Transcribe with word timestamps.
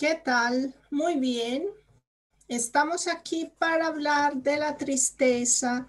¿Qué 0.00 0.14
tal? 0.14 0.72
Muy 0.90 1.16
bien. 1.16 1.66
Estamos 2.48 3.06
aquí 3.06 3.52
para 3.58 3.88
hablar 3.88 4.34
de 4.36 4.56
la 4.56 4.78
tristeza, 4.78 5.88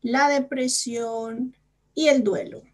la 0.00 0.28
depresión 0.28 1.56
y 1.94 2.08
el 2.08 2.24
duelo. 2.24 2.64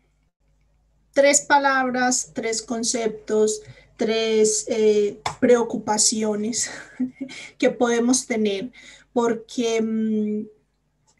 Tres 1.13 1.43
palabras, 1.43 2.31
tres 2.33 2.63
conceptos, 2.63 3.61
tres 3.99 4.65
eh, 4.69 5.21
preocupaciones 5.41 6.71
que 7.59 7.69
podemos 7.69 8.27
tener, 8.27 8.73
porque 9.13 9.83
mm, 9.83 10.47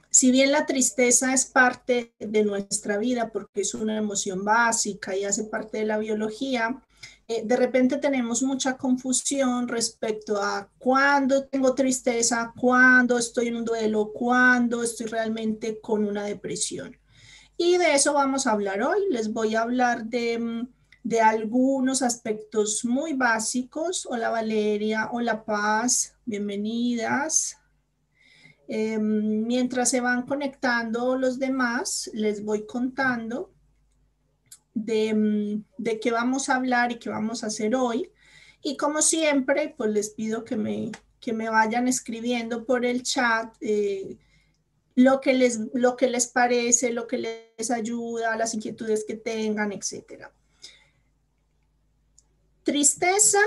si 0.09 0.31
bien 0.31 0.51
la 0.51 0.65
tristeza 0.65 1.35
es 1.35 1.45
parte 1.45 2.15
de 2.19 2.43
nuestra 2.43 2.97
vida, 2.97 3.31
porque 3.31 3.61
es 3.61 3.75
una 3.75 3.99
emoción 3.99 4.47
básica 4.47 5.15
y 5.15 5.27
hace 5.27 5.45
parte 5.45 5.77
de 5.77 5.85
la 5.85 5.99
biología, 5.99 6.83
eh, 7.31 7.43
de 7.45 7.57
repente 7.57 7.99
tenemos 7.99 8.43
mucha 8.43 8.79
confusión 8.79 9.69
respecto 9.69 10.43
a 10.43 10.71
cuándo 10.79 11.45
tengo 11.45 11.75
tristeza, 11.75 12.55
cuándo 12.59 13.19
estoy 13.19 13.49
en 13.49 13.57
un 13.57 13.65
duelo, 13.67 14.13
cuándo 14.15 14.83
estoy 14.83 15.09
realmente 15.09 15.79
con 15.79 16.05
una 16.07 16.25
depresión. 16.25 16.97
Y 17.59 17.77
de 17.77 17.95
eso 17.95 18.15
vamos 18.15 18.47
a 18.47 18.53
hablar 18.53 18.83
hoy. 18.83 19.01
Les 19.11 19.31
voy 19.31 19.55
a 19.55 19.63
hablar 19.63 20.07
de, 20.07 20.39
mm, 20.39 20.69
de 21.03 21.21
algunos 21.21 22.01
aspectos 22.01 22.85
muy 22.87 23.13
básicos. 23.13 24.07
Hola 24.07 24.31
Valeria, 24.31 25.11
hola 25.13 25.45
Paz, 25.45 26.15
bienvenidas. 26.25 27.59
Em, 28.69 29.47
mientras 29.47 29.91
se 29.91 30.01
van 30.01 30.23
conectando 30.23 31.17
los 31.17 31.39
demás, 31.39 32.11
les 32.15 32.43
voy 32.43 32.65
contando 32.65 33.51
Mm, 34.87 35.65
de, 35.77 36.01
qué 36.01 36.13
vamos 36.13 36.49
a 36.49 36.57
hablar 36.57 36.93
y 36.93 36.99
qué 36.99 37.11
vamos 37.11 37.43
a 37.43 37.49
hacer 37.49 37.75
hoy. 37.75 38.11
Y 38.63 38.77
como 38.77 39.03
siempre, 39.03 39.75
pues 39.77 39.91
les 39.91 40.11
pido 40.11 40.45
que 40.45 40.57
me, 40.57 40.93
que 41.21 41.33
me 41.33 41.49
vayan 41.49 41.89
escribiendo 41.89 42.65
por 42.65 42.85
el 42.85 43.03
chat 43.03 43.55
eh, 43.61 44.17
lo, 44.95 45.21
que 45.21 45.35
les, 45.35 45.61
lo 45.75 45.97
que 45.97 46.09
les 46.09 46.27
parece, 46.27 46.93
lo 46.93 47.07
que 47.07 47.19
les 47.59 47.71
ayuda, 47.71 48.37
las 48.37 48.55
inquietudes 48.55 49.05
que 49.07 49.15
tengan, 49.15 49.73
etc. 49.73 50.27
Tristeza, 52.63 53.41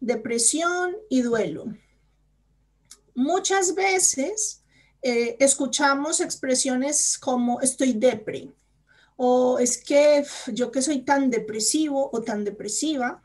depresión 0.00 0.96
y 1.08 1.22
duelo. 1.22 1.66
Muchas 3.14 3.74
veces 3.74 4.62
eh, 5.02 5.36
escuchamos 5.40 6.20
expresiones 6.20 7.18
como 7.18 7.60
estoy 7.60 7.92
depre, 7.92 8.50
o 9.22 9.58
es 9.58 9.76
que 9.76 10.24
yo 10.46 10.70
que 10.70 10.80
soy 10.80 11.02
tan 11.02 11.28
depresivo 11.28 12.08
o 12.10 12.22
tan 12.22 12.42
depresiva, 12.42 13.22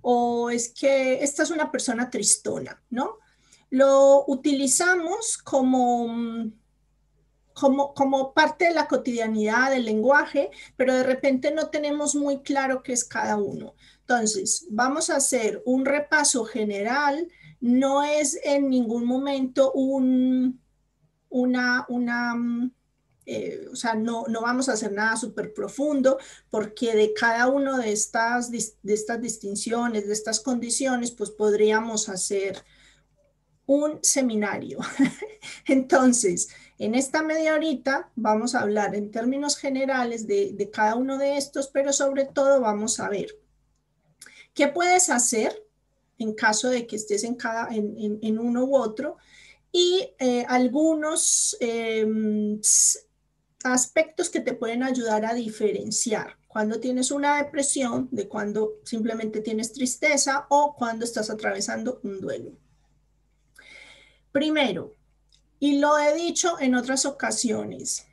o 0.00 0.50
es 0.50 0.74
que 0.74 1.22
esta 1.22 1.44
es 1.44 1.52
una 1.52 1.70
persona 1.70 2.10
tristona, 2.10 2.82
¿no? 2.90 3.18
Lo 3.70 4.24
utilizamos 4.26 5.38
como, 5.38 6.50
como, 7.52 7.94
como 7.94 8.34
parte 8.34 8.64
de 8.64 8.74
la 8.74 8.88
cotidianidad 8.88 9.70
del 9.70 9.84
lenguaje, 9.84 10.50
pero 10.76 10.92
de 10.92 11.04
repente 11.04 11.52
no 11.52 11.68
tenemos 11.68 12.16
muy 12.16 12.42
claro 12.42 12.82
qué 12.82 12.92
es 12.92 13.04
cada 13.04 13.36
uno. 13.36 13.76
Entonces, 14.00 14.66
vamos 14.70 15.08
a 15.08 15.16
hacer 15.16 15.62
un 15.66 15.84
repaso 15.84 16.44
general, 16.44 17.28
no 17.60 18.02
es 18.02 18.40
en 18.42 18.68
ningún 18.68 19.04
momento 19.04 19.70
un, 19.70 20.60
una, 21.28 21.86
una 21.88 22.34
eh, 23.32 23.68
o 23.70 23.76
sea, 23.76 23.94
no, 23.94 24.24
no 24.28 24.42
vamos 24.42 24.68
a 24.68 24.72
hacer 24.72 24.92
nada 24.92 25.16
súper 25.16 25.54
profundo 25.54 26.18
porque 26.50 26.96
de 26.96 27.14
cada 27.14 27.46
una 27.46 27.78
de 27.78 27.92
estas, 27.92 28.50
de 28.50 28.58
estas 28.94 29.20
distinciones, 29.20 30.06
de 30.06 30.12
estas 30.12 30.40
condiciones, 30.40 31.12
pues 31.12 31.30
podríamos 31.30 32.08
hacer 32.08 32.64
un 33.66 34.00
seminario. 34.02 34.80
Entonces, 35.66 36.48
en 36.76 36.96
esta 36.96 37.22
media 37.22 37.54
horita 37.54 38.10
vamos 38.16 38.56
a 38.56 38.62
hablar 38.62 38.96
en 38.96 39.12
términos 39.12 39.56
generales 39.56 40.26
de, 40.26 40.52
de, 40.54 40.70
cada 40.70 40.96
uno 40.96 41.16
de 41.16 41.36
estos, 41.36 41.68
pero 41.68 41.92
sobre 41.92 42.24
todo 42.24 42.60
vamos 42.60 42.98
a 42.98 43.08
ver 43.08 43.38
qué 44.54 44.66
puedes 44.66 45.08
hacer 45.08 45.64
en 46.18 46.34
caso 46.34 46.68
de 46.68 46.84
que 46.88 46.96
estés 46.96 47.22
en, 47.22 47.36
cada, 47.36 47.68
en, 47.72 48.18
en, 48.20 48.38
uno 48.40 48.64
u 48.64 48.76
otro 48.76 49.18
y 49.70 50.14
eh, 50.18 50.44
algunos 50.48 51.56
eh, 51.60 52.04
aspectos 53.64 54.30
que 54.30 54.40
te 54.40 54.54
pueden 54.54 54.82
ayudar 54.82 55.24
a 55.24 55.34
diferenciar 55.34 56.36
cuando 56.48 56.80
tienes 56.80 57.10
una 57.10 57.36
depresión 57.42 58.08
de 58.10 58.28
cuando 58.28 58.80
simplemente 58.84 59.40
tienes 59.40 59.72
tristeza 59.72 60.46
o 60.48 60.74
cuando 60.74 61.04
estás 61.04 61.30
atravesando 61.30 62.00
un 62.02 62.20
duelo. 62.20 62.52
Primero, 64.32 64.96
y 65.58 65.78
lo 65.78 65.98
he 65.98 66.14
dicho 66.14 66.58
en 66.58 66.74
otras 66.74 67.04
ocasiones. 67.04 68.06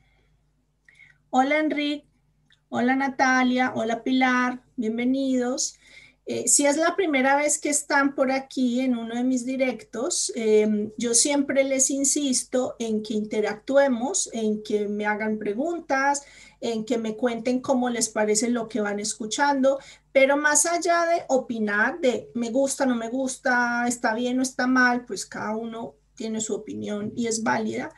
Hola 1.30 1.60
Enrique, 1.60 2.08
hola 2.70 2.96
Natalia, 2.96 3.72
hola 3.76 4.04
Pilar, 4.04 4.64
bienvenidos. 4.76 5.77
Eh, 6.30 6.50
si 6.50 6.66
es 6.66 6.76
la 6.76 6.98
primera 6.98 7.38
vez 7.38 7.58
que 7.58 7.70
están 7.70 8.14
por 8.14 8.34
aquí 8.34 8.82
en 8.82 8.98
uno 8.98 9.16
de 9.16 9.24
mis 9.24 9.46
directos, 9.46 10.30
em, 10.36 10.92
yo 10.98 11.14
siempre 11.14 11.64
les 11.64 11.90
insisto 11.90 12.76
en 12.80 13.02
que 13.02 13.14
interactuemos, 13.14 14.30
en 14.34 14.62
que 14.62 14.90
me 14.90 15.06
hagan 15.06 15.40
preguntas, 15.40 16.24
en 16.60 16.84
que 16.84 16.98
me 16.98 17.16
cuenten 17.16 17.62
cómo 17.62 17.90
les 17.90 18.10
parece 18.10 18.50
lo 18.50 18.68
que 18.68 18.82
van 18.82 19.00
escuchando, 19.00 19.80
pero 20.12 20.36
más 20.36 20.66
allá 20.66 21.06
de 21.06 21.24
opinar 21.30 22.02
de 22.02 22.30
me 22.34 22.50
gusta, 22.52 22.86
no 22.86 22.96
me 22.96 23.08
gusta, 23.08 23.86
está 23.88 24.14
bien 24.14 24.40
o 24.40 24.42
está 24.42 24.68
mal, 24.68 25.06
pues 25.06 25.26
cada 25.26 25.56
uno 25.56 25.96
tiene 26.16 26.42
su 26.42 26.54
opinión 26.56 27.14
y 27.16 27.28
es 27.28 27.42
válida. 27.42 27.94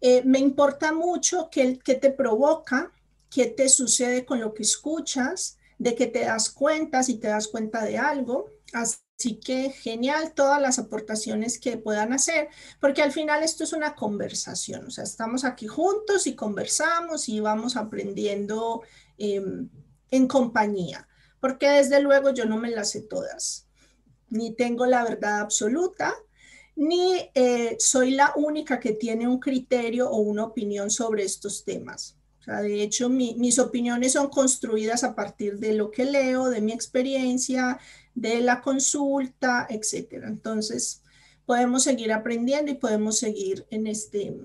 Eh, 0.00 0.22
me 0.24 0.38
importa 0.38 0.94
mucho 0.94 1.50
qué, 1.50 1.78
qué 1.84 1.94
te 1.96 2.10
provoca, 2.10 2.90
qué 3.28 3.46
te 3.46 3.68
sucede 3.68 4.24
con 4.24 4.40
lo 4.40 4.54
que 4.54 4.62
escuchas, 4.62 5.55
de 5.78 5.94
que 5.94 6.06
te 6.06 6.20
das 6.20 6.50
cuenta, 6.50 7.02
si 7.02 7.18
te 7.18 7.28
das 7.28 7.48
cuenta 7.48 7.84
de 7.84 7.98
algo. 7.98 8.50
Así 8.72 9.40
que 9.40 9.70
genial 9.70 10.34
todas 10.34 10.60
las 10.60 10.78
aportaciones 10.78 11.58
que 11.58 11.78
puedan 11.78 12.12
hacer, 12.12 12.48
porque 12.80 13.02
al 13.02 13.12
final 13.12 13.42
esto 13.42 13.64
es 13.64 13.72
una 13.72 13.94
conversación, 13.94 14.86
o 14.86 14.90
sea, 14.90 15.04
estamos 15.04 15.44
aquí 15.44 15.66
juntos 15.66 16.26
y 16.26 16.34
conversamos 16.34 17.28
y 17.28 17.40
vamos 17.40 17.76
aprendiendo 17.76 18.82
em, 19.16 19.70
en 20.10 20.28
compañía, 20.28 21.08
porque 21.40 21.68
desde 21.70 22.02
luego 22.02 22.30
yo 22.30 22.44
no 22.44 22.58
me 22.58 22.70
las 22.70 22.90
sé 22.90 23.02
todas, 23.02 23.68
ni 24.28 24.54
tengo 24.54 24.84
la 24.84 25.04
verdad 25.04 25.40
absoluta, 25.40 26.14
ni 26.74 27.30
eh, 27.34 27.76
soy 27.78 28.10
la 28.10 28.34
única 28.36 28.78
que 28.78 28.92
tiene 28.92 29.26
un 29.26 29.38
criterio 29.38 30.10
o 30.10 30.18
una 30.18 30.44
opinión 30.44 30.90
sobre 30.90 31.24
estos 31.24 31.64
temas 31.64 32.16
de 32.46 32.82
hecho, 32.82 33.08
mis 33.08 33.58
opiniones 33.58 34.12
son 34.12 34.28
construidas 34.28 35.02
a 35.02 35.14
partir 35.14 35.58
de 35.58 35.74
lo 35.74 35.90
que 35.90 36.04
leo, 36.04 36.48
de 36.48 36.60
mi 36.60 36.72
experiencia, 36.72 37.78
de 38.14 38.40
la 38.40 38.60
consulta, 38.60 39.66
etcétera. 39.68 40.28
Entonces, 40.28 41.02
podemos 41.44 41.82
seguir 41.82 42.12
aprendiendo 42.12 42.70
y 42.70 42.76
podemos 42.76 43.18
seguir 43.18 43.66
en 43.70 43.86
este, 43.86 44.36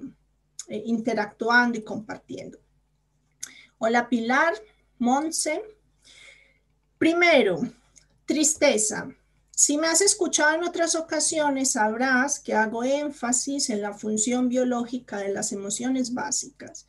eh, 0.68 0.84
interactuando 0.86 1.78
y 1.78 1.84
compartiendo. 1.84 2.60
Hola 3.78 4.10
Pilar, 4.10 4.54
Monse. 5.00 5.62
Primero, 6.98 7.60
tristeza. 8.26 9.10
Si 9.50 9.78
me 9.78 9.88
has 9.88 10.02
escuchado 10.02 10.56
en 10.56 10.64
otras 10.64 10.96
ocasiones, 10.96 11.74
sabrás 11.74 12.40
que 12.40 12.54
hago 12.54 12.84
énfasis 12.84 13.70
en 13.70 13.82
la 13.82 13.94
función 13.94 14.50
biológica 14.50 15.18
de 15.18 15.34
las 15.34 15.52
emociones 15.52 16.14
básicas. 16.14 16.88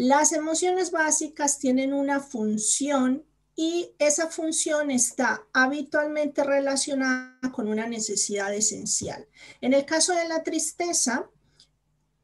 Las 0.00 0.30
emociones 0.30 0.92
básicas 0.92 1.58
tienen 1.58 1.92
una 1.92 2.20
función 2.20 3.26
y 3.56 3.96
esa 3.98 4.28
función 4.28 4.92
está 4.92 5.44
habitualmente 5.52 6.44
relacionada 6.44 7.50
con 7.50 7.66
una 7.66 7.84
necesidad 7.88 8.54
esencial. 8.54 9.26
En 9.60 9.74
el 9.74 9.84
caso 9.84 10.14
de 10.14 10.28
la 10.28 10.44
tristeza, 10.44 11.28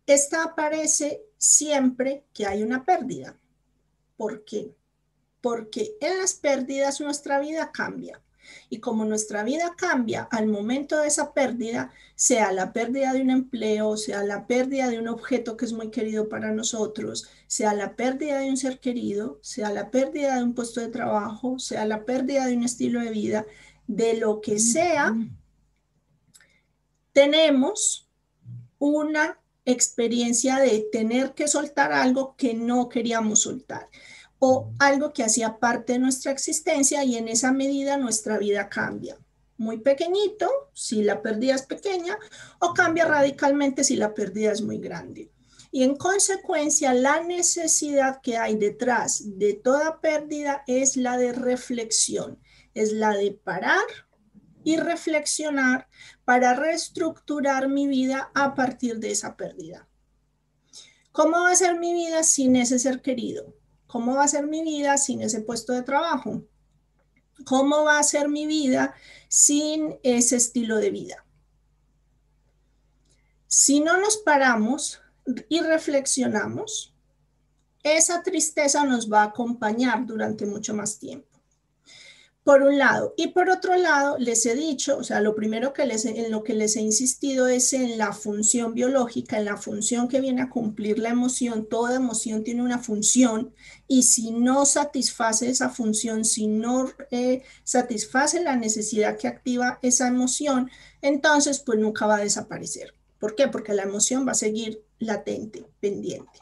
esta 0.06 0.44
aparece 0.44 1.24
siempre 1.36 2.24
que 2.32 2.46
hay 2.46 2.62
una 2.62 2.84
pérdida. 2.84 3.36
¿Por 4.16 4.44
qué? 4.44 4.76
Porque 5.40 5.96
en 6.00 6.18
las 6.18 6.34
pérdidas 6.34 7.00
nuestra 7.00 7.40
vida 7.40 7.72
cambia. 7.72 8.22
Y 8.70 8.78
como 8.78 9.04
nuestra 9.04 9.42
vida 9.42 9.74
cambia 9.76 10.28
al 10.30 10.46
momento 10.46 10.98
de 11.00 11.08
esa 11.08 11.32
pérdida, 11.32 11.92
sea 12.14 12.52
la 12.52 12.72
pérdida 12.72 13.12
de 13.12 13.22
un 13.22 13.30
empleo, 13.30 13.96
sea 13.96 14.22
la 14.22 14.46
pérdida 14.46 14.88
de 14.88 14.98
un 14.98 15.08
objeto 15.08 15.56
que 15.56 15.64
es 15.64 15.72
muy 15.72 15.90
querido 15.90 16.28
para 16.28 16.52
nosotros, 16.52 17.28
sea 17.46 17.74
la 17.74 17.96
pérdida 17.96 18.38
de 18.38 18.48
un 18.48 18.56
ser 18.56 18.80
querido, 18.80 19.38
sea 19.42 19.70
la 19.70 19.90
pérdida 19.90 20.36
de 20.36 20.44
un 20.44 20.54
puesto 20.54 20.80
de 20.80 20.88
trabajo, 20.88 21.58
sea 21.58 21.84
la 21.84 22.04
pérdida 22.04 22.46
de 22.46 22.56
un 22.56 22.64
estilo 22.64 23.00
de 23.00 23.10
vida, 23.10 23.46
de 23.86 24.14
lo 24.14 24.40
que 24.40 24.58
sea, 24.58 25.14
tenemos 27.12 28.08
una 28.78 29.38
experiencia 29.64 30.58
de 30.58 30.86
tener 30.92 31.32
que 31.32 31.48
soltar 31.48 31.92
algo 31.92 32.34
que 32.36 32.54
no 32.54 32.88
queríamos 32.88 33.42
soltar 33.42 33.88
o 34.46 34.70
algo 34.78 35.14
que 35.14 35.24
hacía 35.24 35.58
parte 35.58 35.94
de 35.94 35.98
nuestra 35.98 36.30
existencia 36.30 37.02
y 37.02 37.16
en 37.16 37.28
esa 37.28 37.50
medida 37.50 37.96
nuestra 37.96 38.36
vida 38.36 38.68
cambia. 38.68 39.16
muy 39.56 39.78
pequeñito 39.78 40.50
si 40.74 41.02
la 41.02 41.22
pérdida 41.22 41.54
es 41.54 41.62
pequeña 41.62 42.18
o 42.58 42.74
cambia 42.74 43.06
radicalmente 43.06 43.84
si 43.84 43.96
la 43.96 44.12
pérdida 44.12 44.52
es 44.52 44.60
muy 44.60 44.78
grande. 44.78 45.30
Y 45.70 45.82
en 45.82 45.96
consecuencia, 45.96 46.92
la 46.92 47.22
necesidad 47.22 48.20
que 48.20 48.36
hay 48.36 48.56
detrás 48.56 49.22
de 49.38 49.54
toda 49.54 50.00
pérdida 50.02 50.62
es 50.66 50.98
la 50.98 51.16
de 51.16 51.32
reflexión, 51.32 52.38
es 52.74 52.92
la 52.92 53.12
de 53.16 53.30
parar 53.32 53.88
y 54.62 54.76
reflexionar 54.76 55.88
para 56.26 56.52
reestructurar 56.52 57.68
mi 57.68 57.86
vida 57.86 58.30
a 58.34 58.54
partir 58.54 58.98
de 58.98 59.12
esa 59.12 59.36
pérdida. 59.36 59.88
¿Cómo 61.12 61.40
va 61.44 61.52
a 61.52 61.56
ser 61.56 61.78
mi 61.78 61.94
vida 61.94 62.22
sin 62.24 62.56
ese 62.56 62.78
ser 62.78 63.00
querido? 63.00 63.54
¿Cómo 63.94 64.16
va 64.16 64.24
a 64.24 64.28
ser 64.28 64.48
mi 64.48 64.64
vida 64.64 64.98
sin 64.98 65.22
ese 65.22 65.40
puesto 65.40 65.72
de 65.72 65.84
trabajo? 65.84 66.42
¿Cómo 67.46 67.84
va 67.84 68.00
a 68.00 68.02
ser 68.02 68.28
mi 68.28 68.44
vida 68.44 68.92
sin 69.28 70.00
ese 70.02 70.34
estilo 70.34 70.78
de 70.78 70.90
vida? 70.90 71.24
Si 73.46 73.78
no 73.78 73.96
nos 74.00 74.16
paramos 74.16 75.00
y 75.48 75.60
reflexionamos, 75.60 76.92
esa 77.84 78.24
tristeza 78.24 78.84
nos 78.84 79.08
va 79.08 79.22
a 79.22 79.26
acompañar 79.26 80.04
durante 80.04 80.44
mucho 80.44 80.74
más 80.74 80.98
tiempo 80.98 81.33
por 82.44 82.62
un 82.62 82.76
lado. 82.76 83.14
Y 83.16 83.28
por 83.28 83.48
otro 83.48 83.74
lado, 83.76 84.18
les 84.18 84.44
he 84.44 84.54
dicho, 84.54 84.98
o 84.98 85.02
sea, 85.02 85.20
lo 85.20 85.34
primero 85.34 85.72
que 85.72 85.86
les, 85.86 86.04
en 86.04 86.30
lo 86.30 86.44
que 86.44 86.52
les 86.52 86.76
he 86.76 86.82
insistido 86.82 87.48
es 87.48 87.72
en 87.72 87.96
la 87.96 88.12
función 88.12 88.74
biológica, 88.74 89.38
en 89.38 89.46
la 89.46 89.56
función 89.56 90.08
que 90.08 90.20
viene 90.20 90.42
a 90.42 90.50
cumplir 90.50 90.98
la 90.98 91.08
emoción. 91.08 91.66
Toda 91.66 91.96
emoción 91.96 92.44
tiene 92.44 92.62
una 92.62 92.78
función 92.78 93.54
y 93.88 94.02
si 94.02 94.30
no 94.30 94.66
satisface 94.66 95.48
esa 95.48 95.70
función, 95.70 96.26
si 96.26 96.46
no 96.46 96.90
eh, 97.10 97.42
satisface 97.64 98.42
la 98.42 98.56
necesidad 98.56 99.16
que 99.16 99.26
activa 99.26 99.78
esa 99.80 100.06
emoción, 100.06 100.70
entonces 101.00 101.60
pues 101.60 101.78
nunca 101.78 102.06
va 102.06 102.16
a 102.16 102.24
desaparecer. 102.24 102.94
¿Por 103.18 103.34
qué? 103.34 103.48
Porque 103.48 103.72
la 103.72 103.84
emoción 103.84 104.28
va 104.28 104.32
a 104.32 104.34
seguir 104.34 104.84
latente, 104.98 105.64
pendiente. 105.80 106.40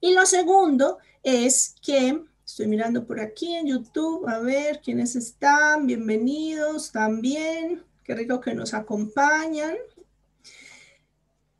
Y 0.00 0.14
lo 0.14 0.24
segundo 0.26 0.98
es 1.24 1.74
que 1.82 2.22
Estoy 2.46 2.66
mirando 2.66 3.06
por 3.06 3.20
aquí 3.20 3.54
en 3.54 3.68
YouTube, 3.68 4.28
a 4.28 4.38
ver 4.38 4.82
quiénes 4.82 5.16
están. 5.16 5.86
Bienvenidos 5.86 6.92
también. 6.92 7.82
Qué 8.04 8.14
rico 8.14 8.38
que 8.38 8.54
nos 8.54 8.74
acompañan. 8.74 9.74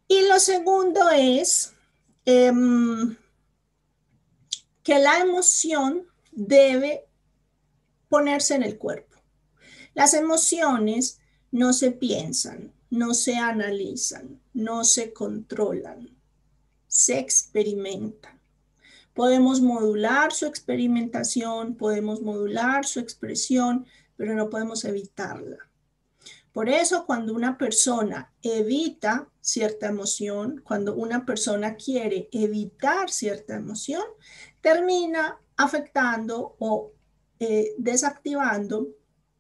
Y 0.07 0.29
lo 0.29 0.39
segundo 0.39 1.09
es 1.09 1.73
em, 2.27 3.17
que 4.83 4.99
la 4.99 5.21
emoción 5.21 6.07
debe 6.31 7.07
ponerse 8.11 8.55
en 8.55 8.63
el 8.63 8.77
cuerpo. 8.77 9.17
Las 9.95 10.13
emociones 10.13 11.19
no 11.51 11.73
se 11.73 11.93
piensan, 11.93 12.75
no 12.91 13.15
se 13.15 13.37
analizan, 13.37 14.39
no 14.53 14.85
se 14.85 15.15
controlan, 15.15 16.15
se 16.87 17.19
experimentan. 17.19 18.44
Podemos 19.15 19.61
modular 19.61 20.33
su 20.33 20.47
experimentación, 20.47 21.77
podemos 21.77 22.21
modular 22.21 22.85
su 22.85 23.01
expresión, 23.01 23.87
pero 24.17 24.35
no 24.35 24.51
podemos 24.51 24.85
evitarla. 24.85 25.59
Por 26.53 26.69
eso 26.69 27.05
cuando 27.05 27.35
una 27.35 27.59
persona 27.59 28.33
evita 28.43 29.29
cierta 29.41 29.89
emoción, 29.89 30.63
cuando 30.65 30.95
una 30.95 31.27
persona 31.27 31.75
quiere 31.75 32.29
evitar 32.31 33.11
cierta 33.11 33.57
emoción, 33.57 34.05
termina 34.61 35.39
afectando 35.57 36.55
o 36.61 36.93
eh, 37.41 37.75
desactivando, 37.79 38.89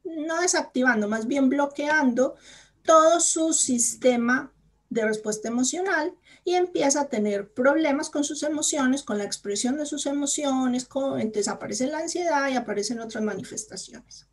no 0.04 0.40
desactivando, 0.40 1.08
más 1.08 1.26
bien 1.26 1.48
bloqueando 1.48 2.34
todo 2.82 3.20
su 3.20 3.52
sistema 3.52 4.52
de 4.90 5.04
respuesta 5.04 5.48
emocional 5.48 6.14
y 6.44 6.54
empieza 6.54 7.02
a 7.02 7.08
tener 7.08 7.52
problemas 7.52 8.10
con 8.10 8.24
sus 8.24 8.42
emociones, 8.42 9.02
con 9.02 9.18
la 9.18 9.24
expresión 9.24 9.76
de 9.76 9.86
sus 9.86 10.06
emociones, 10.06 10.88
entonces 11.18 11.48
aparece 11.48 11.86
la 11.86 11.98
ansiedad 11.98 12.48
y 12.48 12.54
aparecen 12.54 13.00
otras 13.00 13.24
manifestaciones. 13.24 14.28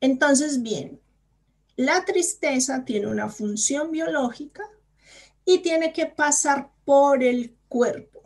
Entonces, 0.00 0.62
bien, 0.62 1.00
la 1.76 2.04
tristeza 2.04 2.84
tiene 2.84 3.06
una 3.06 3.28
función 3.28 3.90
biológica 3.90 4.62
y 5.44 5.58
tiene 5.58 5.92
que 5.92 6.06
pasar 6.06 6.70
por 6.84 7.22
el 7.22 7.54
cuerpo. 7.68 8.22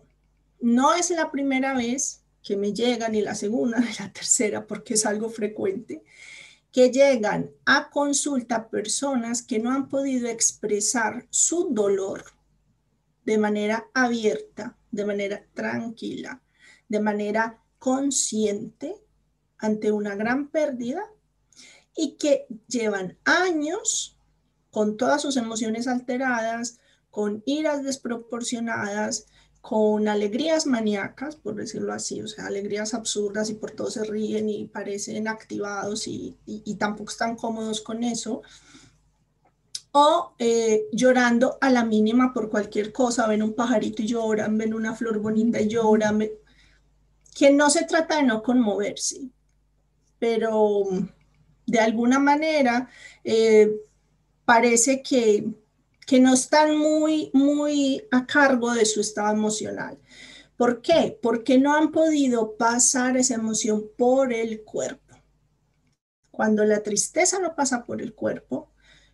No 0.60 0.94
es 0.94 1.10
la 1.10 1.30
primera 1.30 1.74
vez 1.74 2.22
que 2.42 2.56
me 2.56 2.72
llega, 2.72 3.08
ni 3.08 3.22
la 3.22 3.34
segunda, 3.34 3.78
ni 3.80 3.92
la 3.98 4.12
tercera, 4.12 4.66
porque 4.66 4.94
es 4.94 5.06
algo 5.06 5.30
frecuente 5.30 6.02
que 6.72 6.90
llegan 6.90 7.50
a 7.64 7.90
consulta 7.90 8.69
personas 8.69 9.43
que 9.43 9.58
no 9.58 9.72
han 9.72 9.88
podido 9.88 10.28
expresar 10.28 11.26
su 11.31 11.75
dolor 11.75 12.25
de 13.25 13.38
manera 13.38 13.87
abierta, 13.93 14.76
de 14.90 15.05
manera 15.05 15.44
tranquila, 15.55 16.40
de 16.88 17.00
manera 17.00 17.58
consciente 17.78 18.96
ante 19.58 19.93
una 19.93 20.14
gran 20.14 20.49
pérdida 20.49 21.02
y 21.96 22.17
que 22.17 22.46
llevan 22.69 23.19
años 23.25 24.17
con 24.70 24.96
todas 24.96 25.22
sus 25.22 25.37
emociones 25.37 25.88
alteradas, 25.88 26.78
con 27.11 27.43
iras 27.44 27.82
desproporcionadas, 27.82 29.26
con 29.60 30.08
alegrías 30.08 30.66
maníacas, 30.66 31.36
por 31.36 31.54
decirlo 31.54 31.92
así, 31.92 32.22
o 32.22 32.26
sea, 32.26 32.46
alegrías 32.46 32.94
absurdas 32.94 33.50
y 33.50 33.54
por 33.54 33.72
todo 33.72 33.90
se 33.90 34.04
ríen 34.04 34.48
y 34.48 34.66
parecen 34.66 35.28
activados 35.28 36.08
y, 36.08 36.36
tampoco 36.78 37.10
están 37.10 37.36
cómodos 37.36 37.82
con 37.82 38.02
eso, 38.02 38.42
o 39.92 40.34
eh, 40.38 40.84
llorando 40.92 41.58
a 41.60 41.70
la 41.70 41.84
mínima 41.84 42.32
por 42.32 42.48
cualquier 42.48 42.92
cosa, 42.92 43.26
ven 43.26 43.42
un 43.42 43.54
pajarito 43.54 44.02
y 44.02 44.06
lloran, 44.06 44.56
ven 44.56 44.72
una 44.72 44.94
flor 44.94 45.18
bonita 45.18 45.60
y 45.60 45.68
lloran, 45.68 46.26
que 47.34 47.52
no 47.52 47.68
se 47.68 47.84
trata 47.84 48.16
de 48.16 48.22
no 48.22 48.42
conmoverse, 48.42 49.28
pero 50.18 50.84
de 51.66 51.80
alguna 51.80 52.18
manera 52.18 52.88
eh, 53.24 53.70
parece 54.44 55.02
que 55.02 55.46
que 56.10 56.18
no 56.18 56.34
están 56.34 56.76
muy, 56.76 57.30
muy 57.32 58.04
a 58.10 58.26
cargo 58.26 58.74
de 58.74 58.84
su 58.84 59.00
estado 59.00 59.32
emocional. 59.32 59.96
¿Por 60.56 60.82
qué? 60.82 61.16
Porque 61.22 61.56
no 61.56 61.72
han 61.72 61.92
podido 61.92 62.56
pasar 62.56 63.16
esa 63.16 63.34
emoción 63.34 63.84
por 63.96 64.32
el 64.32 64.64
cuerpo. 64.64 65.14
Cuando 66.32 66.64
la 66.64 66.82
tristeza 66.82 67.38
no 67.38 67.54
pasa 67.54 67.84
por 67.84 68.02
el 68.02 68.12
cuerpo, 68.12 68.72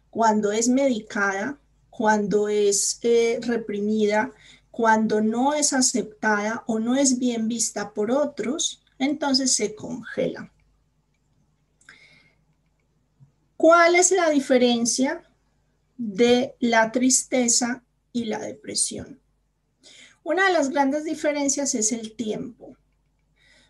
cuando 0.08 0.52
es 0.52 0.70
medicada, 0.70 1.60
cuando 1.90 2.48
es 2.48 2.98
eh, 3.02 3.40
reprimida, 3.42 4.32
cuando 4.70 5.20
no 5.20 5.52
es 5.52 5.74
aceptada 5.74 6.64
o 6.66 6.78
no 6.78 6.96
es 6.96 7.18
bien 7.18 7.46
vista 7.46 7.92
por 7.92 8.10
otros, 8.10 8.82
entonces 8.98 9.54
se 9.54 9.74
congela. 9.74 10.50
¿Cuál 13.58 13.96
es 13.96 14.12
la 14.12 14.30
diferencia 14.30 15.22
de 15.96 16.54
la 16.60 16.92
tristeza 16.92 17.82
y 18.12 18.24
la 18.26 18.38
depresión. 18.38 19.20
Una 20.22 20.46
de 20.46 20.52
las 20.52 20.70
grandes 20.70 21.04
diferencias 21.04 21.74
es 21.74 21.92
el 21.92 22.16
tiempo, 22.16 22.76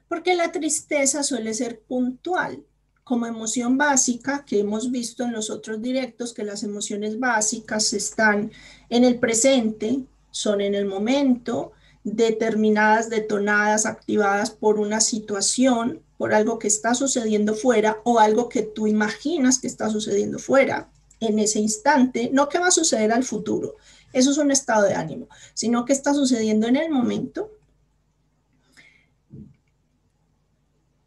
porque 0.08 0.34
la 0.34 0.52
tristeza 0.52 1.22
suele 1.22 1.52
ser 1.52 1.80
puntual 1.80 2.64
como 3.04 3.26
emoción 3.26 3.76
básica 3.78 4.44
que 4.44 4.60
hemos 4.60 4.90
visto 4.90 5.22
en 5.24 5.32
los 5.32 5.50
otros 5.50 5.80
directos, 5.80 6.32
que 6.32 6.44
las 6.44 6.62
emociones 6.62 7.18
básicas 7.20 7.92
están 7.92 8.50
en 8.88 9.04
el 9.04 9.18
presente, 9.18 10.00
son 10.30 10.60
en 10.60 10.74
el 10.74 10.86
momento, 10.86 11.72
determinadas, 12.02 13.10
detonadas, 13.10 13.84
activadas 13.86 14.50
por 14.50 14.78
una 14.78 15.00
situación, 15.00 16.02
por 16.18 16.34
algo 16.34 16.58
que 16.58 16.68
está 16.68 16.94
sucediendo 16.94 17.54
fuera 17.54 17.98
o 18.04 18.18
algo 18.18 18.48
que 18.48 18.62
tú 18.62 18.86
imaginas 18.86 19.58
que 19.58 19.66
está 19.66 19.90
sucediendo 19.90 20.38
fuera 20.38 20.88
en 21.20 21.38
ese 21.38 21.58
instante, 21.58 22.30
no 22.32 22.48
qué 22.48 22.58
va 22.58 22.68
a 22.68 22.72
suceder 22.72 23.12
al 23.12 23.24
futuro, 23.24 23.76
eso 24.12 24.30
es 24.30 24.38
un 24.38 24.50
estado 24.50 24.84
de 24.84 24.94
ánimo, 24.94 25.28
sino 25.54 25.84
que 25.84 25.92
está 25.92 26.14
sucediendo 26.14 26.66
en 26.66 26.76
el 26.76 26.90
momento. 26.90 27.50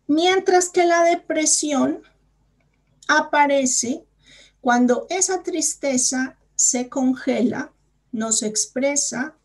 Mientras 0.07 0.69
que 0.69 0.85
la 0.85 1.03
depresión 1.03 2.01
aparece 3.07 4.05
cuando 4.61 5.07
esa 5.09 5.43
tristeza 5.43 6.37
se 6.55 6.89
congela, 6.89 7.71
no 8.11 8.31
se 8.31 8.47
expresa, 8.47 9.35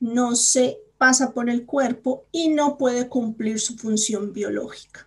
no 0.00 0.34
se 0.34 0.78
pasa 0.98 1.32
por 1.32 1.50
el 1.50 1.66
cuerpo 1.66 2.26
y 2.32 2.48
no 2.48 2.78
puede 2.78 3.08
cumplir 3.08 3.60
su 3.60 3.76
función 3.76 4.32
biológica. 4.32 5.05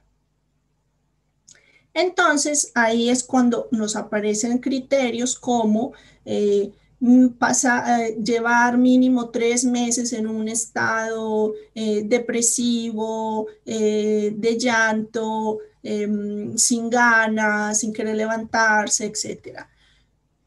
Entonces, 1.93 2.71
ahí 2.75 3.09
es 3.09 3.23
cuando 3.23 3.67
nos 3.71 3.95
aparecen 3.95 4.59
criterios 4.59 5.37
como 5.37 5.93
eh, 6.25 6.71
mm, 6.99 7.27
eh, 7.41 8.17
llevar 8.23 8.77
mínimo 8.77 9.29
tres 9.29 9.65
meses 9.65 10.13
en 10.13 10.27
un 10.27 10.47
estado 10.47 11.53
eh, 11.73 12.03
depresivo, 12.05 13.47
de 13.65 14.57
llanto, 14.59 15.59
em, 15.83 16.57
sin 16.57 16.89
ganas, 16.89 17.79
sin 17.79 17.93
querer 17.93 18.15
levantarse, 18.15 19.05
etc. 19.05 19.65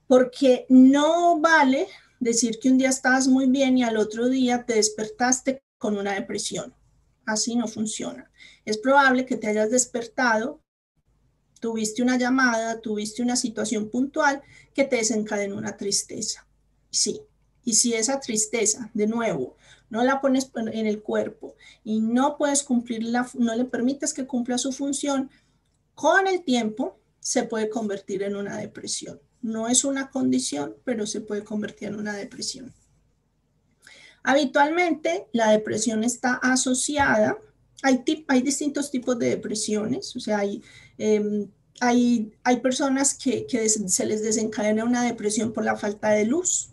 Porque 0.07 0.67
no 0.69 1.41
vale 1.41 1.89
decir 2.21 2.59
que 2.61 2.71
un 2.71 2.79
día 2.79 2.91
estabas 2.91 3.27
muy 3.27 3.47
bien 3.47 3.79
y 3.79 3.83
al 3.83 3.97
otro 3.97 4.29
día 4.29 4.65
te 4.65 4.75
despertaste 4.75 5.63
con 5.79 5.97
una 5.97 6.15
depresión. 6.15 6.73
Así 7.27 7.57
no 7.57 7.67
funciona. 7.67 8.31
Es 8.65 8.79
probable 8.79 9.27
que 9.27 9.37
te 9.37 9.49
hayas 9.49 9.71
despertado 9.71 10.61
tuviste 11.63 12.03
una 12.03 12.19
llamada, 12.19 12.81
tuviste 12.81 13.23
una 13.23 13.37
situación 13.37 13.89
puntual 13.89 14.43
que 14.75 14.83
te 14.83 14.97
desencadenó 14.97 15.57
una 15.57 15.77
tristeza. 15.77 16.45
Sí, 16.91 17.23
y 17.65 17.75
si 17.75 17.95
esa 17.95 18.19
tristeza, 18.19 18.91
de 18.95 19.07
nuevo, 19.07 19.57
no 19.89 20.03
la 20.03 20.21
pones 20.21 20.51
en 20.57 20.87
el 20.89 21.03
cuerpo 21.03 21.55
y 21.85 22.01
no 22.01 22.37
puedes 22.37 22.65
cumplirla, 22.65 23.31
no 23.35 23.55
le 23.55 23.65
permites 23.65 24.13
que 24.13 24.27
cumpla 24.27 24.59
su 24.59 24.73
función, 24.73 25.31
con 25.95 26.27
el 26.27 26.43
tiempo 26.43 26.99
se 27.21 27.45
puede 27.45 27.71
convertir 27.71 28.25
en 28.25 28.35
una 28.35 28.57
depresión. 28.57 29.21
No 29.41 29.69
es 29.69 29.85
una 29.85 30.11
condición, 30.11 30.75
pero 30.83 31.07
se 31.07 31.21
puede 31.21 31.45
convertir 31.45 31.89
en 31.89 31.95
una 31.95 32.15
depresión. 32.15 32.75
Habitualmente 34.25 35.29
la 35.33 35.51
depresión 35.51 36.03
está 36.03 36.35
asociada, 36.43 37.39
hay, 37.83 38.43
distintos 38.43 38.91
tipos 38.91 39.19
de 39.19 39.31
depresiones, 39.31 40.15
o 40.17 40.21
sea, 40.21 40.39
hay 40.39 40.63
Em, 40.99 41.49
hay, 41.81 42.33
hay, 42.45 42.61
personas 42.61 43.15
que, 43.15 43.47
se 43.89 44.07
les 44.07 44.23
desencadena 44.23 44.85
una 44.85 45.03
depresión 45.03 45.53
por 45.53 45.65
la 45.65 45.77
falta 45.77 46.11
de 46.11 46.27
luz. 46.27 46.69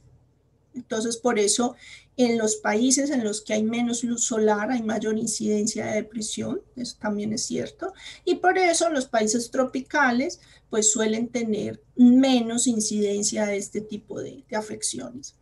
Entonces, 0.75 1.17
por 1.17 1.39
eso 1.39 1.75
en 2.15 2.37
los 2.37 2.57
países 2.57 3.09
en 3.09 3.23
los 3.23 3.41
que 3.41 3.53
hay 3.53 3.63
menos 3.63 4.03
luz 4.03 4.25
solar 4.25 4.69
hay 4.71 4.83
mayor 4.83 5.17
incidencia 5.17 5.85
de 5.87 5.95
depresión, 5.95 6.61
eso 6.75 6.95
también 6.99 7.33
es 7.33 7.43
cierto. 7.45 7.91
Y 8.23 8.35
por 8.35 8.57
eso 8.59 8.89
los 8.89 9.07
países 9.07 9.49
tropicales 9.49 10.39
pues 10.69 10.91
suelen 10.91 11.29
tener 11.29 11.81
menos 11.95 12.67
incidencia 12.67 13.47
de 13.47 13.57
este 13.57 13.81
tipo 13.81 14.21
de 14.21 14.43
afecciones. 14.51 15.38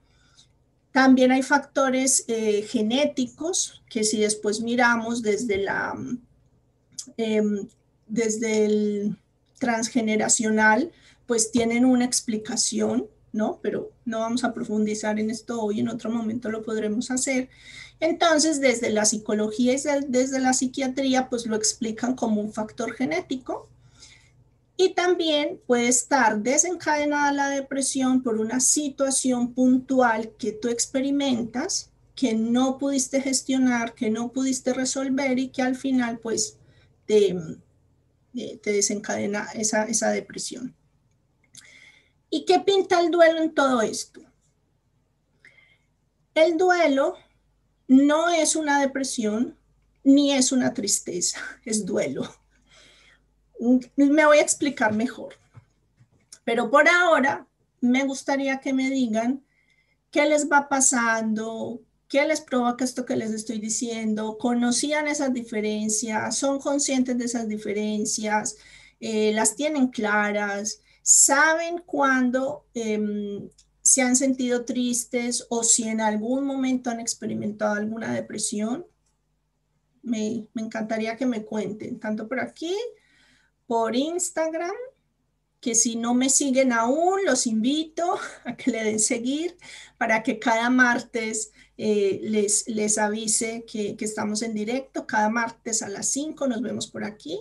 También 0.98 1.32
hay 1.32 1.44
factores 1.44 2.26
eh, 2.28 2.64
genéticos 2.64 3.84
que 3.88 4.04
si 4.04 4.20
después 4.20 4.62
miramos 4.62 5.22
desde 5.22 5.58
la 5.58 5.96
eh, 7.18 7.44
desde 8.08 8.66
el 8.66 9.18
transgeneracional, 9.60 10.92
pues 11.28 11.52
tienen 11.52 11.86
una 11.86 12.04
explicación, 12.04 13.06
¿no? 13.32 13.60
Pero 13.62 13.92
no 14.06 14.22
vamos 14.22 14.44
a 14.44 14.56
profundizar 14.56 15.20
en 15.20 15.30
esto 15.30 15.62
hoy, 15.62 15.82
en 15.82 15.90
otro 15.90 16.10
momento 16.10 16.50
lo 16.50 16.64
podremos 16.64 17.12
hacer. 17.12 17.48
Entonces, 18.00 18.60
desde 18.60 18.90
la 18.90 19.06
psicología 19.06 19.74
y 19.74 19.82
desde 20.08 20.40
la 20.40 20.54
psiquiatría, 20.54 21.30
pues 21.30 21.46
lo 21.46 21.56
explican 21.56 22.16
como 22.16 22.42
un 22.42 22.52
factor 22.52 22.94
genético. 22.94 23.70
Y 24.80 24.94
también 24.94 25.60
puede 25.66 25.88
estar 25.88 26.40
desencadenada 26.40 27.32
la 27.32 27.50
depresión 27.50 28.22
por 28.22 28.40
una 28.40 28.60
situación 28.60 29.54
puntual 29.54 30.32
que 30.38 30.52
tú 30.52 30.70
experimentas, 30.70 31.90
que 32.16 32.36
no 32.36 32.78
pudiste 32.78 33.20
gestionar, 33.20 33.96
que 33.96 34.12
no 34.12 34.32
pudiste 34.32 34.74
resolver 34.74 35.40
y 35.40 35.50
que 35.50 35.64
al 35.64 35.76
final, 35.76 36.20
pues, 36.20 36.58
te, 37.08 37.36
eh, 38.36 38.60
desencadena 38.64 39.48
esa, 39.56 39.86
esa 39.86 40.12
depresión. 40.12 40.76
¿Y 42.30 42.46
qué 42.46 42.60
pinta 42.60 43.00
el 43.00 43.10
duelo 43.10 43.42
en 43.42 43.56
todo 43.56 43.82
esto? 43.82 44.22
El 46.36 46.58
duelo 46.58 47.16
no 47.88 48.30
es 48.30 48.56
una 48.56 48.80
depresión 48.80 49.58
ni 50.04 50.34
es 50.34 50.52
una 50.52 50.74
tristeza, 50.74 51.40
es 51.66 51.86
duelo. 51.86 52.24
Me 53.60 54.26
voy 54.26 54.38
a 54.38 54.42
explicar 54.42 54.94
mejor. 54.94 55.36
Pero 56.44 56.70
por 56.70 56.88
ahora 56.88 57.48
me 57.82 58.04
gustaría 58.06 58.60
que 58.60 58.74
me 58.74 58.90
digan 58.90 59.44
qué 60.12 60.26
les 60.26 60.50
va 60.50 60.70
pasando, 60.70 61.82
¿Qué 62.08 62.26
les 62.26 62.40
provoca 62.40 62.86
esto 62.86 63.06
que 63.06 63.18
les 63.18 63.32
estoy 63.32 63.60
diciendo? 63.60 64.38
¿Conocían 64.38 65.08
esas 65.08 65.34
diferencias? 65.34 66.38
¿Son 66.38 66.60
conscientes 66.60 67.18
de 67.18 67.26
esas 67.26 67.50
diferencias? 67.50 68.56
Eh, 69.02 69.34
¿Las 69.34 69.56
tienen 69.56 69.88
claras? 69.88 70.82
¿Saben 71.02 71.80
cuándo 71.86 72.66
em, 72.74 73.50
se 73.82 74.02
han 74.02 74.16
sentido 74.16 74.64
tristes 74.64 75.46
o 75.50 75.64
si 75.64 75.84
en 75.84 76.00
algún 76.00 76.46
momento 76.46 76.90
han 76.90 77.02
experimentado 77.02 77.76
alguna 77.76 78.14
depresión? 78.14 78.86
Me 80.02 80.48
encantaría 80.56 81.18
que 81.18 81.26
me 81.26 81.44
cuenten, 81.44 82.00
tanto 82.00 82.30
por 82.30 82.40
aquí, 82.40 82.74
por 83.68 83.96
Instagram, 83.96 84.76
que 85.60 85.76
si 85.76 85.96
no 85.96 86.14
me 86.14 86.30
siguen 86.30 86.72
aún, 86.72 87.26
los 87.26 87.46
invito 87.46 88.18
a 88.46 88.56
que 88.56 88.72
le 88.72 88.84
den 88.84 89.00
seguir 89.00 89.58
para 89.98 90.24
que 90.24 90.40
cada 90.40 90.70
martes 90.70 91.52
eh, 91.78 92.20
les, 92.24 92.68
les 92.68 92.98
avise 92.98 93.66
que, 93.66 93.96
que, 93.96 94.06
estamos 94.06 94.42
en 94.42 94.54
directo 94.54 95.06
cada 95.06 95.30
martes 95.30 95.84
a 95.84 95.90
las 95.90 96.08
5, 96.10 96.48
nos 96.48 96.62
vemos 96.62 96.88
por 96.88 97.04
aquí. 97.04 97.40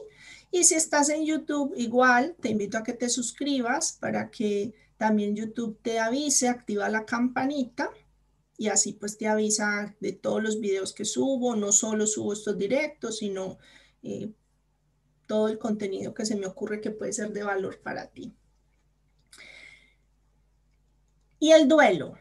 Y 0.50 0.64
si 0.64 0.75
estás 0.75 1.09
en 1.09 1.25
YouTube, 1.25 1.73
igual 1.76 2.37
te 2.40 2.50
invito 2.50 2.78
a 2.78 2.83
que 2.83 2.92
te 2.92 3.09
suscribas 3.09 3.92
para 3.92 4.30
que 4.30 4.75
también 4.97 5.37
YouTube 5.37 5.78
te 5.83 5.99
avise, 5.99 6.49
activa 6.49 6.88
la 6.88 7.04
campanita 7.04 7.90
y 8.59 8.68
así 8.68 8.92
pues 8.95 9.18
te 9.18 9.28
avisa 9.28 9.95
de 10.00 10.12
todos 10.12 10.42
los 10.42 10.61
videos 10.61 10.92
que 10.92 11.04
subo, 11.04 11.56
no 11.56 11.73
solo 11.73 12.06
subo 12.06 12.33
estos 12.33 12.56
directos, 12.56 13.18
sino 13.18 13.59
eh, 14.02 14.30
todo 15.26 15.49
el 15.49 15.59
contenido 15.59 16.14
que 16.14 16.26
se 16.26 16.37
me 16.37 16.47
ocurre 16.47 16.80
que 16.80 16.90
puede 16.90 17.12
ser 17.12 17.33
de 17.33 17.42
valor 17.42 17.80
para 17.80 18.09
ti. 18.09 18.35
Y 21.38 21.52
el 21.52 21.68
duelo. 21.68 22.18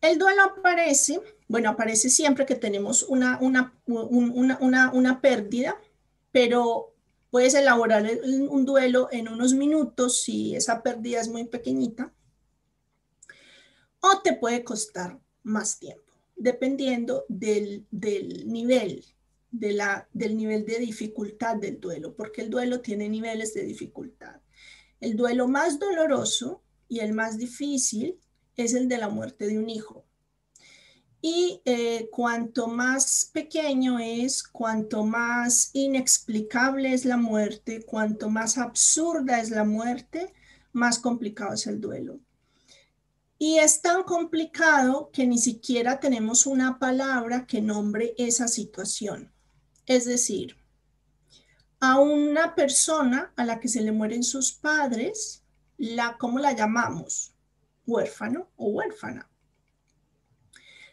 El 0.00 0.18
duelo 0.18 0.42
aparece, 0.42 1.20
bueno, 1.48 1.70
aparece 1.70 2.08
siempre 2.08 2.46
que 2.46 2.54
tenemos 2.54 3.02
una, 3.02 3.38
una, 3.40 3.72
una, 4.92 5.20
pérdida, 5.20 5.76
pero 6.30 6.94
puedes 7.30 7.54
elaborar 7.54 8.08
un 8.48 8.64
duelo 8.64 9.08
en 9.10 9.28
unos 9.28 9.54
minutos 9.54 10.22
si 10.22 10.54
esa 10.54 10.82
pérdida 10.82 11.20
es 11.20 11.28
muy 11.28 11.44
pequeñita, 11.44 12.12
o 14.00 14.20
te 14.22 14.34
puede 14.34 14.64
costar 14.64 15.18
más 15.42 15.78
tiempo, 15.78 16.12
dependiendo 16.36 17.24
del, 17.28 17.86
nivel, 17.90 19.04
de 19.50 19.72
la, 19.72 20.08
del 20.12 20.36
nivel 20.36 20.66
de 20.66 20.78
dificultad 20.78 21.56
del 21.56 21.80
duelo, 21.80 22.14
porque 22.14 22.42
el 22.42 22.50
duelo 22.50 22.80
tiene 22.80 23.08
niveles 23.08 23.54
de 23.54 23.64
dificultad. 23.64 24.40
El 25.00 25.16
duelo 25.16 25.48
más 25.48 25.78
doloroso 25.78 26.62
y 26.88 27.00
el 27.00 27.12
más 27.12 27.38
difícil 27.38 28.18
es 28.56 28.74
el 28.74 28.88
de 28.88 28.98
la 28.98 29.08
muerte 29.08 29.46
de 29.46 29.58
un 29.58 29.70
hijo. 29.70 30.04
Y 31.20 31.62
eh, 31.64 32.08
cuanto 32.12 32.68
más 32.68 33.30
pequeño 33.32 33.98
es, 33.98 34.42
cuanto 34.42 35.04
más 35.04 35.70
inexplicable 35.72 36.92
es 36.92 37.04
la 37.04 37.16
muerte, 37.16 37.84
cuanto 37.84 38.30
más 38.30 38.56
absurda 38.56 39.40
es 39.40 39.50
la 39.50 39.64
muerte, 39.64 40.32
más 40.72 40.98
complicado 40.98 41.54
es 41.54 41.66
el 41.66 41.80
duelo. 41.80 42.20
Y 43.36 43.58
es 43.58 43.82
tan 43.82 44.02
complicado 44.04 45.10
que 45.12 45.26
ni 45.26 45.38
siquiera 45.38 46.00
tenemos 46.00 46.46
una 46.46 46.78
palabra 46.78 47.46
que 47.46 47.60
nombre 47.60 48.14
esa 48.16 48.48
situación. 48.48 49.32
Es 49.88 50.04
decir, 50.04 50.56
a 51.80 51.98
una 51.98 52.54
persona 52.54 53.32
a 53.36 53.44
la 53.44 53.58
que 53.58 53.68
se 53.68 53.80
le 53.80 53.90
mueren 53.90 54.22
sus 54.22 54.52
padres, 54.52 55.42
la, 55.78 56.16
¿cómo 56.18 56.38
la 56.38 56.52
llamamos? 56.52 57.34
huérfano 57.86 58.50
o 58.56 58.68
huérfana. 58.68 59.30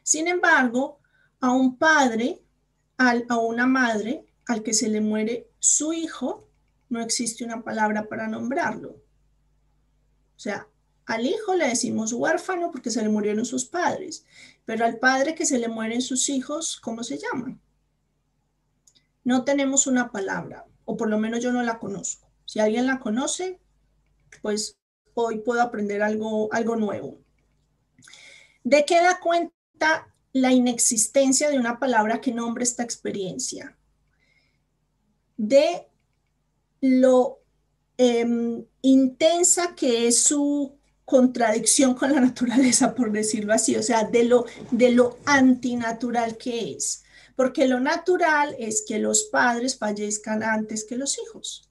Sin 0.01 0.29
embargo, 0.29 1.01
a 1.41 1.51
un 1.51 1.77
padre, 1.77 2.41
a 2.97 3.37
una 3.37 3.67
madre 3.67 4.25
al 4.47 4.63
que 4.63 4.73
se 4.73 4.87
le 4.87 5.01
muere 5.01 5.49
su 5.59 5.91
hijo, 5.91 6.47
no 6.87 7.01
existe 7.01 7.43
una 7.43 7.63
palabra 7.63 8.07
para 8.07 8.29
nombrarlo. 8.29 8.91
O 8.91 10.39
sea, 10.39 10.69
al 11.05 11.25
hijo 11.25 11.53
le 11.55 11.67
decimos 11.67 12.13
huérfano 12.13 12.71
porque 12.71 12.91
se 12.91 13.01
le 13.01 13.09
murieron 13.09 13.43
sus 13.43 13.65
padres, 13.65 14.25
pero 14.63 14.85
al 14.85 14.99
padre 14.99 15.35
que 15.35 15.45
se 15.45 15.59
le 15.59 15.67
mueren 15.67 16.01
sus 16.01 16.29
hijos, 16.29 16.79
¿cómo 16.79 17.03
se 17.03 17.17
llaman? 17.17 17.59
No 19.25 19.43
tenemos 19.43 19.87
una 19.87 20.11
palabra, 20.11 20.65
o 20.85 20.95
por 20.95 21.09
lo 21.09 21.17
menos 21.17 21.43
yo 21.43 21.51
no 21.51 21.61
la 21.63 21.79
conozco. 21.79 22.31
Si 22.45 22.59
alguien 22.59 22.85
la 22.85 22.99
conoce, 22.99 23.59
pues 24.41 24.77
hoy 25.15 25.39
puedo 25.39 25.61
aprender 25.61 26.01
algo, 26.01 26.47
algo 26.53 26.75
nuevo. 26.75 27.19
¿De 28.63 28.85
qué 28.85 29.01
da 29.01 29.19
cuenta 29.19 30.07
la 30.31 30.51
inexistencia 30.51 31.49
de 31.49 31.59
una 31.59 31.79
palabra 31.79 32.21
que 32.21 32.31
nombre 32.31 32.63
esta 32.63 32.83
experiencia? 32.83 33.75
De 35.37 35.87
lo 36.81 37.39
em, 37.97 38.63
intensa 38.81 39.75
que 39.75 40.07
es 40.07 40.23
su 40.23 40.77
contradicción 41.05 41.95
con 41.95 42.11
la 42.11 42.21
naturaleza, 42.29 42.93
por 42.93 43.11
decirlo 43.11 43.53
así, 43.53 43.75
o 43.75 43.83
sea, 43.83 44.03
de 44.03 44.23
lo, 44.25 44.45
de 44.71 44.91
lo 44.91 45.17
antinatural 45.25 46.37
que 46.37 46.73
es. 46.73 47.04
Porque 47.35 47.67
lo 47.67 47.79
natural 47.79 48.55
es 48.59 48.83
que 48.87 48.99
los 48.99 49.23
padres 49.23 49.77
fallezcan 49.77 50.43
antes 50.43 50.85
que 50.85 50.95
los 50.95 51.17
hijos. 51.19 51.69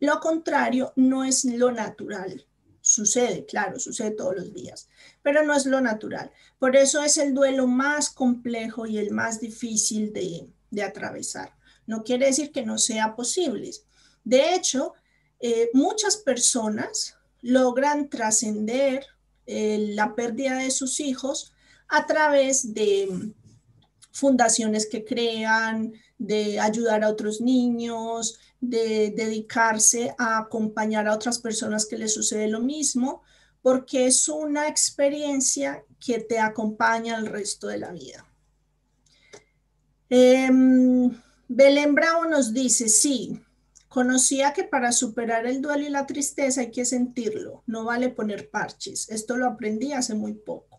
Lo 0.00 0.20
contrario 0.20 0.92
no 0.96 1.24
es 1.24 1.44
lo 1.44 1.72
natural. 1.72 2.46
Sucede, 2.82 3.46
claro, 3.46 3.80
sucede 3.80 4.10
todos 4.10 4.36
los 4.36 4.52
días, 4.52 4.90
pero 5.22 5.42
no 5.42 5.54
es 5.54 5.64
lo 5.64 5.80
natural. 5.80 6.30
Por 6.58 6.76
eso 6.76 7.02
es 7.02 7.16
el 7.16 7.32
duelo 7.32 7.66
más 7.66 8.10
complejo 8.10 8.86
y 8.86 8.98
el 8.98 9.10
más 9.10 9.40
difícil 9.40 10.12
de, 10.12 10.82
atravesar. 10.82 11.54
No 11.86 12.04
quiere 12.04 12.26
decir 12.26 12.52
que 12.52 12.66
no 12.66 12.76
sea 12.76 13.16
posible. 13.16 13.70
De 14.22 14.54
hecho, 14.54 14.92
eh, 15.40 15.70
muchas 15.72 16.18
personas 16.18 17.16
logran 17.40 18.10
trascender 18.10 19.06
eh, 19.46 19.92
la 19.94 20.14
pérdida 20.14 20.58
de 20.58 20.70
sus 20.70 21.00
hijos 21.00 21.54
a 21.88 22.06
través 22.06 22.74
de 22.74 23.32
fundaciones 24.14 24.88
que 24.88 25.04
crean, 25.04 25.92
de 26.16 26.58
ayudar 26.60 27.04
a 27.04 27.10
otros 27.10 27.40
niños, 27.40 28.38
de 28.60 29.12
dedicarse 29.14 30.14
a 30.16 30.38
acompañar 30.38 31.06
a 31.06 31.14
otras 31.14 31.38
personas 31.38 31.84
que 31.84 31.98
les 31.98 32.14
sucede 32.14 32.48
lo 32.48 32.60
mismo, 32.60 33.22
porque 33.60 34.06
es 34.06 34.28
una 34.28 34.68
experiencia 34.68 35.84
que 35.98 36.20
te 36.20 36.38
acompaña 36.38 37.16
el 37.16 37.26
resto 37.26 37.66
de 37.66 37.78
la 37.78 37.90
vida. 37.90 38.24
Em, 40.08 41.10
Belén 41.48 41.94
Bravo 41.94 42.26
nos 42.26 42.54
dice, 42.54 42.88
sí, 42.88 43.44
Conocía 43.94 44.52
que 44.52 44.64
para 44.64 44.90
superar 44.90 45.46
el 45.46 45.62
duelo 45.62 45.84
y 45.84 45.88
la 45.88 46.04
tristeza 46.04 46.62
hay 46.62 46.72
que 46.72 46.84
sentirlo, 46.84 47.62
no 47.68 47.84
vale 47.84 48.08
poner 48.08 48.50
parches. 48.50 49.08
Esto 49.08 49.36
lo 49.36 49.46
aprendí 49.46 49.92
hace 49.92 50.16
muy 50.16 50.32
poco. 50.32 50.73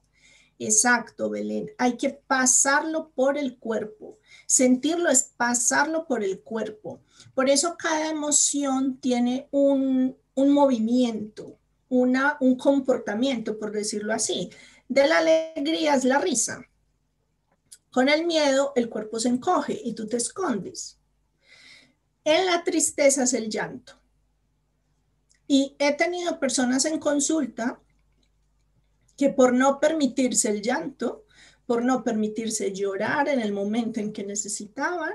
Exacto, 0.57 1.29
Belén. 1.29 1.71
Hay 1.77 1.97
que 1.97 2.09
pasarlo 2.09 3.09
por 3.09 3.37
el 3.37 3.57
cuerpo. 3.57 4.19
Sentirlo 4.45 5.09
es 5.09 5.31
pasarlo 5.35 6.07
por 6.07 6.23
el 6.23 6.41
cuerpo. 6.41 7.01
Por 7.33 7.49
eso 7.49 7.75
cada 7.77 8.09
emoción 8.09 8.97
tiene 8.99 9.47
un, 9.51 10.15
movimiento, 10.35 11.57
una, 11.89 12.37
un 12.39 12.55
comportamiento, 12.57 13.59
por 13.59 13.71
decirlo 13.71 14.13
así. 14.13 14.49
De 14.87 15.07
la 15.07 15.17
alegría 15.17 15.95
es 15.95 16.05
la 16.05 16.19
risa. 16.19 16.65
Con 17.91 18.07
el 18.07 18.25
miedo, 18.25 18.71
el 18.75 18.89
cuerpo 18.89 19.19
se 19.19 19.29
encoge 19.29 19.79
y 19.83 19.93
tú 19.93 20.07
te 20.07 20.17
escondes. 20.17 20.99
En 22.23 22.45
la 22.45 22.63
tristeza 22.63 23.23
es 23.23 23.33
el 23.33 23.49
llanto. 23.49 23.93
Y 25.47 25.75
he 25.79 25.93
tenido 25.93 26.39
personas 26.39 26.85
en 26.85 26.99
consulta 26.99 27.79
que 29.17 29.29
por 29.29 29.53
no 29.53 29.79
permitirse 29.79 30.49
el 30.49 30.61
llanto, 30.61 31.25
por 31.65 31.83
no 31.83 32.03
permitirse 32.03 32.73
llorar 32.73 33.27
en 33.27 33.39
el 33.39 33.51
momento 33.51 33.99
en 33.99 34.13
que 34.13 34.23
necesitaban, 34.23 35.13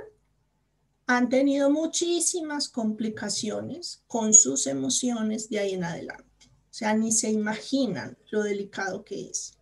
han 1.07 1.29
tenido 1.29 1.71
muchísimas 1.71 2.69
complicaciones 2.69 4.03
con 4.07 4.33
sus 4.33 4.67
emociones 4.67 5.49
de 5.49 5.59
ahí 5.59 5.75
en 5.75 5.85
adelante. 5.85 6.25
O 6.47 6.73
sea, 6.73 6.95
ni 6.95 7.11
se 7.11 7.31
imaginan 7.31 8.17
lo 8.31 8.43
delicado 8.43 9.05
que 9.05 9.29
es. 9.29 9.59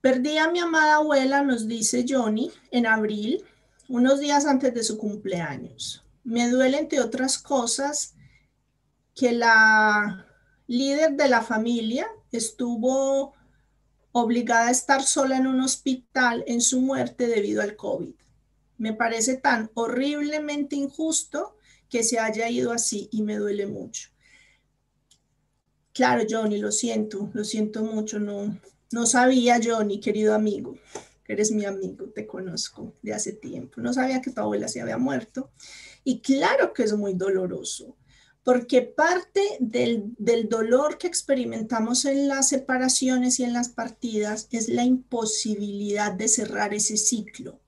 Perdí 0.00 0.36
a 0.38 0.50
mi 0.50 0.58
amada 0.58 0.96
abuela, 0.96 1.42
nos 1.42 1.68
dice 1.68 2.04
Johnny, 2.08 2.50
en 2.72 2.86
abril 2.86 3.44
unos 3.88 4.18
días 4.18 4.46
antes 4.46 4.74
de 4.74 4.82
su 4.82 4.98
cumpleaños. 4.98 6.04
Me 6.24 6.50
duele, 6.50 6.78
entre 6.78 7.00
otras 7.00 7.38
cosas, 7.38 8.14
que 9.14 9.32
la 9.32 10.26
líder 10.66 11.12
de 11.12 11.28
la 11.28 11.42
familia 11.42 12.08
estuvo 12.32 13.34
obligada 14.12 14.68
a 14.68 14.72
estar 14.72 15.02
sola 15.02 15.36
en 15.36 15.46
un 15.46 15.60
hospital 15.60 16.44
en 16.46 16.60
su 16.60 16.80
muerte 16.80 17.26
debido 17.26 17.62
al 17.62 17.76
COVID. 17.76 18.14
Me 18.78 18.92
parece 18.92 19.36
tan 19.36 19.70
horriblemente 19.74 20.76
injusto 20.76 21.56
que 21.88 22.02
se 22.02 22.18
haya 22.18 22.48
ido 22.48 22.72
así 22.72 23.08
y 23.12 23.22
me 23.22 23.36
duele 23.36 23.66
mucho. 23.66 24.10
Claro, 25.92 26.24
Johnny, 26.28 26.58
lo 26.58 26.72
siento, 26.72 27.30
lo 27.34 27.44
siento 27.44 27.82
mucho, 27.82 28.18
no, 28.18 28.58
no 28.92 29.06
sabía, 29.06 29.60
Johnny, 29.62 30.00
querido 30.00 30.34
amigo 30.34 30.74
eres 31.32 31.50
mi 31.50 31.64
amigo, 31.64 32.06
te 32.10 32.26
conozco 32.26 32.94
de 33.02 33.12
hace 33.14 33.32
tiempo. 33.32 33.80
No 33.80 33.92
sabía 33.92 34.20
que 34.20 34.30
tu 34.30 34.40
abuela 34.40 34.68
se 34.68 34.80
había 34.80 34.98
muerto. 34.98 35.50
Y 36.04 36.20
claro 36.20 36.72
que 36.72 36.84
es 36.84 36.92
muy 36.94 37.14
doloroso, 37.14 37.96
porque 38.44 38.82
parte 38.82 39.42
del, 39.60 40.14
dolor 40.48 40.98
que 40.98 41.06
experimentamos 41.06 42.04
en 42.04 42.28
las 42.28 42.48
separaciones 42.48 43.38
y 43.38 43.44
en 43.44 43.52
las 43.52 43.68
partidas 43.68 44.48
es 44.50 44.68
la 44.68 44.84
imposibilidad 44.84 46.12
de 46.12 46.28
cerrar 46.28 46.74
ese 46.74 46.96
ciclo, 46.96 47.60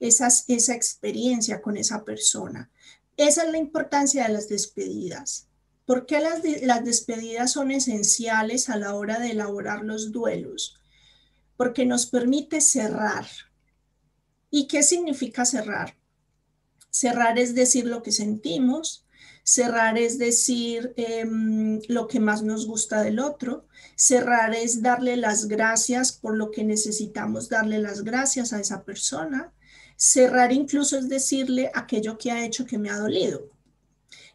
esa, 0.00 0.28
esa 0.48 0.74
experiencia 0.74 1.62
con 1.62 1.76
esa 1.76 2.04
persona. 2.04 2.70
Esa 3.16 3.44
es 3.44 3.50
la 3.50 3.58
importancia 3.58 4.26
de 4.26 4.32
las 4.34 4.48
despedidas. 4.48 5.48
¿Por 5.86 6.04
qué 6.04 6.20
las, 6.20 6.42
las 6.62 6.84
despedidas 6.84 7.52
son 7.52 7.70
esenciales 7.70 8.68
a 8.68 8.76
la 8.76 8.94
hora 8.94 9.18
de 9.18 9.30
elaborar 9.30 9.84
los 9.84 10.12
duelos? 10.12 10.80
porque 11.56 11.86
nos 11.86 12.06
permite 12.06 12.60
cerrar. 12.60 13.26
¿Y 14.50 14.68
qué 14.68 14.82
significa 14.82 15.44
cerrar? 15.44 15.96
Cerrar 16.90 17.38
es 17.38 17.54
decir 17.54 17.86
lo 17.86 18.02
que 18.02 18.12
sentimos, 18.12 19.05
cerrar 19.42 19.98
es 19.98 20.18
decir 20.18 20.92
em, 20.96 21.80
lo 21.88 22.08
que 22.08 22.20
más 22.20 22.42
nos 22.42 22.66
gusta 22.66 23.02
del 23.02 23.18
otro, 23.18 23.66
cerrar 23.94 24.54
es 24.54 24.82
darle 24.82 25.16
las 25.16 25.46
gracias 25.46 26.12
por 26.12 26.36
lo 26.36 26.50
que 26.50 26.64
necesitamos 26.64 27.48
darle 27.48 27.78
las 27.78 28.02
gracias 28.02 28.52
a 28.52 28.60
esa 28.60 28.84
persona, 28.84 29.52
cerrar 29.96 30.52
incluso 30.52 30.98
es 30.98 31.08
decirle 31.08 31.70
aquello 31.74 32.18
que 32.18 32.30
ha 32.30 32.44
hecho 32.44 32.66
que 32.66 32.78
me 32.78 32.90
ha 32.90 32.98
dolido. 32.98 33.48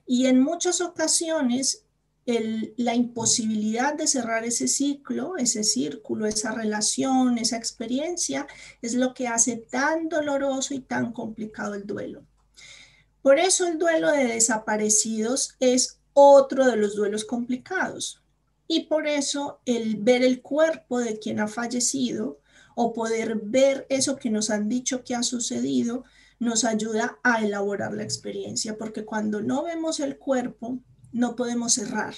Y 0.06 0.26
en 0.26 0.42
muchas 0.42 0.82
ocasiones 0.82 1.86
la 2.26 2.96
imposibilidad 2.96 3.96
de 3.96 4.08
cerrar 4.08 4.46
ese 4.46 4.68
ciclo, 4.68 5.38
ese 5.38 5.64
círculo, 5.64 6.26
esa 6.26 6.52
relación, 6.52 7.38
esa 7.38 7.58
experiencia, 7.58 8.48
es 8.82 8.94
lo 8.94 9.14
que 9.14 9.28
hace 9.28 9.58
tan 9.58 10.08
doloroso 10.08 10.74
y 10.74 10.80
tan 10.80 11.12
complicado 11.14 11.74
el 11.74 11.86
duelo. 11.86 12.26
Por 13.22 13.40
eso 13.40 13.68
el 13.68 13.78
duelo 13.78 14.12
de 14.12 14.26
desaparecidos 14.26 15.56
es 15.60 16.00
otro 16.14 16.66
de 16.66 16.76
los 16.76 16.96
duelos 16.96 17.26
complicados. 17.26 18.22
Y 18.68 18.86
por 18.86 19.08
eso 19.08 19.60
el 19.66 19.98
ver 19.98 20.24
el 20.24 20.42
cuerpo 20.42 21.00
de 21.00 21.20
quien 21.20 21.40
ha 21.40 21.48
fallecido 21.48 22.40
o 22.76 22.94
poder 22.94 23.40
ver 23.44 23.86
eso 23.90 24.16
que 24.16 24.30
nos 24.30 24.50
han 24.50 24.70
dicho 24.70 25.04
que 25.04 25.14
ha 25.14 25.24
sucedido 25.24 26.04
nos 26.40 26.64
ayuda 26.64 27.20
a 27.22 27.44
elaborar 27.44 27.94
la 27.94 28.04
experiencia, 28.04 28.76
porque 28.78 29.06
cuando 29.06 29.42
no 29.42 29.64
vemos 29.64 30.00
el 30.00 30.18
cuerpo, 30.18 30.80
no 31.12 31.36
podemos 31.36 31.74
cerrar. 31.74 32.16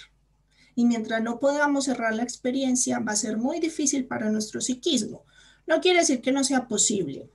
Y 0.75 0.85
mientras 0.85 1.21
no 1.21 1.39
podamos 1.39 1.85
cerrar 1.85 2.15
la 2.15 2.23
experiencia, 2.23 2.99
va 2.99 3.11
a 3.11 3.17
ser 3.17 3.37
muy 3.37 3.59
difícil 3.59 4.05
para 4.05 4.31
nuestro 4.31 4.61
psiquismo. 4.61 5.25
No 5.67 5.81
quiere 5.81 5.99
decir 5.99 6.21
que 6.21 6.31
no 6.31 6.43
sea 6.43 6.67
posible. 6.67 7.29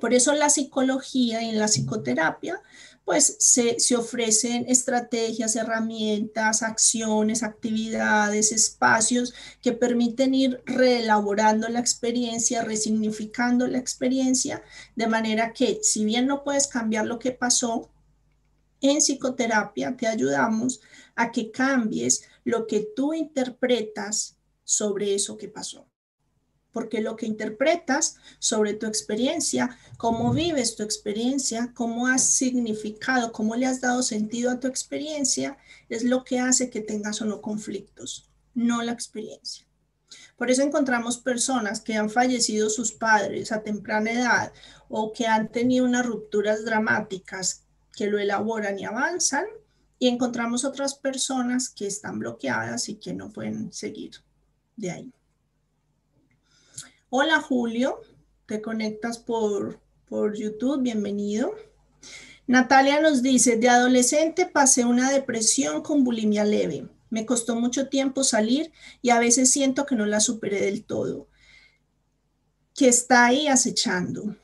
Por 0.00 0.14
eso 0.14 0.32
la 0.34 0.48
psicología 0.48 1.42
y 1.42 1.50
en 1.50 1.58
la 1.58 1.66
psicoterapia, 1.66 2.60
pues 3.04 3.36
se, 3.38 3.80
se, 3.80 3.96
ofrecen 3.96 4.66
estrategias, 4.68 5.56
herramientas, 5.56 6.62
acciones, 6.62 7.42
actividades, 7.42 8.52
espacios 8.52 9.32
que 9.62 9.72
permiten 9.72 10.34
ir 10.34 10.62
reelaborando 10.66 11.68
la 11.70 11.80
experiencia, 11.80 12.62
resignificando 12.62 13.66
la 13.66 13.78
experiencia, 13.78 14.62
de 14.94 15.06
manera 15.06 15.54
que 15.54 15.80
si 15.82 16.04
bien 16.04 16.26
no 16.26 16.44
puedes 16.44 16.66
cambiar 16.66 17.06
lo 17.06 17.18
que 17.18 17.32
pasó, 17.32 17.88
en 18.80 18.98
psicoterapia 18.98 19.96
te 19.96 20.06
ayudamos 20.06 20.80
a 21.16 21.32
que 21.32 21.50
cambies 21.50 22.28
lo 22.44 22.66
que 22.66 22.88
tú 22.94 23.14
interpretas 23.14 24.36
sobre 24.64 25.14
eso 25.14 25.36
que 25.36 25.48
pasó. 25.48 25.88
Porque 26.78 27.00
lo 27.00 27.16
que 27.16 27.26
interpretas 27.26 28.18
sobre 28.38 28.72
tu 28.72 28.86
experiencia, 28.86 29.76
cómo 29.96 30.32
vives 30.32 30.76
tu 30.76 30.84
experiencia, 30.84 31.72
cómo 31.74 32.06
has 32.06 32.22
significado, 32.22 33.32
cómo 33.32 33.56
le 33.56 33.66
has 33.66 33.80
dado 33.80 34.04
sentido 34.04 34.52
a 34.52 34.60
tu 34.60 34.68
experiencia, 34.68 35.58
es 35.88 36.04
lo 36.04 36.22
que 36.22 36.38
hace 36.38 36.70
que 36.70 36.80
tengas 36.80 37.20
o 37.20 37.24
no 37.24 37.40
conflictos, 37.40 38.30
no 38.54 38.80
la 38.82 38.92
experiencia. 38.92 39.66
Por 40.36 40.52
eso 40.52 40.62
encontramos 40.62 41.18
personas 41.18 41.80
que 41.80 41.96
han 41.96 42.10
fallecido 42.10 42.70
sus 42.70 42.92
padres 42.92 43.50
a 43.50 43.64
temprana 43.64 44.12
edad 44.12 44.52
o 44.88 45.12
que 45.12 45.26
han 45.26 45.50
tenido 45.50 45.84
unas 45.84 46.06
rupturas 46.06 46.64
dramáticas 46.64 47.64
que 47.96 48.06
lo 48.06 48.20
elaboran 48.20 48.78
y 48.78 48.84
avanzan 48.84 49.46
y 49.98 50.06
encontramos 50.06 50.64
otras 50.64 50.94
personas 50.94 51.70
que 51.70 51.88
están 51.88 52.20
bloqueadas 52.20 52.88
y 52.88 53.00
que 53.00 53.14
no 53.14 53.32
pueden 53.32 53.72
seguir 53.72 54.12
de 54.76 54.92
ahí. 54.92 55.12
Hola 57.10 57.40
Julio, 57.40 58.02
te 58.44 58.60
conectas 58.60 59.16
por, 59.16 59.80
por 60.10 60.36
YouTube, 60.36 60.82
bienvenido. 60.82 61.54
Natalia 62.46 63.00
nos 63.00 63.22
dice, 63.22 63.56
de 63.56 63.70
adolescente 63.70 64.44
pasé 64.44 64.84
una 64.84 65.10
depresión 65.10 65.80
con 65.80 66.04
bulimia 66.04 66.44
leve. 66.44 66.86
Me 67.08 67.24
costó 67.24 67.56
mucho 67.56 67.88
tiempo 67.88 68.24
salir 68.24 68.72
y 69.00 69.08
a 69.08 69.18
veces 69.20 69.50
siento 69.50 69.86
que 69.86 69.96
no 69.96 70.04
la 70.04 70.20
superé 70.20 70.60
del 70.60 70.84
todo, 70.84 71.28
que 72.74 72.88
está 72.88 73.24
ahí 73.24 73.48
acechando. 73.48 74.36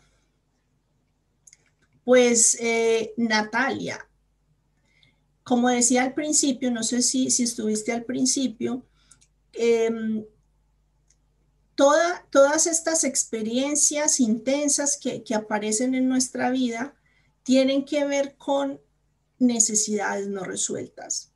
Pues 2.03 2.57
eh, 2.63 3.13
Natalia, 3.19 4.09
como 5.43 5.69
decía 5.69 6.03
al 6.03 6.15
principio, 6.15 6.71
no 6.71 6.83
sé 6.83 7.03
si, 7.03 7.31
si 7.31 7.43
estuviste 7.43 7.93
al 7.93 8.05
principio, 8.05 8.87
em, 11.75 12.25
todas 12.31 12.67
estas 12.67 13.05
experiencias 13.05 14.21
intensas 14.21 14.97
que, 14.97 15.23
aparecen 15.35 15.95
en 15.95 16.09
nuestra 16.09 16.51
vida 16.51 16.95
tienen 17.43 17.85
que 17.85 18.05
ver 18.05 18.37
con 18.37 18.81
necesidades 19.39 20.29
no 20.29 20.45
resueltas. 20.45 21.33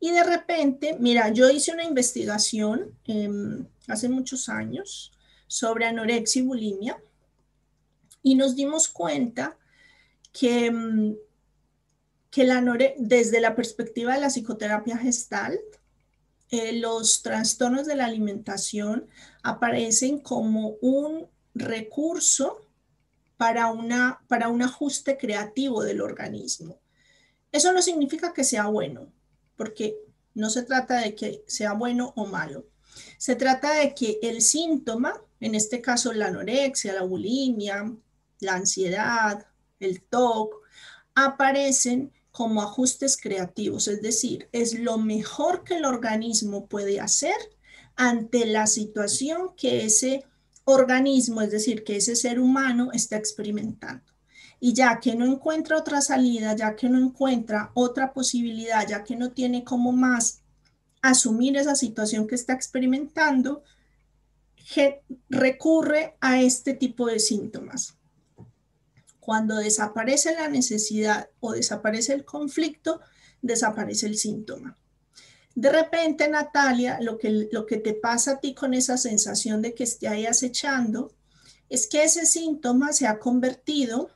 Y 0.00 0.10
de 0.10 0.24
repente, 0.24 0.96
mira, 0.98 1.28
yo 1.28 1.50
hice 1.50 1.72
una 1.72 1.84
investigación 1.84 2.96
em, 3.04 3.66
hace 3.86 4.08
muchos 4.08 4.48
años 4.48 5.12
sobre 5.46 5.86
anorexia 5.86 6.42
y 6.42 6.46
bulimia 6.46 7.02
y 8.22 8.34
nos 8.34 8.56
dimos 8.56 8.88
cuenta 8.88 9.56
que, 10.32 10.66
em, 10.66 11.16
que 12.30 12.44
la 12.44 12.62
desde 12.98 13.40
la 13.40 13.54
perspectiva 13.54 14.14
de 14.14 14.20
la 14.20 14.28
psicoterapia 14.28 14.96
gestalt, 14.96 15.79
eh, 16.50 16.72
los 16.72 17.22
trastornos 17.22 17.86
de 17.86 17.96
la 17.96 18.06
alimentación 18.06 19.08
aparecen 19.42 20.18
como 20.18 20.76
un 20.80 21.28
recurso 21.54 22.66
para, 23.36 23.68
una, 23.68 24.20
para 24.28 24.48
un 24.48 24.62
ajuste 24.62 25.16
creativo 25.16 25.82
del 25.82 26.00
organismo. 26.00 26.78
Eso 27.52 27.72
no 27.72 27.82
significa 27.82 28.32
que 28.32 28.44
sea 28.44 28.66
bueno, 28.66 29.12
porque 29.56 29.96
no 30.34 30.50
se 30.50 30.62
trata 30.62 31.00
de 31.00 31.14
que 31.14 31.42
sea 31.46 31.72
bueno 31.72 32.12
o 32.16 32.26
malo. 32.26 32.66
Se 33.16 33.36
trata 33.36 33.74
de 33.74 33.94
que 33.94 34.18
el 34.22 34.42
síntoma, 34.42 35.22
en 35.40 35.54
este 35.54 35.80
caso 35.80 36.12
la 36.12 36.26
anorexia, 36.26 36.92
la 36.92 37.02
bulimia, 37.02 37.92
la 38.40 38.54
ansiedad, 38.54 39.46
el 39.78 40.02
TOC, 40.02 40.54
aparecen 41.14 42.12
como 42.30 42.62
ajustes 42.62 43.16
creativos, 43.16 43.88
es 43.88 44.02
decir, 44.02 44.48
es 44.52 44.78
lo 44.78 44.98
mejor 44.98 45.64
que 45.64 45.76
el 45.76 45.84
organismo 45.84 46.66
puede 46.66 47.00
hacer 47.00 47.36
ante 47.96 48.46
la 48.46 48.66
situación 48.66 49.50
que 49.56 49.84
ese 49.84 50.24
organismo, 50.64 51.42
es 51.42 51.50
decir, 51.50 51.84
que 51.84 51.96
ese 51.96 52.16
ser 52.16 52.38
humano 52.38 52.90
está 52.92 53.16
experimentando. 53.16 54.04
Y 54.60 54.74
ya 54.74 55.00
que 55.00 55.14
no 55.14 55.24
encuentra 55.24 55.78
otra 55.78 56.00
salida, 56.00 56.54
ya 56.54 56.76
que 56.76 56.88
no 56.88 56.98
encuentra 56.98 57.72
otra 57.74 58.12
posibilidad, 58.12 58.86
ya 58.86 59.02
que 59.02 59.16
no 59.16 59.32
tiene 59.32 59.64
como 59.64 59.90
más 59.90 60.42
asumir 61.02 61.56
esa 61.56 61.74
situación 61.74 62.26
que 62.26 62.34
está 62.34 62.52
experimentando, 62.52 63.62
recurre 65.28 66.16
a 66.20 66.40
este 66.40 66.74
tipo 66.74 67.06
de 67.06 67.18
síntomas. 67.18 67.96
Cuando 69.30 69.54
desaparece 69.58 70.34
la 70.34 70.48
necesidad 70.48 71.28
o 71.38 71.52
desaparece 71.52 72.14
el 72.14 72.24
conflicto, 72.24 73.00
desaparece 73.40 74.06
el 74.06 74.16
síntoma. 74.16 74.76
De 75.54 75.70
repente, 75.70 76.28
Natalia, 76.28 76.98
lo 77.00 77.16
que, 77.16 77.76
te 77.76 77.94
pasa 77.94 78.32
a 78.32 78.40
ti 78.40 78.54
con 78.54 78.74
esa 78.74 78.96
sensación 78.96 79.62
de 79.62 79.72
que 79.72 79.84
esté 79.84 80.08
ahí 80.08 80.26
acechando 80.26 81.14
es 81.68 81.86
que 81.86 82.02
ese 82.02 82.26
síntoma 82.26 82.92
se 82.92 83.06
ha 83.06 83.20
convertido 83.20 84.10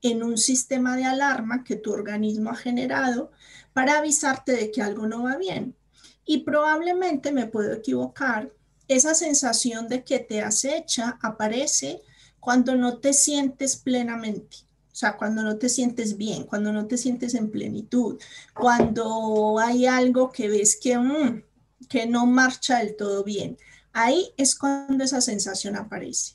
en 0.00 0.22
un 0.22 0.38
sistema 0.38 0.96
de 0.96 1.04
alarma 1.04 1.62
que 1.62 1.76
tu 1.76 1.92
organismo 1.92 2.48
ha 2.48 2.56
generado 2.56 3.32
para 3.74 3.98
avisarte 3.98 4.52
de 4.52 4.70
que 4.70 4.80
algo 4.80 5.06
no 5.06 5.24
va 5.24 5.36
bien. 5.36 5.76
Y 6.24 6.44
probablemente 6.44 7.30
me 7.30 7.44
puedo 7.44 7.74
equivocar, 7.74 8.50
esa 8.88 9.14
sensación 9.14 9.86
de 9.86 10.02
que 10.02 10.18
te 10.18 10.40
acecha 10.40 11.18
aparece 11.20 12.00
cuando 12.46 12.76
no 12.76 12.98
te 12.98 13.12
sientes 13.12 13.74
plenamente. 13.74 14.58
O 14.92 14.94
sea, 14.94 15.16
cuando 15.16 15.42
no 15.42 15.56
te 15.56 15.68
sientes 15.68 16.16
bien, 16.16 16.44
cuando 16.44 16.72
no 16.72 16.86
te 16.86 16.96
sientes 16.96 17.34
en 17.34 17.50
plenitud, 17.50 18.20
cuando 18.54 19.58
hay 19.58 19.86
algo 19.86 20.30
que 20.30 20.48
ves 20.48 20.78
que, 20.80 20.96
mm, 20.96 21.42
que 21.88 22.06
no 22.06 22.24
marcha 22.24 22.78
del 22.78 22.94
todo 22.94 23.24
bien. 23.24 23.58
Ahí 23.92 24.32
es 24.36 24.54
cuando 24.54 25.02
esa 25.02 25.20
sensación 25.20 25.74
aparece. 25.74 26.34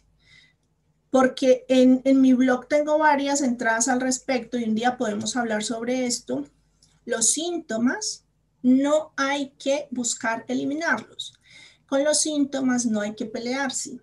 Porque 1.09 1.63
en, 1.69 2.01
en 2.03 2.19
mi 2.19 2.33
blog 2.33 2.67
tengo 2.67 2.97
varias 2.97 3.39
entradas 3.41 3.87
al 3.87 4.01
respecto 4.01 4.57
y 4.57 4.65
un 4.65 4.75
día 4.75 4.97
podemos 4.97 5.37
hablar 5.37 5.63
sobre 5.63 6.07
esto. 6.07 6.45
Los 7.05 7.31
síntomas 7.31 8.25
no 8.61 9.13
hay 9.15 9.51
que 9.51 9.87
buscar 9.91 10.43
eliminarlos. 10.49 11.39
Con 11.87 12.03
los 12.03 12.19
síntomas 12.19 12.85
no 12.85 12.99
hay 12.99 13.15
que 13.15 13.27
pelearse. 13.27 14.01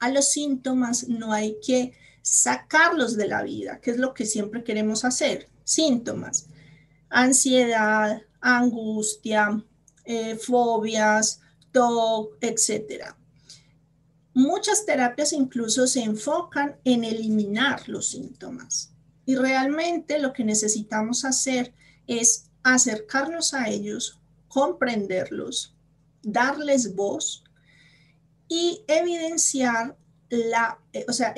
A 0.00 0.10
los 0.10 0.32
síntomas 0.32 1.08
no 1.08 1.32
hay 1.32 1.58
que 1.64 1.92
sacarlos 2.22 3.16
de 3.16 3.28
la 3.28 3.42
vida, 3.42 3.80
que 3.80 3.92
es 3.92 3.98
lo 3.98 4.14
que 4.14 4.26
siempre 4.26 4.64
queremos 4.64 5.04
hacer. 5.04 5.48
Síntomas, 5.64 6.46
ansiedad, 7.08 8.22
angustia, 8.40 9.64
eh, 10.04 10.36
fobias, 10.36 11.40
TOC, 11.72 12.36
etc. 12.40 13.14
Muchas 14.34 14.86
terapias 14.86 15.32
incluso 15.32 15.86
se 15.86 16.02
enfocan 16.02 16.76
en 16.84 17.04
eliminar 17.04 17.88
los 17.88 18.08
síntomas 18.10 18.92
y 19.26 19.36
realmente 19.36 20.18
lo 20.18 20.32
que 20.32 20.44
necesitamos 20.44 21.24
hacer 21.24 21.74
es 22.06 22.46
acercarnos 22.62 23.54
a 23.54 23.68
ellos, 23.68 24.18
comprenderlos, 24.48 25.74
darles 26.22 26.94
voz 26.94 27.44
y 28.50 28.84
evidenciar 28.88 29.96
la, 30.28 30.80
eh, 30.92 31.06
o 31.08 31.12
sea, 31.12 31.32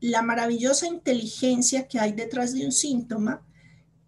la 0.00 0.22
maravillosa 0.22 0.86
inteligencia 0.86 1.86
que 1.86 2.00
hay 2.00 2.12
detrás 2.12 2.54
de 2.54 2.64
un 2.64 2.72
síntoma 2.72 3.46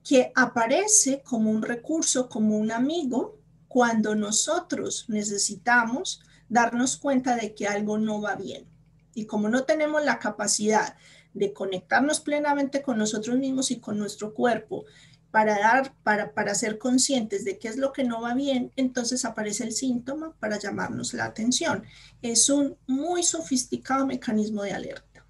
que 0.02 0.32
aparece 0.34 1.22
como 1.22 1.50
un 1.50 1.62
recurso, 1.62 2.30
como 2.30 2.56
un 2.56 2.72
amigo, 2.72 3.38
cuando 3.68 4.14
nosotros 4.14 5.04
necesitamos 5.08 6.22
darnos 6.48 6.96
cuenta 6.96 7.36
de 7.36 7.54
que 7.54 7.66
algo 7.66 7.98
no 7.98 8.22
va 8.22 8.34
bien. 8.34 8.66
Y 9.14 9.26
como 9.26 9.50
no 9.50 9.64
tenemos 9.64 10.02
la 10.02 10.18
capacidad 10.18 10.96
de 11.34 11.52
conectarnos 11.52 12.20
plenamente 12.20 12.80
con 12.80 12.96
nosotros 12.96 13.36
mismos 13.36 13.70
y 13.70 13.78
con 13.78 13.98
nuestro 13.98 14.32
cuerpo 14.32 14.86
para 15.36 15.58
dar, 15.58 15.94
para, 16.02 16.32
para 16.32 16.54
ser 16.54 16.78
conscientes 16.78 17.44
de 17.44 17.58
qué 17.58 17.68
es 17.68 17.76
lo 17.76 17.92
que 17.92 18.04
no 18.04 18.22
va 18.22 18.32
bien, 18.32 18.72
entonces 18.74 19.26
aparece 19.26 19.64
el 19.64 19.72
síntoma 19.72 20.34
para 20.40 20.58
llamarnos 20.58 21.12
la 21.12 21.26
atención. 21.26 21.84
Es 22.22 22.48
un 22.48 22.78
muy 22.86 23.22
sofisticado 23.22 24.06
mecanismo 24.06 24.62
de 24.62 24.72
alerta. 24.72 25.26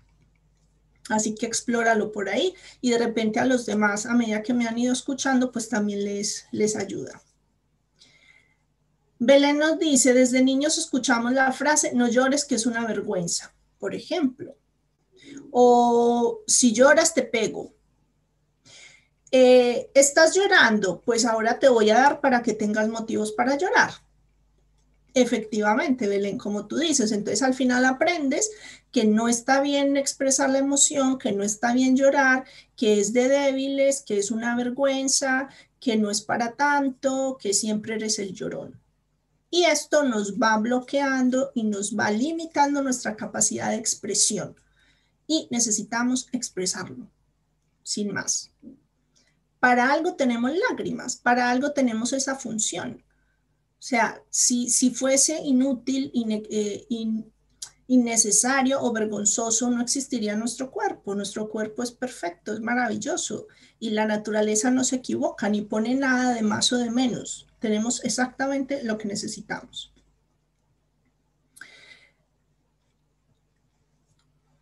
Así 1.08 1.34
que 1.34 1.46
explóralo 1.46 2.12
por 2.12 2.28
ahí 2.28 2.54
y 2.80 2.92
de 2.92 2.98
repente 2.98 3.40
a 3.40 3.46
los 3.46 3.66
demás, 3.66 4.06
a 4.06 4.14
medida 4.14 4.44
que 4.44 4.54
me 4.54 4.68
han 4.68 4.78
ido 4.78 4.92
escuchando, 4.92 5.50
pues 5.50 5.68
también 5.68 6.04
les, 6.04 6.46
les 6.52 6.76
ayuda. 6.76 7.20
Belén 9.18 9.58
nos 9.58 9.76
dice, 9.76 10.14
desde 10.14 10.40
niños 10.40 10.78
escuchamos 10.78 11.32
la 11.32 11.50
frase, 11.50 11.94
no 11.94 12.06
llores 12.06 12.44
que 12.44 12.54
es 12.54 12.66
una 12.66 12.86
vergüenza, 12.86 13.52
por 13.80 13.92
ejemplo. 13.92 14.56
O 15.50 16.44
si 16.46 16.72
lloras 16.72 17.12
te 17.12 17.22
pego, 17.22 17.74
eh, 19.32 19.90
¿Estás 19.94 20.34
llorando? 20.34 21.02
Pues 21.04 21.24
ahora 21.24 21.58
te 21.58 21.68
voy 21.68 21.90
a 21.90 21.98
dar 21.98 22.20
para 22.20 22.42
que 22.42 22.54
tengas 22.54 22.88
motivos 22.88 23.32
para 23.32 23.56
llorar. 23.56 23.90
Efectivamente, 25.14 26.08
Belén, 26.08 26.36
como 26.36 26.66
tú 26.66 26.76
dices, 26.76 27.10
entonces 27.10 27.42
al 27.42 27.54
final 27.54 27.86
aprendes 27.86 28.50
que 28.92 29.04
no 29.04 29.28
está 29.28 29.62
bien 29.62 29.96
expresar 29.96 30.50
la 30.50 30.58
emoción, 30.58 31.18
que 31.18 31.32
no 31.32 31.42
está 31.42 31.72
bien 31.72 31.96
llorar, 31.96 32.44
que 32.76 33.00
es 33.00 33.14
de 33.14 33.28
débiles, 33.28 34.02
que 34.02 34.18
es 34.18 34.30
una 34.30 34.54
vergüenza, 34.54 35.48
que 35.80 35.96
no 35.96 36.10
es 36.10 36.20
para 36.20 36.52
tanto, 36.52 37.38
que 37.40 37.54
siempre 37.54 37.94
eres 37.94 38.18
el 38.18 38.34
llorón. 38.34 38.78
Y 39.50 39.64
esto 39.64 40.02
nos 40.02 40.38
va 40.38 40.58
bloqueando 40.58 41.50
y 41.54 41.62
nos 41.62 41.96
va 41.96 42.10
limitando 42.10 42.82
nuestra 42.82 43.16
capacidad 43.16 43.70
de 43.70 43.76
expresión. 43.76 44.54
Y 45.26 45.48
necesitamos 45.50 46.28
expresarlo, 46.32 47.08
sin 47.82 48.12
más. 48.12 48.50
Para 49.66 49.90
algo 49.90 50.14
tenemos 50.14 50.52
lágrimas, 50.70 51.16
para 51.16 51.50
algo 51.50 51.72
tenemos 51.72 52.12
esa 52.12 52.37
función. 52.37 53.02
O 53.72 53.83
sea, 53.83 54.22
si, 54.31 54.70
si 54.70 54.90
fuese 54.90 55.40
inútil, 55.42 56.12
eh, 56.14 56.87
innecesario 57.88 58.81
o 58.81 58.92
vergonzoso, 58.92 59.68
no 59.68 59.83
existiría 59.83 60.37
nuestro 60.37 60.70
cuerpo. 60.70 61.16
Nuestro 61.16 61.48
cuerpo 61.48 61.83
es 61.83 61.90
perfecto, 61.90 62.52
es 62.52 62.61
maravilloso 62.61 63.48
y 63.81 63.90
la 63.90 64.07
naturaleza 64.07 64.70
no 64.70 64.85
se 64.85 64.96
equivoca 64.96 65.48
ni 65.48 65.62
pone 65.62 65.96
nada 65.96 66.33
de 66.35 66.42
más 66.42 66.72
o 66.72 66.79
de 66.79 66.92
menos. 66.92 67.48
Tenemos 67.59 68.05
exactamente 68.05 68.85
lo 68.85 68.96
que 68.98 69.09
necesitamos. 69.09 69.92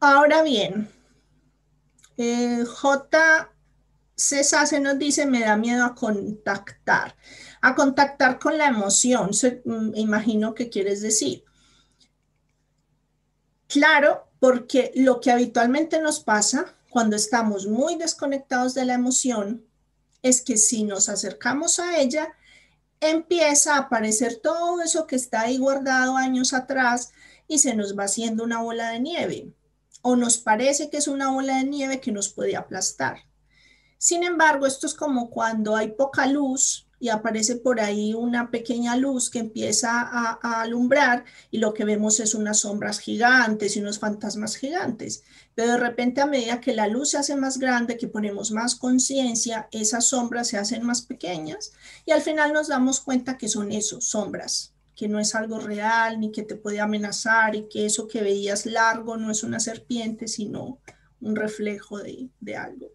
Ahora 0.00 0.42
bien, 0.42 0.88
Eh, 2.16 2.64
J. 2.64 3.53
César 4.16 4.66
se 4.66 4.80
nos 4.80 4.98
dice, 4.98 5.26
me 5.26 5.40
da 5.40 5.56
miedo 5.56 5.84
a 5.84 5.94
contactar. 5.94 7.16
A 7.60 7.74
contactar 7.74 8.38
con 8.38 8.58
la 8.58 8.66
emoción, 8.66 9.30
mm, 9.64 9.96
imagino 9.96 10.54
que 10.54 10.68
quieres 10.68 11.00
decir. 11.00 11.44
Claro, 13.66 14.28
porque 14.38 14.92
lo 14.94 15.20
que 15.20 15.30
habitualmente 15.30 16.00
nos 16.00 16.20
pasa 16.20 16.76
cuando 16.90 17.16
estamos 17.16 17.66
muy 17.66 17.96
desconectados 17.96 18.74
de 18.74 18.84
la 18.84 18.94
emoción 18.94 19.64
es 20.22 20.42
que 20.42 20.56
si 20.56 20.84
nos 20.84 21.08
acercamos 21.08 21.78
a 21.78 21.98
ella, 21.98 22.34
empieza 23.00 23.74
a 23.74 23.78
aparecer 23.80 24.36
todo 24.36 24.80
eso 24.80 25.06
que 25.06 25.16
está 25.16 25.42
ahí 25.42 25.58
guardado 25.58 26.16
años 26.16 26.54
atrás 26.54 27.12
y 27.48 27.58
se 27.58 27.74
nos 27.74 27.98
va 27.98 28.04
haciendo 28.04 28.44
una 28.44 28.62
bola 28.62 28.90
de 28.90 29.00
nieve. 29.00 29.52
O 30.02 30.16
nos 30.16 30.38
parece 30.38 30.88
que 30.88 30.98
es 30.98 31.08
una 31.08 31.30
bola 31.30 31.56
de 31.58 31.64
nieve 31.64 32.00
que 32.00 32.12
nos 32.12 32.28
puede 32.28 32.56
aplastar. 32.56 33.24
Sin 34.04 34.22
embargo, 34.22 34.66
esto 34.66 34.86
es 34.86 34.92
como 34.92 35.30
cuando 35.30 35.76
hay 35.76 35.92
poca 35.92 36.26
luz 36.26 36.86
y 37.00 37.08
aparece 37.08 37.56
por 37.56 37.80
ahí 37.80 38.12
una 38.12 38.50
pequeña 38.50 38.96
luz 38.96 39.30
que 39.30 39.38
empieza 39.38 39.92
a, 39.92 40.60
alumbrar 40.60 41.24
y 41.50 41.56
lo 41.56 41.72
que 41.72 41.86
vemos 41.86 42.20
es 42.20 42.34
unas 42.34 42.60
sombras 42.60 42.98
gigantes 42.98 43.74
y 43.74 43.80
unos 43.80 43.98
fantasmas 43.98 44.56
gigantes. 44.56 45.22
Pero 45.54 45.72
de 45.72 45.78
repente 45.78 46.20
a 46.20 46.26
medida 46.26 46.60
que 46.60 46.74
la 46.74 46.86
luz 46.86 47.12
se 47.12 47.16
hace 47.16 47.34
más 47.34 47.56
grande, 47.56 47.96
que 47.96 48.06
ponemos 48.06 48.50
más 48.50 48.74
conciencia, 48.74 49.70
esas 49.72 50.08
sombras 50.08 50.48
se 50.48 50.58
hacen 50.58 50.84
más 50.84 51.00
pequeñas 51.00 51.72
y 52.04 52.10
al 52.10 52.20
final 52.20 52.52
nos 52.52 52.68
damos 52.68 53.00
cuenta 53.00 53.38
que 53.38 53.48
son 53.48 53.72
eso, 53.72 54.02
sombras, 54.02 54.74
que 54.94 55.08
no 55.08 55.18
es 55.18 55.34
algo 55.34 55.60
real 55.60 56.20
ni 56.20 56.30
que 56.30 56.42
te 56.42 56.56
puede 56.56 56.78
amenazar 56.78 57.56
y 57.56 57.70
que 57.70 57.86
eso 57.86 58.06
que 58.06 58.22
veías 58.22 58.66
largo 58.66 59.16
no 59.16 59.30
es 59.30 59.42
una 59.44 59.60
serpiente, 59.60 60.28
sino 60.28 60.78
un 61.22 61.36
reflejo 61.36 62.00
de, 62.00 62.28
algo. 62.54 62.90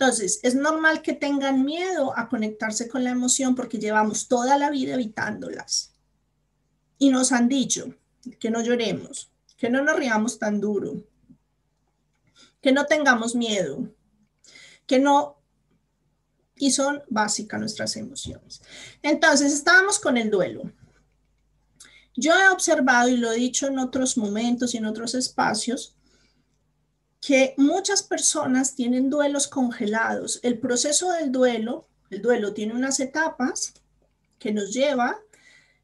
Entonces, 0.00 0.40
es 0.42 0.54
normal 0.54 1.02
que 1.02 1.12
tengan 1.12 1.62
miedo 1.62 2.16
a 2.16 2.30
conectarse 2.30 2.88
con 2.88 3.04
la 3.04 3.10
emoción 3.10 3.54
porque 3.54 3.78
llevamos 3.78 4.28
toda 4.28 4.56
la 4.56 4.70
vida 4.70 4.94
evitándolas. 4.94 5.92
Y 6.96 7.10
nos 7.10 7.32
han 7.32 7.50
dicho 7.50 7.94
que 8.38 8.50
no 8.50 8.62
lloremos, 8.62 9.30
que 9.58 9.68
no 9.68 9.84
nos 9.84 9.96
riamos 9.96 10.38
tan 10.38 10.58
duro, 10.58 11.04
que 12.62 12.72
no 12.72 12.86
tengamos 12.86 13.34
miedo, 13.34 13.90
que 14.86 14.98
no... 14.98 15.36
Y 16.56 16.70
son 16.70 17.02
básicas 17.10 17.60
nuestras 17.60 17.94
emociones. 17.96 18.62
Entonces, 19.02 19.52
estábamos 19.52 19.98
con 19.98 20.16
el 20.16 20.30
duelo. 20.30 20.62
Yo 22.16 22.32
he 22.32 22.48
observado 22.48 23.10
y 23.10 23.18
lo 23.18 23.30
he 23.30 23.36
dicho 23.36 23.66
en 23.66 23.78
otros 23.78 24.16
momentos 24.16 24.72
y 24.72 24.78
en 24.78 24.86
otros 24.86 25.14
espacios, 25.14 25.94
que 27.20 27.54
muchas 27.58 28.02
personas 28.02 28.74
tienen 28.74 29.10
duelos 29.10 29.46
congelados. 29.46 30.40
El 30.42 30.58
proceso 30.58 31.12
del 31.12 31.30
duelo, 31.30 31.86
el 32.08 32.22
duelo 32.22 32.54
tiene 32.54 32.74
unas 32.74 32.98
etapas 32.98 33.74
que 34.38 34.52
nos 34.52 34.72
lleva 34.72 35.20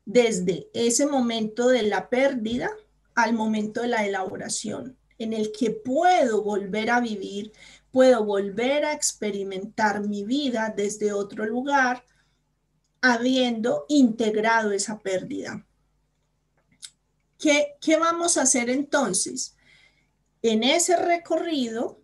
desde 0.07 0.69
ese 0.73 1.07
momento 1.07 1.69
de 1.69 1.83
la 1.83 2.09
pérdida 2.09 2.71
al 3.15 3.35
momento 3.35 3.83
de 3.83 3.89
la 3.89 4.07
elaboración, 4.07 4.97
en 5.19 5.33
el 5.33 5.53
que 5.53 5.71
puedo 5.71 6.43
volver 6.43 6.91
a 6.91 7.01
vivir, 7.01 7.53
puedo 7.91 8.25
volver 8.25 8.85
a 8.85 8.93
experimentar 8.93 10.01
mi 10.01 10.25
vida 10.25 10.73
desde 10.75 11.13
otro 11.13 11.45
lugar, 11.45 12.05
habiendo 13.01 13.85
integrado 13.89 14.73
esa 14.73 14.99
pérdida. 14.99 15.67
¿Qué, 17.39 17.75
qué 17.81 17.97
vamos 17.97 18.37
a 18.37 18.43
hacer 18.43 18.71
entonces? 18.71 19.56
En 20.49 20.63
ese 20.63 20.97
recorrido 20.97 22.01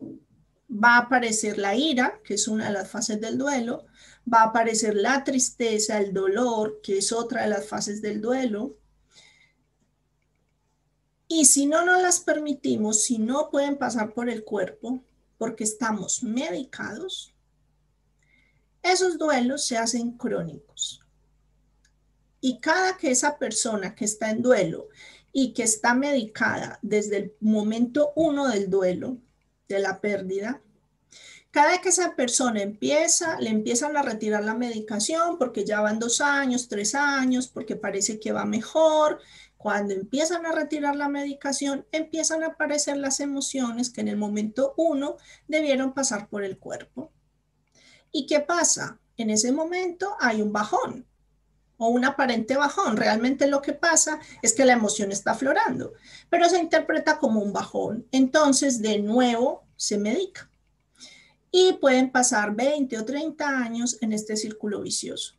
va 0.68 0.96
a 0.96 1.02
aparecer 1.02 1.58
la 1.58 1.76
ira, 1.76 2.20
que 2.24 2.34
es 2.34 2.48
una 2.48 2.66
de 2.66 2.72
las 2.72 2.90
fases 2.90 3.20
del 3.20 3.38
duelo, 3.38 3.86
va 4.30 4.40
a 4.40 4.46
aparecer 4.46 4.96
la 4.96 5.22
tristeza, 5.22 5.98
el 5.98 6.12
dolor, 6.12 6.80
que 6.82 6.98
es 6.98 7.12
otra 7.12 7.42
de 7.42 7.50
las 7.50 7.68
fases 7.68 8.02
del 8.02 8.20
duelo. 8.20 8.76
Y 11.28 11.44
si 11.44 11.66
no 11.66 11.84
nos 11.84 12.02
las 12.02 12.18
permitimos, 12.18 13.04
si 13.04 13.18
no 13.18 13.48
pueden 13.48 13.76
pasar 13.76 14.12
por 14.12 14.28
el 14.28 14.42
cuerpo, 14.42 15.04
porque 15.38 15.62
estamos 15.62 16.24
medicados, 16.24 17.32
esos 18.82 19.18
duelos 19.18 19.64
se 19.64 19.78
hacen 19.78 20.18
crónicos. 20.18 21.00
Y 22.40 22.58
cada 22.58 22.96
que 22.96 23.12
esa 23.12 23.38
persona 23.38 23.94
que 23.94 24.04
está 24.04 24.32
en 24.32 24.42
duelo 24.42 24.88
y 25.32 25.52
que 25.54 25.62
está 25.62 25.94
medicada 25.94 26.78
desde 26.82 27.16
el 27.16 27.34
momento 27.40 28.12
uno 28.16 28.48
del 28.48 28.68
duelo, 28.68 29.18
de 29.68 29.78
la 29.78 30.00
pérdida, 30.00 30.60
cada 31.52 31.82
que 31.82 31.90
esa 31.90 32.16
persona 32.16 32.62
empieza, 32.62 33.38
le 33.38 33.50
empiezan 33.50 33.94
a 33.98 34.02
retirar 34.02 34.42
la 34.42 34.54
medicación 34.54 35.36
porque 35.36 35.66
ya 35.66 35.82
van 35.82 35.98
dos 35.98 36.22
años, 36.22 36.68
tres 36.68 36.94
años, 36.94 37.46
porque 37.46 37.76
parece 37.76 38.18
que 38.18 38.32
va 38.32 38.46
mejor. 38.46 39.20
Cuando 39.58 39.92
empiezan 39.92 40.46
a 40.46 40.52
retirar 40.52 40.96
la 40.96 41.10
medicación, 41.10 41.86
empiezan 41.92 42.42
a 42.42 42.48
aparecer 42.48 42.96
las 42.96 43.20
emociones 43.20 43.90
que 43.90 44.00
en 44.00 44.08
el 44.08 44.16
momento 44.16 44.72
uno 44.78 45.18
debieron 45.46 45.92
pasar 45.92 46.30
por 46.30 46.42
el 46.42 46.58
cuerpo. 46.58 47.12
¿Y 48.10 48.26
qué 48.26 48.40
pasa? 48.40 48.98
En 49.18 49.28
ese 49.28 49.52
momento 49.52 50.16
hay 50.20 50.40
un 50.40 50.54
bajón, 50.54 51.06
o 51.82 51.88
un 51.88 52.04
aparente 52.04 52.56
bajón. 52.56 52.96
Realmente 52.96 53.46
lo 53.48 53.60
que 53.60 53.72
pasa 53.72 54.20
es 54.40 54.52
que 54.52 54.64
la 54.64 54.74
emoción 54.74 55.10
está 55.10 55.32
aflorando, 55.32 55.94
pero 56.30 56.48
se 56.48 56.58
interpreta 56.58 57.18
como 57.18 57.40
un 57.40 57.52
bajón. 57.52 58.06
Entonces, 58.12 58.80
de 58.80 59.00
nuevo, 59.00 59.64
se 59.76 59.98
medica. 59.98 60.48
Y 61.50 61.74
pueden 61.74 62.10
pasar 62.10 62.54
20 62.54 62.98
o 62.98 63.04
30 63.04 63.48
años 63.48 63.98
en 64.00 64.12
este 64.12 64.36
círculo 64.36 64.80
vicioso, 64.80 65.34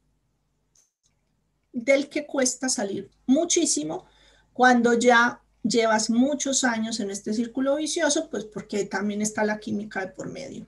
del 1.72 2.10
que 2.10 2.28
cuesta 2.28 2.68
salir 2.68 3.10
muchísimo 3.26 4.06
cuando 4.52 4.94
ya 4.94 5.42
llevas 5.64 6.10
muchos 6.10 6.66
años 6.66 7.00
en 7.00 7.10
este 7.10 7.34
círculo 7.34 7.78
vicioso, 7.78 8.30
pues 8.30 8.44
porque 8.44 8.84
también 8.84 9.22
está 9.22 9.46
la 9.46 9.60
química 9.60 10.02
de 10.02 10.08
por 10.08 10.30
medio. 10.30 10.68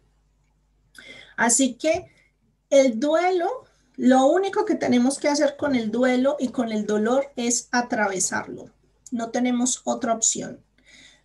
Así 1.35 1.75
que 1.75 2.07
el 2.69 2.99
duelo 2.99 3.65
lo 3.97 4.25
único 4.25 4.65
que 4.65 4.75
tenemos 4.75 5.19
que 5.19 5.29
hacer 5.29 5.55
con 5.57 5.75
el 5.75 5.91
duelo 5.91 6.35
y 6.39 6.49
con 6.49 6.71
el 6.71 6.85
dolor 6.85 7.31
es 7.35 7.69
atravesarlo. 7.71 8.69
No 9.11 9.29
tenemos 9.29 9.81
otra 9.85 10.13
opción. 10.13 10.61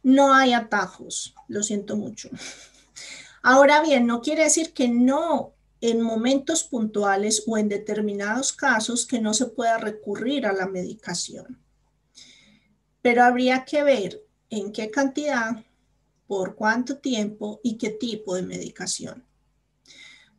No 0.02 0.32
hay 0.32 0.52
atajos, 0.52 1.34
lo 1.48 1.62
siento 1.62 1.96
mucho. 1.96 2.30
Ahora 3.42 3.82
bien, 3.82 4.06
no 4.06 4.20
quiere 4.20 4.44
decir 4.44 4.72
que 4.72 4.88
no 4.88 5.54
en 5.80 6.00
momentos 6.00 6.64
puntuales 6.64 7.42
o 7.46 7.56
en 7.56 7.68
determinados 7.68 8.52
casos 8.52 9.06
que 9.06 9.20
no 9.20 9.32
se 9.34 9.46
pueda 9.46 9.78
recurrir 9.78 10.46
a 10.46 10.52
la 10.52 10.66
medicación. 10.66 11.58
Pero 13.02 13.24
habría 13.24 13.64
que 13.64 13.82
ver 13.82 14.22
en 14.50 14.72
qué 14.72 14.90
cantidad, 14.90 15.64
por 16.26 16.54
cuánto 16.54 16.98
tiempo 16.98 17.60
y 17.62 17.76
qué 17.76 17.90
tipo 17.90 18.36
de 18.36 18.42
medicación. 18.42 19.24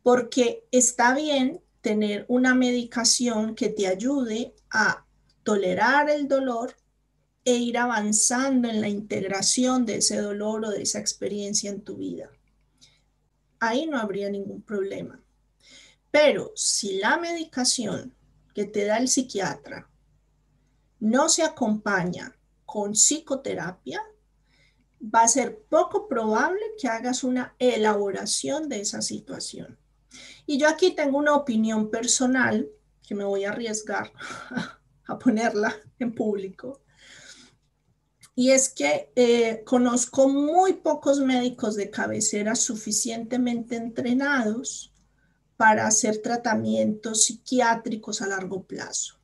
Porque 0.02 0.64
está 0.70 1.14
bien 1.14 1.60
tener 1.82 2.24
una 2.28 2.54
medicación 2.54 3.54
que 3.54 3.68
te 3.68 3.86
ayude 3.86 4.54
a 4.70 5.04
tolerar 5.42 6.08
el 6.08 6.28
dolor 6.28 6.74
e 7.44 7.56
ir 7.56 7.76
avanzando 7.76 8.68
en 8.68 8.80
la 8.80 8.88
integración 8.88 9.84
de 9.84 9.96
ese 9.96 10.16
dolor 10.18 10.64
o 10.64 10.70
de 10.70 10.82
esa 10.82 11.00
experiencia 11.00 11.70
en 11.70 11.82
tu 11.82 11.96
vida. 11.96 12.30
Ahí 13.58 13.86
no 13.86 13.98
habría 13.98 14.30
ningún 14.30 14.62
problema. 14.62 15.20
Pero 16.10 16.52
si 16.54 16.98
la 16.98 17.18
medicación 17.18 18.14
que 18.54 18.64
te 18.64 18.84
da 18.84 18.98
el 18.98 19.08
psiquiatra 19.08 19.90
no 21.00 21.28
se 21.28 21.42
acompaña 21.42 22.36
con 22.64 22.92
psicoterapia, 22.92 24.00
va 25.02 25.22
a 25.22 25.28
ser 25.28 25.58
poco 25.68 26.06
probable 26.06 26.60
que 26.80 26.86
hagas 26.86 27.24
una 27.24 27.56
elaboración 27.58 28.68
de 28.68 28.82
esa 28.82 29.02
situación. 29.02 29.78
Y 30.46 30.58
yo 30.58 30.68
aquí 30.68 30.92
tengo 30.94 31.18
una 31.18 31.34
opinión 31.34 31.90
personal 31.90 32.68
que 33.06 33.14
me 33.14 33.24
voy 33.24 33.44
a 33.44 33.50
arriesgar 33.50 34.12
a 35.06 35.18
ponerla 35.18 35.74
en 35.98 36.14
público. 36.14 36.80
Y 38.34 38.50
es 38.50 38.70
que 38.70 39.12
eh, 39.14 39.62
conozco 39.64 40.28
muy 40.28 40.74
pocos 40.74 41.20
médicos 41.20 41.76
de 41.76 41.90
cabecera 41.90 42.54
suficientemente 42.54 43.76
entrenados 43.76 44.92
para 45.56 45.86
hacer 45.86 46.22
tratamientos 46.22 47.24
psiquiátricos 47.24 48.22
a 48.22 48.26
largo 48.26 48.64
plazo. 48.64 49.18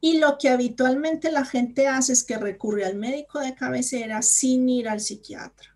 Y 0.00 0.18
lo 0.18 0.38
que 0.38 0.48
habitualmente 0.48 1.32
la 1.32 1.44
gente 1.44 1.88
hace 1.88 2.12
es 2.12 2.22
que 2.22 2.38
recurre 2.38 2.84
al 2.84 2.96
médico 2.96 3.40
de 3.40 3.54
cabecera 3.54 4.22
sin 4.22 4.68
ir 4.68 4.88
al 4.88 5.00
psiquiatra 5.00 5.73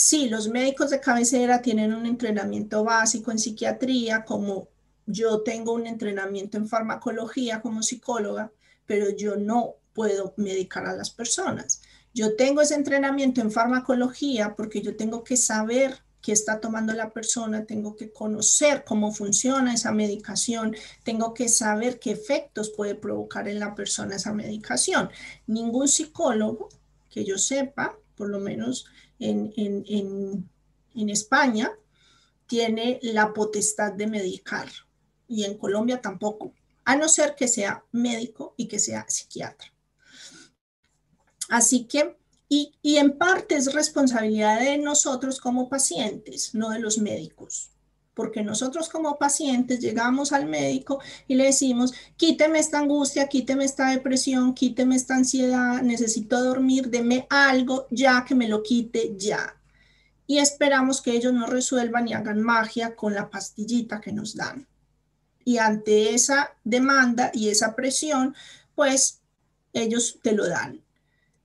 sí, 0.00 0.28
los 0.28 0.46
médicos 0.46 0.90
de 0.90 1.00
cabecera 1.00 1.60
tienen 1.60 1.92
un 1.92 2.06
entrenamiento 2.06 2.84
básico 2.84 3.32
en 3.32 3.38
psiquiatría, 3.40 4.24
como 4.24 4.68
yo 5.06 5.40
tengo 5.40 5.72
un 5.72 5.88
entrenamiento 5.88 6.56
en 6.56 6.68
farmacología 6.68 7.60
como 7.60 7.82
psicóloga, 7.82 8.52
pero 8.86 9.10
yo 9.10 9.34
no 9.34 9.74
puedo 9.92 10.34
medicar 10.36 10.86
a 10.86 10.94
las 10.94 11.10
personas. 11.10 11.82
Yo 12.14 12.36
tengo 12.36 12.60
ese 12.60 12.76
entrenamiento 12.76 13.40
en 13.40 13.50
farmacología 13.50 14.54
porque 14.54 14.82
yo 14.82 14.94
tengo 14.94 15.24
que 15.24 15.36
saber 15.36 15.98
qué 16.22 16.30
está 16.30 16.60
tomando 16.60 16.92
la 16.92 17.10
persona, 17.10 17.64
tengo 17.64 17.96
que 17.96 18.12
conocer 18.12 18.84
cómo 18.84 19.12
funciona 19.12 19.74
esa 19.74 19.90
medicación, 19.90 20.76
tengo 21.02 21.34
que 21.34 21.48
saber 21.48 21.98
qué 21.98 22.12
efectos 22.12 22.70
puede 22.70 22.94
provocar 22.94 23.48
en 23.48 23.58
la 23.58 23.74
persona 23.74 24.14
esa 24.14 24.32
medicación. 24.32 25.10
Ningún 25.48 25.88
psicólogo 25.88 26.68
que 27.10 27.24
yo 27.24 27.36
sepa, 27.36 27.98
por 28.14 28.28
lo 28.28 28.38
menos 28.38 28.86
en, 29.18 30.50
España, 30.94 31.72
tiene 32.46 32.98
la 33.02 33.32
potestad 33.32 33.92
de 33.92 34.06
medicar 34.06 34.68
y 35.26 35.44
en 35.44 35.58
Colombia 35.58 36.00
tampoco, 36.00 36.54
a 36.84 36.96
no 36.96 37.08
ser 37.08 37.34
que 37.34 37.48
sea 37.48 37.84
médico 37.92 38.54
y 38.56 38.66
que 38.66 38.78
sea 38.78 39.04
psiquiatra. 39.08 39.72
Así 41.50 41.84
que 41.84 42.16
y, 42.48 42.72
en 42.82 43.18
parte 43.18 43.56
es 43.56 43.74
responsabilidad 43.74 44.60
de 44.60 44.78
nosotros 44.78 45.38
como 45.38 45.68
pacientes, 45.68 46.54
no 46.54 46.70
de 46.70 46.78
los 46.78 46.96
médicos 46.98 47.72
porque 48.18 48.42
nosotros 48.42 48.88
como 48.88 49.16
pacientes 49.16 49.78
llegamos 49.78 50.32
al 50.32 50.46
médico 50.46 51.00
y 51.28 51.36
le 51.36 51.44
decimos, 51.44 51.94
quíteme 52.16 52.58
esta 52.58 52.80
angustia, 52.80 53.28
quíteme 53.28 53.64
esta 53.64 53.90
depresión, 53.90 54.54
quíteme 54.54 54.96
esta 54.96 55.14
ansiedad, 55.14 55.82
necesito 55.82 56.42
dormir, 56.42 56.90
deme 56.90 57.28
algo 57.30 57.86
ya 57.92 58.24
que 58.24 58.34
me 58.34 58.48
lo 58.48 58.64
quite 58.64 59.14
ya. 59.16 59.54
Y 60.26 60.38
esperamos 60.38 61.00
que 61.00 61.12
ellos 61.12 61.32
nos 61.32 61.48
resuelvan 61.48 62.08
y 62.08 62.12
hagan 62.12 62.42
magia 62.42 62.96
con 62.96 63.14
la 63.14 63.30
pastillita 63.30 64.00
que 64.00 64.10
nos 64.10 64.34
dan. 64.34 64.66
Y 65.44 65.58
ante 65.58 66.12
esa 66.12 66.56
demanda 66.64 67.30
y 67.32 67.50
esa 67.50 67.76
presión, 67.76 68.34
pues 68.74 69.20
ellos 69.72 70.18
te 70.24 70.32
lo 70.32 70.48
dan. 70.48 70.82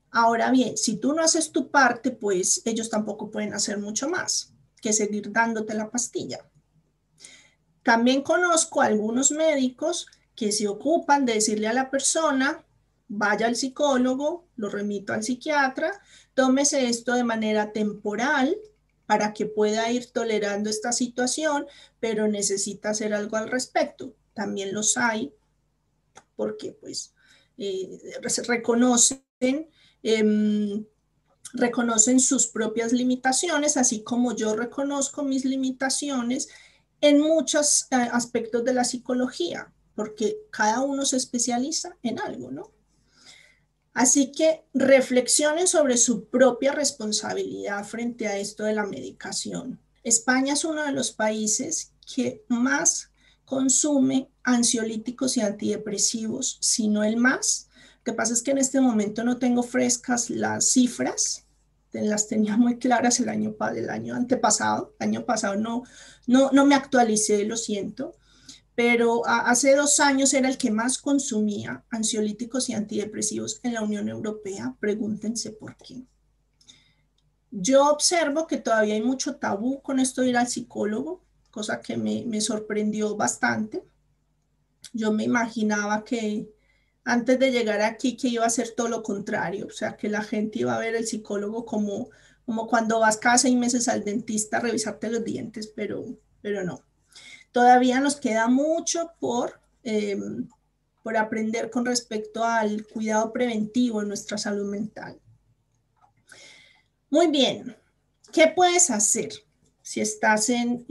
Ahora 0.09 0.49
bien, 0.49 0.75
si 0.75 0.97
tú 0.97 1.13
no 1.13 1.21
haces 1.21 1.51
tu 1.51 1.69
parte, 1.69 2.09
pues 2.09 2.63
ellos 2.65 2.89
tampoco 2.89 3.29
pueden 3.29 3.53
hacer 3.53 3.77
mucho 3.77 4.09
más 4.09 4.51
que 4.81 4.91
seguir 4.91 5.31
dándote 5.31 5.75
la 5.75 5.91
pastilla. 5.91 6.43
También 7.83 8.21
conozco 8.21 8.81
algunos 8.81 9.31
médicos 9.31 10.07
que 10.35 10.51
se 10.51 10.67
ocupan 10.67 11.25
de 11.25 11.33
decirle 11.33 11.67
a 11.67 11.73
la 11.73 11.91
persona, 11.91 12.63
vaya 13.07 13.45
al 13.45 13.55
psicólogo, 13.55 14.47
lo 14.55 14.69
remito 14.69 15.13
al 15.13 15.23
psiquiatra, 15.23 16.01
tómese 16.33 16.87
esto 16.87 17.13
de 17.13 17.23
manera 17.23 17.71
temporal 17.71 18.57
para 19.05 19.33
que 19.33 19.45
pueda 19.45 19.91
ir 19.91 20.11
tolerando 20.11 20.69
esta 20.69 20.91
situación, 20.91 21.67
pero 21.99 22.27
necesita 22.27 22.89
hacer 22.89 23.13
algo 23.13 23.37
al 23.37 23.49
respecto. 23.49 24.15
También 24.33 24.73
los 24.73 24.97
hay 24.97 25.33
porque 26.35 26.71
pues 26.71 27.13
eh, 27.57 27.99
reconocen 28.47 29.23
Em, 30.03 30.85
reconocen 31.53 32.19
sus 32.19 32.47
propias 32.47 32.91
limitaciones, 32.91 33.77
así 33.77 34.03
como 34.03 34.35
yo 34.35 34.55
reconozco 34.55 35.23
mis 35.23 35.45
limitaciones 35.45 36.49
en 37.03 37.19
muchos 37.19 37.87
eh, 37.91 37.95
aspectos 38.13 38.63
de 38.63 38.73
la 38.73 38.85
psicología, 38.85 39.73
porque 39.93 40.37
cada 40.51 40.79
uno 40.79 41.05
se 41.05 41.17
especializa 41.17 41.97
en 42.01 42.17
algo, 42.17 42.49
¿no? 42.49 42.71
Así 43.93 44.31
que 44.31 44.63
reflexionen 44.73 45.67
sobre 45.67 45.97
su 45.97 46.29
propia 46.29 46.71
responsabilidad 46.71 47.83
frente 47.83 48.27
a 48.27 48.37
esto 48.37 48.63
de 48.63 48.73
la 48.73 48.85
medicación. 48.85 49.81
España 50.03 50.53
es 50.53 50.63
uno 50.63 50.81
de 50.85 50.93
los 50.93 51.11
países 51.11 51.91
que 52.15 52.45
más 52.47 53.11
consume 53.43 54.29
ansiolíticos 54.41 55.35
y 55.35 55.41
antidepresivos, 55.41 56.57
si 56.61 56.87
no 56.87 57.03
el 57.03 57.17
más, 57.17 57.67
lo 57.97 58.13
que 58.13 58.13
pasa 58.13 58.33
es 58.33 58.41
que 58.41 58.51
en 58.51 58.59
este 58.59 58.79
momento 58.79 59.25
no 59.25 59.39
tengo 59.39 59.61
frescas 59.61 60.29
las 60.29 60.71
cifras, 60.71 61.42
las 62.01 62.27
tenía 62.27 62.57
muy 62.57 62.77
claras 62.79 63.19
el 63.19 63.29
año, 63.29 63.55
el 63.75 63.89
año 63.89 64.15
antepasado, 64.15 64.95
el 64.99 65.09
año 65.09 65.25
pasado 65.25 65.55
no, 65.55 65.83
no, 66.27 66.51
no 66.51 66.65
me 66.65 66.75
actualicé, 66.75 67.45
lo 67.45 67.57
siento, 67.57 68.15
pero 68.75 69.25
hace 69.27 69.75
dos 69.75 69.99
años 69.99 70.33
era 70.33 70.49
el 70.49 70.57
que 70.57 70.71
más 70.71 70.97
consumía 70.97 71.83
ansiolíticos 71.91 72.69
y 72.69 72.73
antidepresivos 72.73 73.59
en 73.63 73.73
la 73.73 73.83
Unión 73.83 74.09
Europea, 74.09 74.75
pregúntense 74.79 75.51
por 75.51 75.77
qué. 75.77 76.03
Yo 77.51 77.87
observo 77.91 78.47
que 78.47 78.57
todavía 78.57 78.95
hay 78.95 79.03
mucho 79.03 79.35
tabú 79.35 79.81
con 79.83 79.99
esto 79.99 80.21
de 80.21 80.29
ir 80.29 80.37
al 80.37 80.47
psicólogo, 80.47 81.23
cosa 81.51 81.81
que 81.81 81.97
me, 81.97 82.25
me 82.25 82.41
sorprendió 82.41 83.15
bastante. 83.15 83.83
Yo 84.91 85.11
me 85.11 85.23
imaginaba 85.23 86.03
que, 86.03 86.49
antes 87.05 87.37
de 87.39 87.51
llegar 87.51 87.81
aquí 87.81 88.15
que 88.15 88.29
iba 88.29 88.45
a 88.45 88.49
ser 88.49 88.71
todo 88.71 88.87
lo 88.87 89.03
contrario, 89.03 89.67
o 89.67 89.71
sea, 89.71 89.97
que 89.97 90.09
la 90.09 90.21
gente 90.21 90.59
iba 90.59 90.75
a 90.75 90.79
ver 90.79 90.95
el 90.95 91.05
psicólogo 91.05 91.65
como, 91.65 92.09
como 92.45 92.67
cuando 92.67 92.99
vas 92.99 93.17
cada 93.17 93.37
seis 93.37 93.55
meses 93.55 93.87
al 93.87 94.03
dentista 94.03 94.57
a 94.57 94.61
revisarte 94.61 95.09
los 95.09 95.23
dientes, 95.23 95.67
pero, 95.67 96.05
pero 96.41 96.63
no. 96.63 96.83
Todavía 97.51 97.99
nos 97.99 98.15
queda 98.15 98.47
mucho 98.47 99.11
por, 99.19 99.59
em, 99.83 100.47
por 101.03 101.17
aprender 101.17 101.69
con 101.69 101.85
respecto 101.85 102.43
al 102.43 102.87
cuidado 102.87 103.33
preventivo 103.33 104.01
en 104.01 104.07
nuestra 104.07 104.37
salud 104.37 104.69
mental. 104.69 105.19
Muy 107.09 107.27
bien, 107.27 107.75
¿qué 108.31 108.47
puedes 108.47 108.89
hacer? 108.89 109.29
Si 109.83 109.99
estás 109.99 110.49
en, 110.49 110.85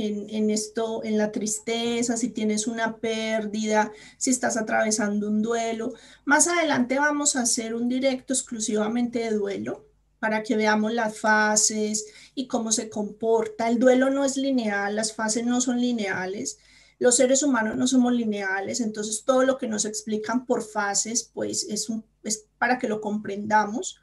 esto, 0.51 1.03
en 1.03 1.17
la 1.17 1.33
tristeza, 1.33 2.19
si 2.19 2.29
tienes 2.29 2.67
una 2.67 2.99
pérdida, 2.99 3.91
si 4.19 4.29
estás 4.29 4.59
atravesando 4.59 5.29
un 5.29 5.41
duelo. 5.41 5.95
Más 6.27 6.47
adelante 6.47 6.99
vamos 6.99 7.35
a 7.35 7.41
hacer 7.41 7.75
un 7.75 7.89
directo 7.89 8.35
exclusivamente 8.35 9.21
de 9.21 9.31
duelo 9.31 9.87
para 10.19 10.43
que 10.43 10.57
veamos 10.57 10.93
las 10.93 11.19
fases 11.19 12.05
y 12.35 12.47
cómo 12.47 12.71
se 12.71 12.91
comporta. 12.91 13.67
El 13.67 13.79
duelo 13.79 14.11
no 14.11 14.27
es 14.27 14.37
lineal, 14.37 14.95
las 14.95 15.15
fases 15.15 15.47
no 15.47 15.63
son 15.63 15.81
lineales. 15.81 16.59
Los 16.99 17.17
seres 17.17 17.43
humanos 17.43 17.77
no 17.77 17.87
somos 17.87 18.13
lineales, 18.13 18.81
entonces 18.81 19.25
todo 19.25 19.43
lo 19.43 19.57
que 19.57 19.69
nos 19.69 19.87
explican 19.87 20.45
por 20.45 20.63
fases, 20.63 21.31
pues 21.33 21.65
es, 21.65 21.89
es 22.25 22.45
para 22.59 22.79
que 22.79 22.89
lo 22.89 23.01
comprendamos 23.01 24.02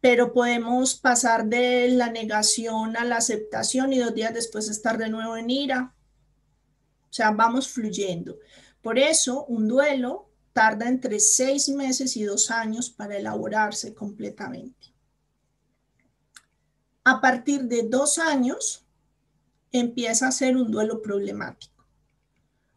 pero 0.00 0.32
podemos 0.32 0.94
pasar 0.94 1.46
de 1.46 1.88
la 1.88 2.10
negación 2.10 2.96
a 2.96 3.04
la 3.04 3.16
aceptación 3.16 3.92
y 3.92 3.98
dos 3.98 4.14
días 4.14 4.34
después 4.34 4.68
estar 4.68 4.98
de 4.98 5.08
nuevo 5.08 5.36
en 5.36 5.50
ira. 5.50 5.94
O 7.10 7.12
sea, 7.12 7.30
vamos 7.30 7.68
fluyendo. 7.68 8.38
Por 8.82 8.98
eso, 8.98 9.44
un 9.46 9.68
duelo 9.68 10.30
tarda 10.52 10.88
entre 10.88 11.20
seis 11.20 11.68
meses 11.68 12.16
y 12.16 12.24
dos 12.24 12.50
años 12.50 12.90
para 12.90 13.16
elaborarse 13.16 13.94
completamente. 13.94 14.94
A 17.04 17.20
partir 17.20 17.64
de 17.64 17.82
dos 17.82 18.18
años, 18.18 18.86
empieza 19.70 20.28
a 20.28 20.32
ser 20.32 20.56
un 20.56 20.70
duelo 20.70 21.02
problemático. 21.02 21.86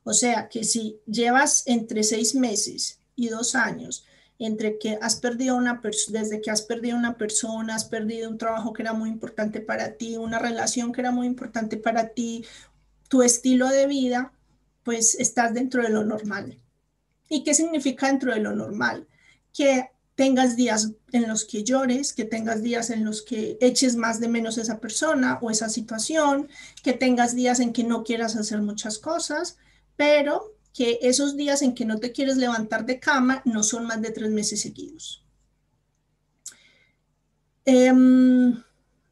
O 0.03 0.13
sea, 0.13 0.49
que 0.49 0.63
si 0.63 0.99
llevas 1.05 1.63
entre 1.67 2.03
seis 2.03 2.36
meses 2.36 2.99
y 3.15 3.29
dos 3.29 3.55
años 3.55 4.05
entre 4.39 4.78
que 4.80 4.97
has 5.02 5.17
perdido 5.17 5.58
una 5.58 5.82
desde 6.08 6.41
que 6.41 6.49
has 6.49 6.62
perdido 6.62 6.97
una 6.97 7.17
persona, 7.17 7.75
has 7.75 7.86
perdido 7.86 8.30
un 8.30 8.38
trabajo 8.38 8.71
que 8.71 8.82
era 8.82 8.93
muy 8.93 9.10
importante 9.10 9.60
para 9.60 9.93
ti, 9.93 10.15
una 10.15 10.39
relación 10.39 10.93
que 10.93 11.02
era 11.02 11.12
muy 11.12 11.28
importante 11.28 11.75
para 11.75 12.10
ti, 12.10 12.45
tu 13.10 13.21
estilo 13.21 13.67
de 13.67 13.86
vida, 13.86 14.32
pues 14.84 15.15
estás 15.15 15.54
dentro 15.54 15.84
de 15.84 15.89
lo 15.89 16.06
normal. 16.06 16.58
¿Y 17.28 17.43
qué 17.43 17.54
significa 17.54 18.08
dentro 18.08 18.34
de 18.34 18.39
lo 18.39 18.56
normal? 18.56 19.08
Que 19.54 19.89
tengas 20.15 20.56
días 20.56 20.91
en 21.12 21.28
los 21.28 21.43
que 21.45 21.63
llores, 21.63 22.13
que 22.13 22.25
tengas 22.25 22.62
días 22.63 22.89
en 22.89 23.04
los 23.04 23.21
que 23.21 23.58
eches 23.60 23.95
más 23.95 24.19
de 24.19 24.30
menos 24.30 24.58
esa 24.58 24.80
persona 24.80 25.38
o 25.41 25.52
esa 25.52 25.69
situación, 25.69 26.49
que 26.82 26.93
tengas 26.93 27.36
días 27.36 27.60
en 27.60 27.73
que 27.73 27.84
no 27.84 28.04
quieras 28.04 28.36
hacer 28.38 28.62
muchas 28.62 28.99
cosas, 28.99 29.58
pero 29.97 30.54
que 30.73 30.99
esos 31.01 31.36
días 31.36 31.62
en 31.62 31.73
que 31.73 31.86
no 31.86 31.97
te 31.99 32.12
quieres 32.12 32.38
levantar 32.38 32.86
de 32.86 32.99
cama 32.99 33.41
no 33.45 33.63
son 33.63 33.86
más 33.86 34.01
de 34.01 34.12
tres 34.12 34.29
meses 34.29 34.62
seguidos. 34.62 35.23
Em, 37.65 38.63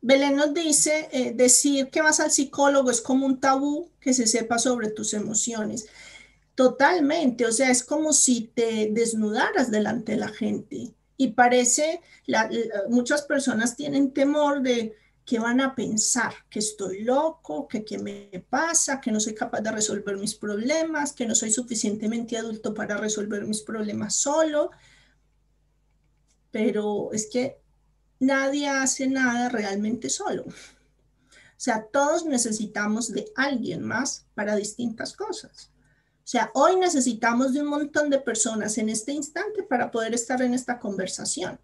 Belén 0.02 0.36
nos 0.36 0.54
dice, 0.54 1.10
eh, 1.12 1.34
decir 1.34 1.90
que 1.90 2.02
vas 2.02 2.20
al 2.20 2.32
psicólogo 2.32 2.90
es 2.90 3.02
como 3.02 3.26
un 3.26 3.40
tabú 3.40 3.92
que 4.00 4.14
se 4.14 4.28
sepa 4.28 4.58
sobre 4.60 4.90
tus 4.90 5.14
emociones. 5.14 5.88
Totalmente, 6.56 7.46
o 7.46 7.52
sea, 7.52 7.70
es 7.70 7.84
como 7.84 8.14
si 8.14 8.52
te 8.56 8.90
desnudaras 8.92 9.70
delante 9.70 10.14
de 10.14 10.18
la 10.20 10.30
gente. 10.30 10.94
Y 11.18 11.30
parece, 11.30 12.02
muchas 12.90 13.24
personas 13.24 13.76
tienen 13.76 14.12
temor 14.12 14.62
de, 14.62 14.96
que 15.28 15.40
van 15.40 15.60
a 15.60 15.76
pensar 15.76 16.34
que 16.50 16.60
estoy 16.60 17.04
loco, 17.04 17.68
que 17.68 17.84
qué 17.84 17.98
me 17.98 18.46
pasa, 18.50 19.02
que 19.02 19.12
no 19.12 19.20
soy 19.20 19.36
capaz 19.36 19.60
de 19.60 19.74
resolver 19.74 20.16
mis 20.16 20.34
problemas, 20.34 21.12
que 21.12 21.28
no 21.28 21.36
soy 21.36 21.52
suficientemente 21.52 22.38
adulto 22.38 22.74
para 22.74 22.96
resolver 22.96 23.46
mis 23.46 23.62
problemas 23.62 24.16
solo. 24.16 24.72
Pero 26.50 27.12
es 27.12 27.28
que 27.30 27.60
nadie 28.22 28.70
hace 28.70 29.06
nada 29.08 29.50
realmente 29.50 30.10
solo. 30.10 30.46
O 30.46 31.60
sea, 31.60 31.86
todos 31.92 32.26
necesitamos 32.26 33.12
de 33.12 33.30
alguien 33.36 33.84
más 33.84 34.28
para 34.34 34.56
distintas 34.56 35.12
cosas. 35.12 35.72
O 36.20 36.30
sea, 36.30 36.52
hoy 36.54 36.78
necesitamos 36.78 37.52
de 37.54 37.64
un 37.64 37.68
montón 37.68 38.10
de 38.10 38.20
personas 38.20 38.78
en 38.78 38.88
este 38.88 39.12
instante 39.12 39.64
para 39.64 39.92
poder 39.92 40.14
estar 40.14 40.42
en 40.42 40.54
esta 40.54 40.80
conversación. 40.80 41.60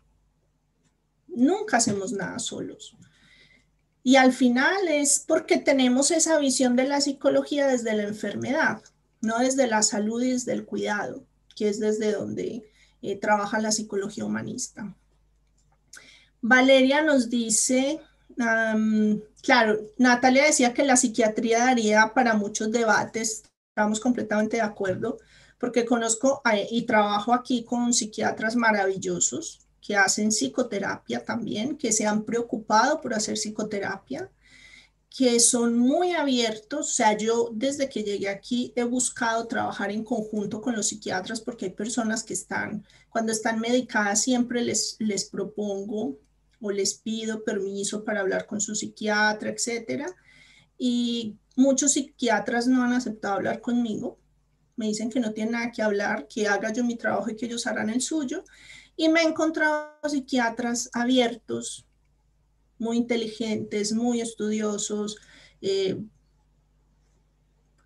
Nunca 1.27 1.77
hacemos 1.77 2.11
nada 2.11 2.39
solos. 2.39 2.97
Y 4.03 4.17
al 4.17 4.33
final 4.33 4.87
es 4.89 5.23
porque 5.25 5.57
tenemos 5.57 6.11
esa 6.11 6.37
visión 6.37 6.75
de 6.75 6.85
la 6.85 6.99
psicología 6.99 7.67
desde 7.67 7.95
la 7.95 8.03
enfermedad, 8.03 8.81
no 9.21 9.39
desde 9.39 9.65
la 9.67 9.81
salud 9.81 10.21
y 10.21 10.31
desde 10.31 10.51
el 10.51 10.65
cuidado, 10.65 11.23
que 11.55 11.69
es 11.69 11.79
desde 11.79 12.11
donde 12.11 12.69
eh, 13.01 13.15
trabaja 13.15 13.59
la 13.59 13.71
psicología 13.71 14.25
humanista. 14.25 14.93
Valeria 16.41 17.01
nos 17.01 17.29
dice, 17.29 18.01
claro, 19.41 19.79
Natalia 19.97 20.43
decía 20.43 20.73
que 20.73 20.83
la 20.83 20.97
psiquiatría 20.97 21.59
daría 21.59 22.13
para 22.13 22.33
muchos 22.33 22.69
debates, 22.73 23.43
estamos 23.69 24.01
completamente 24.01 24.57
de 24.57 24.63
acuerdo, 24.63 25.19
porque 25.57 25.85
conozco 25.85 26.41
y 26.69 26.81
trabajo 26.81 27.33
aquí 27.33 27.63
con 27.63 27.93
psiquiatras 27.93 28.57
maravillosos 28.57 29.62
que 29.85 29.97
hacen 29.97 30.29
psicoterapia 30.29 31.25
también, 31.25 31.77
que 31.77 31.91
se 31.91 32.05
han 32.05 32.23
preocupado 32.23 33.01
por 33.01 33.13
hacer 33.13 33.35
psicoterapia, 33.35 34.31
que 35.09 35.39
son 35.41 35.77
muy 35.77 36.13
abiertos. 36.13 36.87
O 36.89 36.93
sea, 36.93 37.17
yo 37.17 37.49
desde 37.53 37.89
que 37.89 38.03
llegué 38.03 38.29
aquí 38.29 38.71
he 38.75 38.83
buscado 38.83 39.45
trabajar 39.45 39.91
en 39.91 40.03
conjunto 40.03 40.61
con 40.61 40.75
los 40.75 40.87
psiquiatras 40.87 41.41
porque 41.41 41.65
hay 41.65 41.71
personas 41.71 42.23
que 42.23 42.33
están, 42.33 42.85
cuando 43.09 43.33
están 43.33 43.59
medicadas, 43.59 44.21
siempre 44.21 44.63
les, 44.63 44.95
les 44.99 45.25
propongo 45.25 46.17
o 46.61 46.71
les 46.71 46.93
pido 46.95 47.43
permiso 47.43 48.05
para 48.05 48.21
hablar 48.21 48.45
con 48.45 48.61
su 48.61 48.75
psiquiatra, 48.75 49.49
etcétera. 49.49 50.07
Y 50.77 51.35
muchos 51.57 51.91
psiquiatras 51.91 52.67
no 52.67 52.83
han 52.83 52.93
aceptado 52.93 53.35
hablar 53.35 53.59
conmigo. 53.59 54.17
Me 54.77 54.87
dicen 54.87 55.09
que 55.09 55.19
no 55.19 55.33
tienen 55.33 55.51
nada 55.51 55.71
que 55.71 55.81
hablar, 55.81 56.27
que 56.27 56.47
haga 56.47 56.71
yo 56.71 56.85
mi 56.85 56.95
trabajo 56.95 57.29
y 57.29 57.35
que 57.35 57.47
ellos 57.47 57.67
harán 57.67 57.89
el 57.89 58.01
suyo. 58.01 58.45
Y 58.95 59.09
me 59.09 59.21
he 59.21 59.27
encontrado 59.27 59.97
psiquiatras 60.07 60.89
abiertos, 60.93 61.85
muy 62.77 62.97
inteligentes, 62.97 63.93
muy 63.93 64.21
estudiosos, 64.21 65.17
eh, 65.61 65.99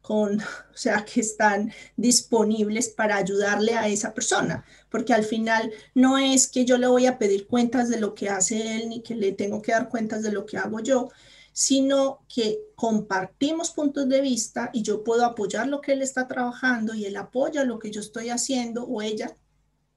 con, 0.01 0.39
o 0.73 0.77
sea, 0.77 1.03
que 1.03 1.19
están 1.19 1.71
disponibles 1.97 2.89
para 2.89 3.17
ayudarle 3.17 3.73
a 3.75 3.87
esa 3.87 4.13
persona, 4.13 4.65
porque 4.89 5.13
al 5.13 5.25
final 5.25 5.71
no 5.93 6.17
es 6.17 6.47
que 6.47 6.63
yo 6.63 6.77
le 6.77 6.87
voy 6.87 7.05
a 7.05 7.17
pedir 7.17 7.45
cuentas 7.45 7.89
de 7.89 7.99
lo 7.99 8.15
que 8.15 8.29
hace 8.29 8.77
él, 8.77 8.89
ni 8.89 9.01
que 9.01 9.15
le 9.15 9.33
tengo 9.33 9.61
que 9.61 9.73
dar 9.73 9.89
cuentas 9.89 10.23
de 10.23 10.31
lo 10.31 10.45
que 10.45 10.57
hago 10.57 10.79
yo, 10.79 11.09
sino 11.51 12.19
que 12.33 12.59
compartimos 12.75 13.71
puntos 13.71 14.07
de 14.07 14.21
vista 14.21 14.69
y 14.73 14.83
yo 14.83 15.03
puedo 15.03 15.25
apoyar 15.25 15.67
lo 15.67 15.81
que 15.81 15.93
él 15.93 16.03
está 16.03 16.27
trabajando 16.27 16.93
y 16.93 17.05
él 17.05 17.17
apoya 17.17 17.63
lo 17.63 17.79
que 17.79 17.89
yo 17.89 17.99
estoy 17.99 18.29
haciendo 18.29 18.83
o 18.83 19.01
ella 19.01 19.35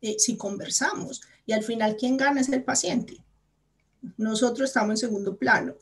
eh, 0.01 0.16
si 0.18 0.36
conversamos. 0.36 1.22
Y 1.46 1.53
al 1.53 1.62
final, 1.62 1.96
quien 1.96 2.16
gana 2.16 2.40
es 2.40 2.48
el 2.48 2.62
paciente. 2.64 3.22
Nosotros 4.16 4.70
estamos 4.70 4.90
en 4.90 5.09
segundo 5.09 5.36
plano. 5.36 5.74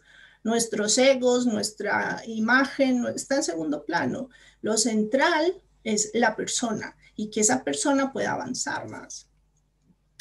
Nuestros 0.42 0.96
egos, 0.98 1.46
nuestra 1.46 2.22
imagen 2.26 3.04
está 3.14 3.36
en 3.36 3.42
segundo 3.42 3.84
plano. 3.84 4.30
Lo 4.62 4.76
central 4.76 5.60
es 5.84 6.10
la 6.14 6.36
persona 6.36 6.96
y 7.16 7.30
que 7.30 7.40
esa 7.40 7.64
persona 7.64 8.12
pueda 8.12 8.32
avanzar 8.32 8.88
más. 8.88 9.28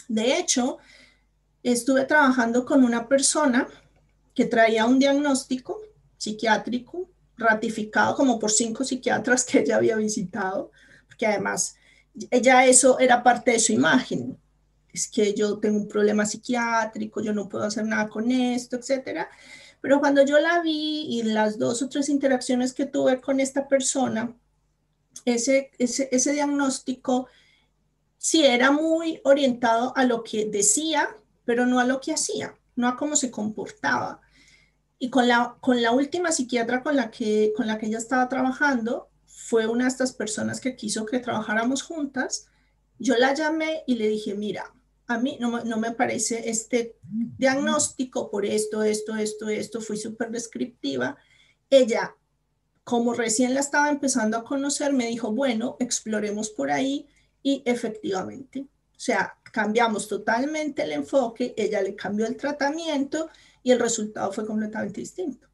De 0.07 0.37
hecho, 0.37 0.77
estuve 1.63 2.05
trabajando 2.05 2.65
con 2.65 2.83
una 2.83 3.07
persona 3.07 3.67
que 4.33 4.45
traía 4.45 4.85
un 4.85 4.99
diagnóstico 4.99 5.81
psiquiátrico 6.17 7.09
ratificado 7.37 8.15
como 8.15 8.39
por 8.39 8.51
cinco 8.51 8.83
psiquiatras 8.83 9.43
que 9.43 9.59
ella 9.59 9.77
había 9.77 9.95
visitado, 9.95 10.71
porque 11.07 11.27
además 11.27 11.76
ella 12.31 12.65
eso 12.65 12.99
era 12.99 13.23
parte 13.23 13.51
de 13.51 13.59
su 13.59 13.73
imagen. 13.73 14.37
Es 14.91 15.07
que 15.07 15.33
yo 15.33 15.59
tengo 15.59 15.77
un 15.77 15.87
problema 15.87 16.25
psiquiátrico, 16.25 17.21
yo 17.21 17.33
no 17.33 17.47
puedo 17.47 17.65
hacer 17.65 17.85
nada 17.85 18.07
con 18.07 18.31
esto, 18.31 18.77
etcétera. 18.77 19.29
Pero 19.81 19.99
cuando 19.99 20.23
yo 20.23 20.39
la 20.39 20.61
vi 20.61 21.05
y 21.09 21.23
las 21.23 21.57
dos 21.57 21.81
o 21.81 21.89
tres 21.89 22.09
interacciones 22.09 22.73
que 22.73 22.85
tuve 22.85 23.21
con 23.21 23.39
esta 23.39 23.67
persona, 23.67 24.35
ese, 25.25 25.71
ese, 25.77 26.09
ese 26.11 26.33
diagnóstico 26.33 27.27
sí 28.17 28.43
era 28.45 28.71
muy 28.71 29.21
orientado 29.23 29.95
a 29.95 30.03
lo 30.03 30.23
que 30.23 30.45
decía, 30.45 31.15
pero 31.45 31.65
no 31.65 31.79
a 31.79 31.85
lo 31.85 32.01
que 32.01 32.13
hacía, 32.13 32.57
no 32.75 32.87
a 32.87 32.97
cómo 32.97 33.15
se 33.15 33.31
comportaba. 33.31 34.21
Y 34.99 35.09
con 35.09 35.27
la, 35.27 35.57
con 35.61 35.81
la 35.81 35.91
última 35.91 36.31
psiquiatra 36.31 36.81
con 36.81 36.95
la, 36.95 37.11
que, 37.11 37.53
con 37.55 37.67
la 37.67 37.77
que 37.77 37.85
ella 37.85 37.99
estaba 37.99 38.27
trabajando, 38.27 39.09
fue 39.37 39.67
una 39.67 39.83
de 39.83 39.91
estas 39.91 40.13
personas 40.13 40.59
que 40.59 40.75
quiso 40.75 41.05
que 41.05 41.19
trabajáramos 41.19 41.83
juntas. 41.83 42.47
Yo 42.97 43.15
la 43.17 43.35
llamé 43.35 43.83
y 43.85 43.93
le 43.93 44.07
dije, 44.07 44.33
mira, 44.33 44.73
a 45.05 45.19
mí 45.19 45.37
no, 45.39 45.77
me 45.77 45.91
parece 45.91 46.49
este 46.49 46.97
diagnóstico 47.03 48.31
por 48.31 48.47
esto, 48.47 48.81
esto, 48.81 49.15
esto, 49.15 49.47
esto, 49.47 49.79
fui 49.79 49.95
súper 49.95 50.31
descriptiva. 50.31 51.17
Ella, 51.69 52.15
como 52.83 53.13
recién 53.13 53.53
la 53.53 53.59
estaba 53.59 53.89
empezando 53.89 54.37
a 54.37 54.43
conocer, 54.43 54.91
me 54.91 55.05
dijo, 55.05 55.31
bueno, 55.31 55.77
exploremos 55.79 56.49
por 56.49 56.71
ahí 56.71 57.07
y 57.43 57.61
efectivamente, 57.63 58.61
o 58.61 58.99
sea, 58.99 59.37
cambiamos 59.43 60.07
totalmente 60.07 60.81
el 60.81 60.93
enfoque, 60.93 61.53
ella 61.55 61.83
le 61.83 61.95
cambió 61.95 62.25
el 62.25 62.37
tratamiento 62.37 63.29
y 63.61 63.71
el 63.71 63.79
resultado 63.79 64.31
fue 64.31 64.47
completamente 64.47 64.99
distinto. 64.99 65.47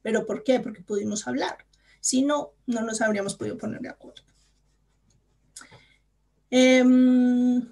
¿Pero 0.00 0.24
por 0.24 0.42
qué? 0.42 0.60
Porque 0.60 0.80
pudimos 0.80 1.26
hablar. 1.28 1.67
Si 2.00 2.22
no, 2.22 2.52
no 2.66 2.82
nos 2.82 3.00
habríamos 3.00 3.34
podido 3.34 3.58
poner 3.58 3.80
de 3.80 3.88
acuerdo. 3.88 4.22
Em, 6.50 7.70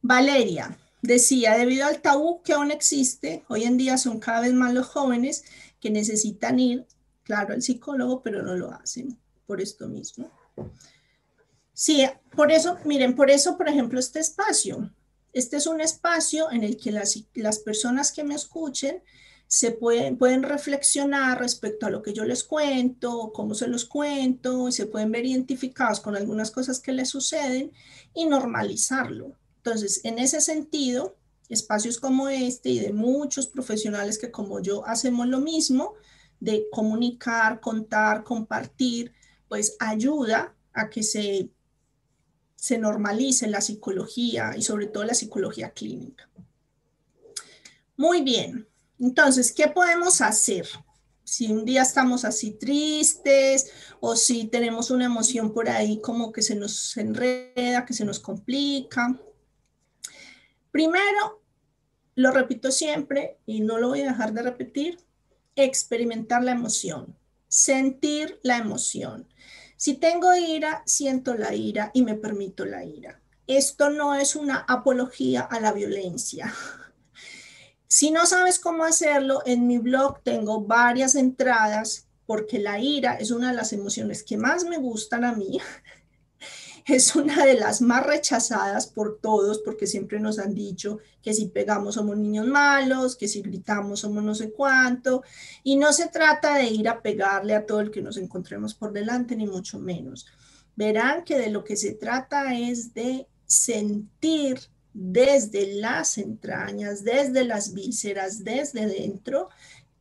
Valeria 0.00 0.76
decía, 1.00 1.56
debido 1.56 1.86
al 1.86 2.00
tabú 2.00 2.42
que 2.42 2.52
aún 2.52 2.70
existe, 2.70 3.44
hoy 3.48 3.64
en 3.64 3.76
día 3.76 3.98
son 3.98 4.18
cada 4.18 4.40
vez 4.40 4.52
más 4.52 4.72
los 4.72 4.86
jóvenes 4.86 5.44
que 5.80 5.90
necesitan 5.90 6.58
ir, 6.58 6.86
claro, 7.24 7.54
al 7.54 7.62
psicólogo, 7.62 8.22
pero 8.22 8.42
no 8.42 8.56
lo 8.56 8.72
hacen 8.72 9.18
por 9.46 9.60
esto 9.60 9.88
mismo. 9.88 10.30
Sí, 11.72 12.06
por 12.36 12.52
eso, 12.52 12.78
miren, 12.84 13.14
por 13.14 13.30
eso, 13.30 13.56
por 13.56 13.68
ejemplo, 13.68 13.98
este 13.98 14.20
espacio. 14.20 14.92
Este 15.32 15.56
es 15.56 15.66
un 15.66 15.80
espacio 15.80 16.50
en 16.50 16.62
el 16.62 16.76
que 16.76 16.92
las, 16.92 17.24
las 17.34 17.58
personas 17.58 18.12
que 18.12 18.22
me 18.22 18.34
escuchen 18.34 19.02
se 19.52 19.70
pueden, 19.70 20.16
pueden 20.16 20.44
reflexionar 20.44 21.38
respecto 21.38 21.84
a 21.84 21.90
lo 21.90 22.00
que 22.00 22.14
yo 22.14 22.24
les 22.24 22.42
cuento, 22.42 23.32
cómo 23.34 23.54
se 23.54 23.68
los 23.68 23.84
cuento, 23.84 24.66
y 24.66 24.72
se 24.72 24.86
pueden 24.86 25.12
ver 25.12 25.26
identificados 25.26 26.00
con 26.00 26.16
algunas 26.16 26.50
cosas 26.50 26.80
que 26.80 26.92
les 26.92 27.10
suceden 27.10 27.70
y 28.14 28.24
normalizarlo. 28.24 29.36
Entonces, 29.58 30.00
en 30.04 30.18
ese 30.18 30.40
sentido, 30.40 31.18
espacios 31.50 32.00
como 32.00 32.30
este 32.30 32.70
y 32.70 32.78
de 32.78 32.94
muchos 32.94 33.46
profesionales 33.46 34.16
que 34.16 34.30
como 34.30 34.60
yo 34.60 34.86
hacemos 34.86 35.26
lo 35.26 35.38
mismo, 35.38 35.96
de 36.40 36.64
comunicar, 36.72 37.60
contar, 37.60 38.24
compartir, 38.24 39.12
pues 39.48 39.76
ayuda 39.80 40.54
a 40.72 40.88
que 40.88 41.02
se, 41.02 41.50
se 42.56 42.78
normalice 42.78 43.48
la 43.48 43.60
psicología 43.60 44.54
y 44.56 44.62
sobre 44.62 44.86
todo 44.86 45.04
la 45.04 45.12
psicología 45.12 45.72
clínica. 45.72 46.26
Muy 47.98 48.22
bien, 48.22 48.66
entonces, 49.02 49.50
¿qué 49.50 49.66
podemos 49.66 50.20
hacer? 50.20 50.64
Si 51.24 51.50
un 51.50 51.64
día 51.64 51.82
estamos 51.82 52.24
así 52.24 52.52
tristes 52.52 53.72
o 53.98 54.14
si 54.14 54.44
tenemos 54.44 54.92
una 54.92 55.06
emoción 55.06 55.52
por 55.52 55.68
ahí 55.68 56.00
como 56.00 56.30
que 56.30 56.40
se 56.40 56.54
nos 56.54 56.96
enreda, 56.96 57.84
que 57.84 57.94
se 57.94 58.04
nos 58.04 58.20
complica. 58.20 59.18
Primero, 60.70 61.42
lo 62.14 62.30
repito 62.30 62.70
siempre 62.70 63.40
y 63.44 63.60
no 63.60 63.78
lo 63.78 63.88
voy 63.88 64.02
a 64.02 64.10
dejar 64.10 64.32
de 64.34 64.42
repetir, 64.42 65.00
experimentar 65.56 66.44
la 66.44 66.52
emoción, 66.52 67.16
sentir 67.48 68.38
la 68.44 68.58
emoción. 68.58 69.26
Si 69.76 69.94
tengo 69.94 70.32
ira, 70.32 70.84
siento 70.86 71.34
la 71.34 71.56
ira 71.56 71.90
y 71.92 72.02
me 72.02 72.14
permito 72.14 72.64
la 72.64 72.84
ira. 72.84 73.20
Esto 73.48 73.90
no 73.90 74.14
es 74.14 74.36
una 74.36 74.58
apología 74.58 75.40
a 75.40 75.58
la 75.58 75.72
violencia. 75.72 76.54
Si 77.92 78.10
no 78.10 78.24
sabes 78.24 78.58
cómo 78.58 78.84
hacerlo, 78.86 79.42
en 79.44 79.66
mi 79.66 79.76
blog 79.76 80.22
tengo 80.22 80.62
varias 80.62 81.14
entradas 81.14 82.06
porque 82.24 82.58
la 82.58 82.78
ira 82.78 83.16
es 83.16 83.30
una 83.30 83.50
de 83.50 83.56
las 83.56 83.74
emociones 83.74 84.22
que 84.22 84.38
más 84.38 84.64
me 84.64 84.78
gustan 84.78 85.24
a 85.24 85.34
mí. 85.34 85.58
Es 86.86 87.14
una 87.14 87.44
de 87.44 87.54
las 87.54 87.80
más 87.80 88.04
rechazadas 88.04 88.88
por 88.88 89.20
todos 89.20 89.60
porque 89.60 89.86
siempre 89.86 90.18
nos 90.18 90.40
han 90.40 90.52
dicho 90.52 90.98
que 91.22 91.32
si 91.32 91.46
pegamos 91.46 91.94
somos 91.94 92.16
niños 92.16 92.46
malos, 92.48 93.14
que 93.14 93.28
si 93.28 93.40
gritamos 93.40 94.00
somos 94.00 94.24
no 94.24 94.34
sé 94.34 94.50
cuánto. 94.50 95.22
Y 95.62 95.76
no 95.76 95.92
se 95.92 96.08
trata 96.08 96.56
de 96.56 96.64
ir 96.64 96.88
a 96.88 97.00
pegarle 97.02 97.54
a 97.54 97.66
todo 97.66 97.80
el 97.80 97.92
que 97.92 98.02
nos 98.02 98.16
encontremos 98.16 98.74
por 98.74 98.92
delante, 98.92 99.36
ni 99.36 99.46
mucho 99.46 99.78
menos. 99.78 100.26
Verán 100.74 101.24
que 101.24 101.38
de 101.38 101.50
lo 101.50 101.62
que 101.62 101.76
se 101.76 101.92
trata 101.92 102.58
es 102.58 102.94
de 102.94 103.28
sentir 103.46 104.71
desde 104.94 105.74
las 105.74 106.18
entrañas, 106.18 107.04
desde 107.04 107.44
las 107.44 107.72
vísceras, 107.72 108.44
desde 108.44 108.86
dentro, 108.86 109.48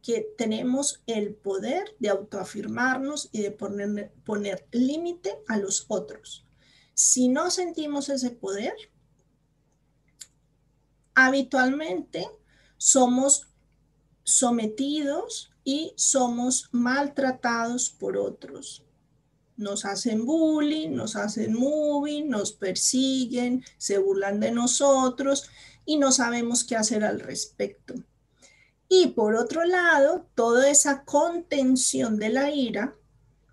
que 0.01 0.27
tenemos 0.37 1.01
el 1.05 1.35
poder 1.35 1.95
de 1.99 2.09
autoafirmarnos 2.09 3.29
y 3.31 3.41
de 3.41 3.51
poner, 3.51 4.11
poner 4.25 4.67
límite 4.71 5.37
a 5.47 5.57
los 5.57 5.85
otros. 5.87 6.45
Si 6.93 7.27
no 7.29 7.51
sentimos 7.51 8.09
ese 8.09 8.31
poder, 8.31 8.73
habitualmente 11.13 12.27
somos 12.77 13.47
sometidos 14.23 15.51
y 15.63 15.93
somos 15.95 16.69
maltratados 16.71 17.89
por 17.89 18.17
otros. 18.17 18.83
Nos 19.61 19.85
hacen 19.85 20.25
bullying, 20.25 20.89
nos 20.89 21.15
hacen 21.15 21.53
moving, 21.53 22.29
nos 22.29 22.51
persiguen, 22.51 23.63
se 23.77 23.99
burlan 23.99 24.39
de 24.39 24.51
nosotros 24.51 25.49
y 25.85 25.97
no 25.97 26.11
sabemos 26.11 26.63
qué 26.63 26.75
hacer 26.75 27.03
al 27.03 27.19
respecto. 27.19 27.93
Y 28.89 29.07
por 29.07 29.35
otro 29.35 29.63
lado, 29.63 30.27
toda 30.35 30.69
esa 30.69 31.05
contención 31.05 32.17
de 32.17 32.29
la 32.29 32.51
ira 32.51 32.95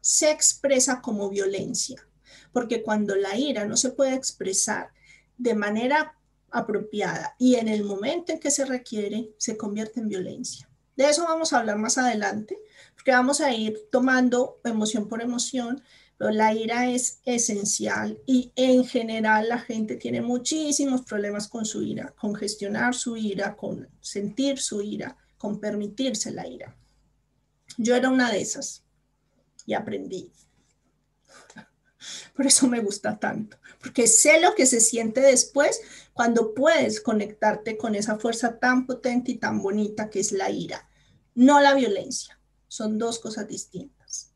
se 0.00 0.30
expresa 0.30 1.00
como 1.00 1.28
violencia, 1.28 2.08
porque 2.52 2.82
cuando 2.82 3.14
la 3.14 3.36
ira 3.36 3.66
no 3.66 3.76
se 3.76 3.90
puede 3.90 4.14
expresar 4.14 4.90
de 5.36 5.54
manera 5.54 6.18
apropiada 6.50 7.36
y 7.38 7.56
en 7.56 7.68
el 7.68 7.84
momento 7.84 8.32
en 8.32 8.40
que 8.40 8.50
se 8.50 8.64
requiere, 8.64 9.30
se 9.36 9.56
convierte 9.56 10.00
en 10.00 10.08
violencia. 10.08 10.67
De 10.98 11.08
eso 11.08 11.22
vamos 11.22 11.52
a 11.52 11.60
hablar 11.60 11.78
más 11.78 11.96
adelante, 11.96 12.58
porque 12.96 13.12
vamos 13.12 13.40
a 13.40 13.54
ir 13.54 13.88
tomando 13.92 14.60
emoción 14.64 15.08
por 15.08 15.22
emoción, 15.22 15.80
pero 16.16 16.32
la 16.32 16.52
ira 16.52 16.90
es 16.90 17.20
esencial 17.24 18.20
y 18.26 18.50
en 18.56 18.84
general 18.84 19.48
la 19.48 19.60
gente 19.60 19.94
tiene 19.94 20.22
muchísimos 20.22 21.02
problemas 21.02 21.46
con 21.46 21.64
su 21.64 21.84
ira, 21.84 22.12
con 22.18 22.34
gestionar 22.34 22.96
su 22.96 23.16
ira, 23.16 23.54
con 23.54 23.88
sentir 24.00 24.58
su 24.58 24.82
ira, 24.82 25.16
con 25.36 25.60
permitirse 25.60 26.32
la 26.32 26.48
ira. 26.48 26.76
Yo 27.76 27.94
era 27.94 28.08
una 28.08 28.32
de 28.32 28.40
esas 28.40 28.82
y 29.66 29.74
aprendí. 29.74 30.32
Por 32.34 32.44
eso 32.44 32.66
me 32.66 32.80
gusta 32.80 33.20
tanto, 33.20 33.56
porque 33.80 34.08
sé 34.08 34.40
lo 34.40 34.56
que 34.56 34.66
se 34.66 34.80
siente 34.80 35.20
después 35.20 35.80
cuando 36.12 36.54
puedes 36.54 37.00
conectarte 37.00 37.76
con 37.76 37.94
esa 37.94 38.18
fuerza 38.18 38.58
tan 38.58 38.84
potente 38.84 39.30
y 39.30 39.36
tan 39.36 39.62
bonita 39.62 40.10
que 40.10 40.18
es 40.18 40.32
la 40.32 40.50
ira, 40.50 40.87
no 41.38 41.60
la 41.60 41.74
violencia. 41.74 42.36
Son 42.66 42.98
dos 42.98 43.20
cosas 43.20 43.46
distintas. 43.46 44.32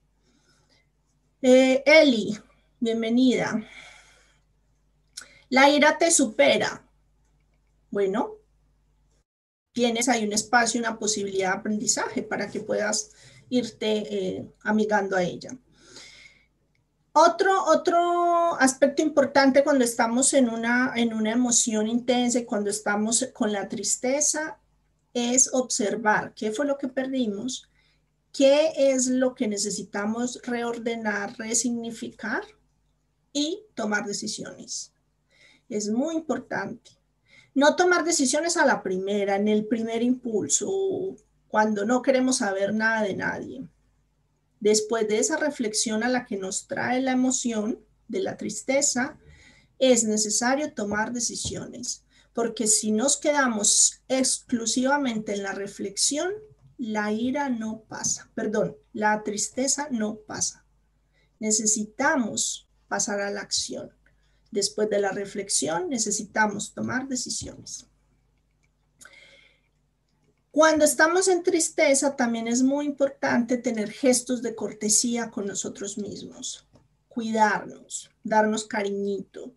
Eh, 1.42 1.82
Eli, 1.84 2.38
bienvenida. 2.78 3.60
La 5.48 5.68
ira 5.68 5.98
te 5.98 6.12
supera. 6.12 6.86
Bueno, 7.90 8.36
tienes 9.72 10.08
ahí 10.08 10.24
un 10.24 10.32
espacio, 10.32 10.78
una 10.78 10.96
posibilidad 10.96 11.52
de 11.52 11.58
aprendizaje 11.58 12.22
para 12.22 12.48
que 12.48 12.60
puedas 12.60 13.10
irte 13.48 14.36
eh, 14.36 14.52
amigando 14.62 15.16
a 15.16 15.24
ella. 15.24 15.50
Otro, 17.14 17.64
otro 17.64 18.54
aspecto 18.60 19.02
importante 19.02 19.64
cuando 19.64 19.84
estamos 19.84 20.32
en 20.34 20.48
una, 20.48 20.92
en 20.94 21.12
una 21.12 21.32
emoción 21.32 21.88
intensa 21.88 22.38
y 22.38 22.44
cuando 22.44 22.70
estamos 22.70 23.28
con 23.34 23.52
la 23.52 23.68
tristeza 23.68 24.61
es 25.14 25.52
observar 25.52 26.34
qué 26.34 26.52
fue 26.52 26.66
lo 26.66 26.78
que 26.78 26.88
perdimos, 26.88 27.68
qué 28.32 28.72
es 28.76 29.06
lo 29.08 29.34
que 29.34 29.48
necesitamos 29.48 30.40
reordenar, 30.42 31.36
resignificar 31.38 32.42
y 33.32 33.62
tomar 33.74 34.06
decisiones. 34.06 34.92
Es 35.68 35.88
muy 35.88 36.14
importante. 36.14 36.92
No 37.54 37.76
tomar 37.76 38.04
decisiones 38.04 38.56
a 38.56 38.64
la 38.64 38.82
primera, 38.82 39.36
en 39.36 39.48
el 39.48 39.66
primer 39.66 40.02
impulso, 40.02 41.16
cuando 41.48 41.84
no 41.84 42.00
queremos 42.00 42.38
saber 42.38 42.72
nada 42.72 43.02
de 43.02 43.14
nadie. 43.14 43.68
Después 44.60 45.06
de 45.08 45.18
esa 45.18 45.36
reflexión 45.36 46.02
a 46.02 46.08
la 46.08 46.24
que 46.24 46.36
nos 46.36 46.66
trae 46.66 47.00
la 47.02 47.12
emoción 47.12 47.78
de 48.08 48.20
la 48.20 48.36
tristeza, 48.36 49.18
es 49.78 50.04
necesario 50.04 50.72
tomar 50.72 51.12
decisiones, 51.12 52.04
porque 52.34 52.66
si 52.66 52.92
nos 52.92 53.16
quedamos 53.16 54.00
exclusivamente 54.08 55.34
en 55.34 55.42
la 55.42 55.52
reflexión, 55.52 56.32
la 56.78 57.12
ira 57.12 57.48
no 57.48 57.84
pasa, 57.86 58.30
perdón, 58.34 58.76
la 58.92 59.22
tristeza 59.22 59.88
no 59.90 60.16
pasa. 60.16 60.64
Necesitamos 61.38 62.68
pasar 62.88 63.20
a 63.20 63.30
la 63.30 63.40
acción. 63.40 63.92
Después 64.50 64.90
de 64.90 65.00
la 65.00 65.12
reflexión, 65.12 65.88
necesitamos 65.88 66.74
tomar 66.74 67.08
decisiones. 67.08 67.86
Cuando 70.50 70.84
estamos 70.84 71.28
en 71.28 71.42
tristeza, 71.42 72.16
también 72.16 72.46
es 72.46 72.62
muy 72.62 72.84
importante 72.84 73.56
tener 73.56 73.90
gestos 73.90 74.42
de 74.42 74.54
cortesía 74.54 75.30
con 75.30 75.46
nosotros 75.46 75.96
mismos, 75.96 76.66
cuidarnos, 77.08 78.10
darnos 78.22 78.66
cariñito, 78.66 79.54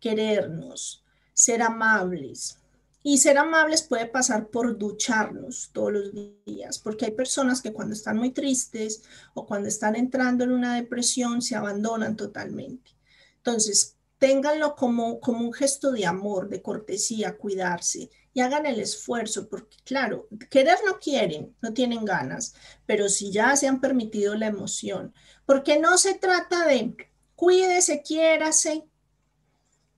querernos, 0.00 1.03
ser 1.34 1.60
amables. 1.60 2.58
Y 3.02 3.18
ser 3.18 3.36
amables 3.36 3.82
puede 3.82 4.06
pasar 4.06 4.48
por 4.48 4.78
ducharnos 4.78 5.68
todos 5.74 5.92
los 5.92 6.10
días, 6.46 6.78
porque 6.78 7.04
hay 7.04 7.10
personas 7.10 7.60
que 7.60 7.74
cuando 7.74 7.92
están 7.94 8.16
muy 8.16 8.30
tristes 8.30 9.02
o 9.34 9.44
cuando 9.44 9.68
están 9.68 9.94
entrando 9.94 10.44
en 10.44 10.52
una 10.52 10.76
depresión 10.76 11.42
se 11.42 11.54
abandonan 11.54 12.16
totalmente. 12.16 12.92
Entonces, 13.36 13.96
ténganlo 14.18 14.74
como, 14.74 15.20
como 15.20 15.44
un 15.44 15.52
gesto 15.52 15.92
de 15.92 16.06
amor, 16.06 16.48
de 16.48 16.62
cortesía, 16.62 17.36
cuidarse 17.36 18.08
y 18.32 18.40
hagan 18.40 18.64
el 18.64 18.80
esfuerzo, 18.80 19.48
porque 19.48 19.76
claro, 19.84 20.26
querer 20.50 20.78
no 20.86 20.98
quieren, 20.98 21.54
no 21.60 21.74
tienen 21.74 22.06
ganas, 22.06 22.54
pero 22.86 23.10
si 23.10 23.30
ya 23.30 23.54
se 23.54 23.68
han 23.68 23.80
permitido 23.82 24.34
la 24.34 24.46
emoción, 24.46 25.14
porque 25.44 25.78
no 25.78 25.98
se 25.98 26.14
trata 26.14 26.66
de 26.66 26.96
cuídese, 27.36 28.02
quiérase, 28.02 28.84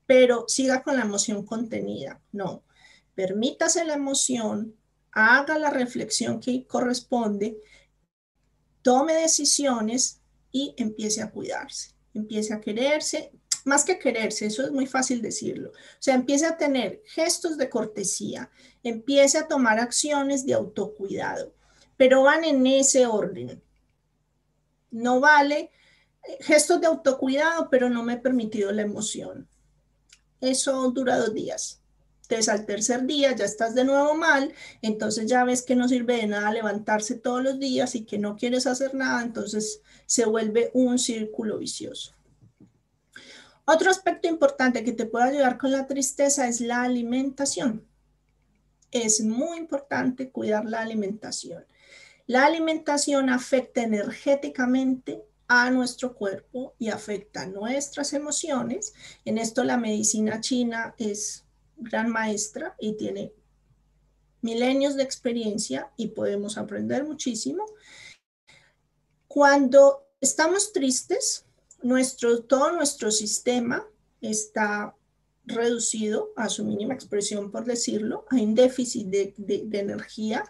pero 0.07 0.45
siga 0.47 0.81
con 0.81 0.95
la 0.95 1.03
emoción 1.03 1.45
contenida, 1.45 2.19
no, 2.31 2.63
permítase 3.13 3.85
la 3.85 3.93
emoción, 3.93 4.75
haga 5.11 5.59
la 5.59 5.69
reflexión 5.69 6.39
que 6.39 6.65
corresponde, 6.65 7.57
tome 8.81 9.13
decisiones 9.13 10.21
y 10.51 10.73
empiece 10.77 11.21
a 11.21 11.29
cuidarse, 11.29 11.91
empiece 12.13 12.53
a 12.53 12.61
quererse, 12.61 13.31
más 13.65 13.83
que 13.83 13.99
quererse, 13.99 14.45
eso 14.45 14.63
es 14.63 14.71
muy 14.71 14.87
fácil 14.87 15.21
decirlo. 15.21 15.71
O 15.71 15.73
sea, 15.99 16.15
empiece 16.15 16.45
a 16.45 16.57
tener 16.57 17.03
gestos 17.05 17.57
de 17.57 17.69
cortesía, 17.69 18.49
empiece 18.81 19.37
a 19.37 19.47
tomar 19.47 19.77
acciones 19.79 20.45
de 20.45 20.53
autocuidado, 20.53 21.53
pero 21.97 22.23
van 22.23 22.45
en 22.45 22.65
ese 22.65 23.05
orden. 23.05 23.61
No 24.89 25.19
vale 25.19 25.69
eh, 26.23 26.37
gestos 26.41 26.79
de 26.79 26.87
autocuidado, 26.87 27.69
pero 27.69 27.89
no 27.89 28.03
me 28.03 28.13
he 28.13 28.17
permitido 28.17 28.71
la 28.71 28.83
emoción. 28.83 29.49
Eso 30.41 30.91
dura 30.91 31.17
dos 31.17 31.33
días. 31.33 31.81
Entonces 32.23 32.49
al 32.49 32.65
tercer 32.65 33.05
día 33.05 33.33
ya 33.33 33.45
estás 33.45 33.73
de 33.73 33.85
nuevo 33.85 34.13
mal, 34.13 34.53
entonces 34.81 35.27
ya 35.27 35.45
ves 35.45 35.61
que 35.61 35.75
no 35.75 35.87
sirve 35.87 36.17
de 36.17 36.27
nada 36.27 36.51
levantarse 36.51 37.15
todos 37.15 37.41
los 37.41 37.57
días 37.57 37.95
y 37.95 38.03
que 38.03 38.17
no 38.17 38.35
quieres 38.35 38.67
hacer 38.67 38.93
nada, 38.93 39.21
entonces 39.21 39.81
se 40.05 40.25
vuelve 40.25 40.69
un 40.73 40.99
círculo 40.99 41.57
vicioso. 41.57 42.11
Otro 43.63 43.89
aspecto 43.89 44.27
importante 44.27 44.83
que 44.83 44.91
te 44.91 45.05
puede 45.05 45.29
ayudar 45.29 45.57
con 45.57 45.71
la 45.71 45.87
tristeza 45.87 46.47
es 46.47 46.59
la 46.59 46.83
alimentación. 46.83 47.85
Es 48.91 49.21
muy 49.21 49.57
importante 49.57 50.29
cuidar 50.29 50.65
la 50.65 50.81
alimentación. 50.81 51.65
La 52.25 52.45
alimentación 52.45 53.29
afecta 53.29 53.83
energéticamente 53.83 55.23
a 55.47 55.69
nuestro 55.71 56.13
cuerpo 56.15 56.75
y 56.77 56.89
afecta 56.89 57.45
nuestras 57.45 58.13
emociones. 58.13 58.93
En 59.25 59.37
esto 59.37 59.63
la 59.63 59.77
medicina 59.77 60.41
china 60.41 60.93
es 60.97 61.45
gran 61.77 62.09
maestra 62.09 62.75
y 62.79 62.97
tiene 62.97 63.33
milenios 64.41 64.95
de 64.95 65.03
experiencia 65.03 65.91
y 65.97 66.07
podemos 66.09 66.57
aprender 66.57 67.03
muchísimo. 67.03 67.65
Cuando 69.27 70.07
estamos 70.21 70.73
tristes, 70.73 71.45
nuestro, 71.81 72.43
todo 72.43 72.71
nuestro 72.71 73.11
sistema 73.11 73.85
está 74.21 74.95
reducido 75.45 76.33
a 76.35 76.49
su 76.49 76.65
mínima 76.65 76.93
expresión, 76.93 77.51
por 77.51 77.65
decirlo, 77.65 78.25
hay 78.29 78.43
un 78.43 78.55
déficit 78.55 79.07
de, 79.07 79.33
de, 79.37 79.79
energía, 79.79 80.43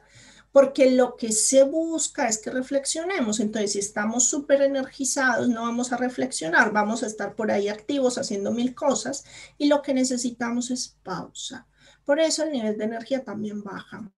porque 0.52 0.92
lo 0.92 1.16
que 1.16 1.32
se 1.32 1.64
busca 1.64 2.28
es 2.28 2.40
que 2.40 2.50
reflexionemos. 2.50 3.40
Entonces, 3.40 3.74
si 3.74 3.80
estamos 3.80 4.28
súper 4.28 4.62
energizados, 4.62 5.50
no 5.50 5.64
vamos 5.64 5.92
a 5.92 5.98
reflexionar, 5.98 6.72
vamos 6.72 7.04
a 7.04 7.08
estar 7.08 7.36
por 7.36 7.52
ahí 7.52 7.70
activos 7.70 8.18
haciendo 8.18 8.52
mil 8.52 8.74
cosas 8.74 9.26
y 9.58 9.68
lo 9.68 9.82
que 9.82 9.94
necesitamos 9.94 10.72
es 10.72 10.98
pausa. 11.04 11.68
Por 12.06 12.20
eso 12.20 12.44
el 12.44 12.52
nivel 12.52 12.78
de 12.78 12.86
energía 12.86 13.24
también 13.24 13.64
baja. 13.64 14.12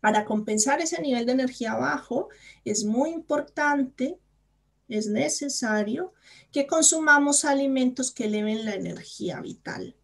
Para 0.00 0.24
compensar 0.24 0.80
ese 0.80 1.00
nivel 1.00 1.26
de 1.26 1.32
energía 1.32 1.74
bajo, 1.76 2.28
es 2.64 2.84
muy 2.84 3.10
importante 3.10 4.18
es 4.88 5.06
necesario 5.08 6.12
que 6.50 6.66
consumamos 6.66 7.44
alimentos 7.44 8.10
que 8.10 8.24
eleven 8.24 8.64
la 8.64 8.74
energía 8.74 9.40
vital. 9.40 9.96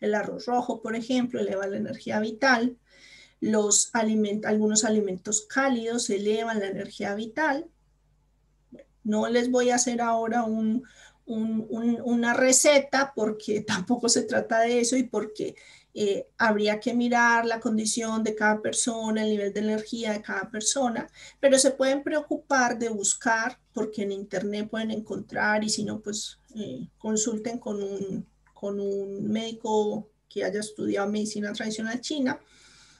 El 0.00 0.14
arroz 0.14 0.46
rojo, 0.46 0.82
por 0.82 0.94
ejemplo, 0.94 1.40
eleva 1.40 1.66
la 1.66 1.78
energía 1.78 2.20
vital. 2.20 2.76
Los 3.40 3.90
algunos 3.92 4.84
alimentos 4.84 5.42
cálidos 5.42 6.10
elevan 6.10 6.60
la 6.60 6.66
energía 6.66 7.14
vital. 7.14 7.66
No 9.04 9.28
les 9.28 9.50
voy 9.50 9.70
a 9.70 9.76
hacer 9.76 10.00
ahora 10.00 10.42
un, 10.42 10.84
una 11.26 12.34
receta 12.34 13.12
porque 13.14 13.60
tampoco 13.66 14.08
se 14.08 14.22
trata 14.22 14.60
de 14.60 14.80
eso 14.80 14.96
y 14.96 15.04
porque 15.04 15.54
eh, 15.94 16.28
habría 16.38 16.78
que 16.78 16.94
mirar 16.94 17.44
la 17.44 17.60
condición 17.60 18.22
de 18.22 18.34
cada 18.34 18.60
persona, 18.60 19.24
el 19.24 19.30
nivel 19.30 19.52
de 19.52 19.60
energía 19.60 20.12
de 20.12 20.22
cada 20.22 20.48
persona, 20.50 21.08
pero 21.40 21.58
se 21.58 21.72
pueden 21.72 22.02
preocupar 22.02 22.78
de 22.78 22.88
buscar 22.88 23.58
porque 23.72 24.02
en 24.02 24.12
internet 24.12 24.68
pueden 24.70 24.90
encontrar 24.90 25.64
y 25.64 25.68
si 25.68 25.84
no, 25.84 26.00
pues 26.00 26.38
eh, 26.54 26.86
consulten 26.98 27.58
con 27.58 27.82
un, 27.82 28.26
con 28.54 28.78
un 28.78 29.28
médico 29.28 30.08
que 30.28 30.44
haya 30.44 30.60
estudiado 30.60 31.10
medicina 31.10 31.52
tradicional 31.52 32.00
china 32.00 32.38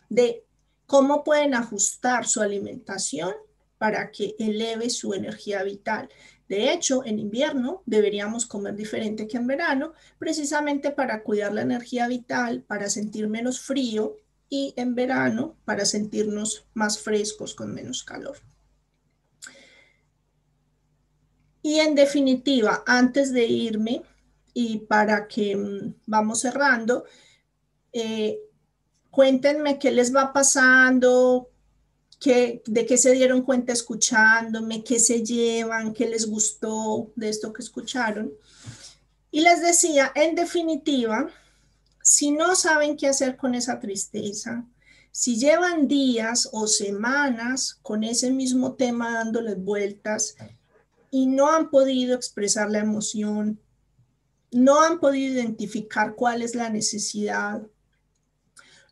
de 0.09 0.45
cómo 0.87 1.25
pueden 1.25 1.55
ajustar 1.55 2.27
su 2.27 2.41
alimentación 2.41 3.35
para 3.79 4.11
que 4.11 4.35
eleve 4.39 4.91
su 4.91 5.15
energía 5.15 5.63
vital. 5.63 6.09
De 6.49 6.73
hecho, 6.73 7.05
en 7.05 7.19
invierno 7.19 7.83
deberíamos 7.85 8.47
comer 8.47 8.75
diferente 8.75 9.27
que 9.29 9.37
en 9.37 9.47
verano, 9.47 9.93
precisamente 10.19 10.91
para 10.91 11.23
cuidar 11.23 11.53
la 11.53 11.63
energía 11.63 12.09
vital, 12.09 12.63
para 12.63 12.89
sentir 12.89 13.29
menos 13.29 13.61
frío 13.61 14.17
y 14.49 14.73
en 14.77 14.95
verano 14.95 15.57
para 15.65 15.85
sentirnos 15.85 16.67
más 16.75 16.99
frescos 16.99 17.55
con 17.55 17.75
menos 17.75 18.03
calor. 18.03 18.39
Y 21.63 21.81
en 21.81 21.95
definitiva, 21.95 22.83
antes 22.87 23.33
de 23.33 23.45
irme 23.47 24.03
y 24.55 24.79
para 24.79 25.29
que 25.29 25.55
mm, 25.55 25.95
vamos 26.07 26.41
cerrando, 26.41 27.05
eh, 27.93 28.39
cuéntenme 29.11 29.79
qué 29.79 29.91
les 29.91 30.15
va 30.15 30.33
pasando, 30.33 31.49
de 32.25 32.87
qué 32.87 32.99
se 32.99 33.13
dieron 33.13 33.43
cuenta 33.43 33.73
escuchándome, 33.73 34.83
qué 34.83 34.99
se 34.99 35.25
llevan, 35.25 35.93
qué 35.93 36.09
les 36.09 36.27
gustó 36.27 37.11
de 37.15 37.29
esto 37.29 37.53
que 37.53 37.63
escucharon. 37.63 38.33
Y 39.31 39.43
les 39.43 39.63
decía, 39.63 40.11
en 40.15 40.35
definitiva, 40.35 41.29
si 42.03 42.31
no 42.31 42.57
saben 42.57 42.97
qué 42.97 43.07
hacer 43.07 43.37
con 43.37 43.55
esa 43.55 43.79
tristeza, 43.79 44.65
si 45.11 45.37
llevan 45.37 45.89
días 45.89 46.49
o 46.53 46.67
semanas 46.67 47.79
con 47.83 48.05
ese 48.05 48.31
mismo 48.31 48.75
tema 48.75 49.13
dándoles 49.13 49.63
vueltas 49.63 50.37
y 51.11 51.27
no 51.27 51.51
han 51.51 51.71
podido 51.71 52.15
expresar 52.15 52.71
la 52.71 52.79
emoción, 52.79 53.61
no 54.51 54.81
han 54.81 54.99
podido 54.99 55.35
identificar 55.35 56.15
cuál 56.15 56.43
es 56.43 56.55
la 56.55 56.71
necesidad, 56.71 57.63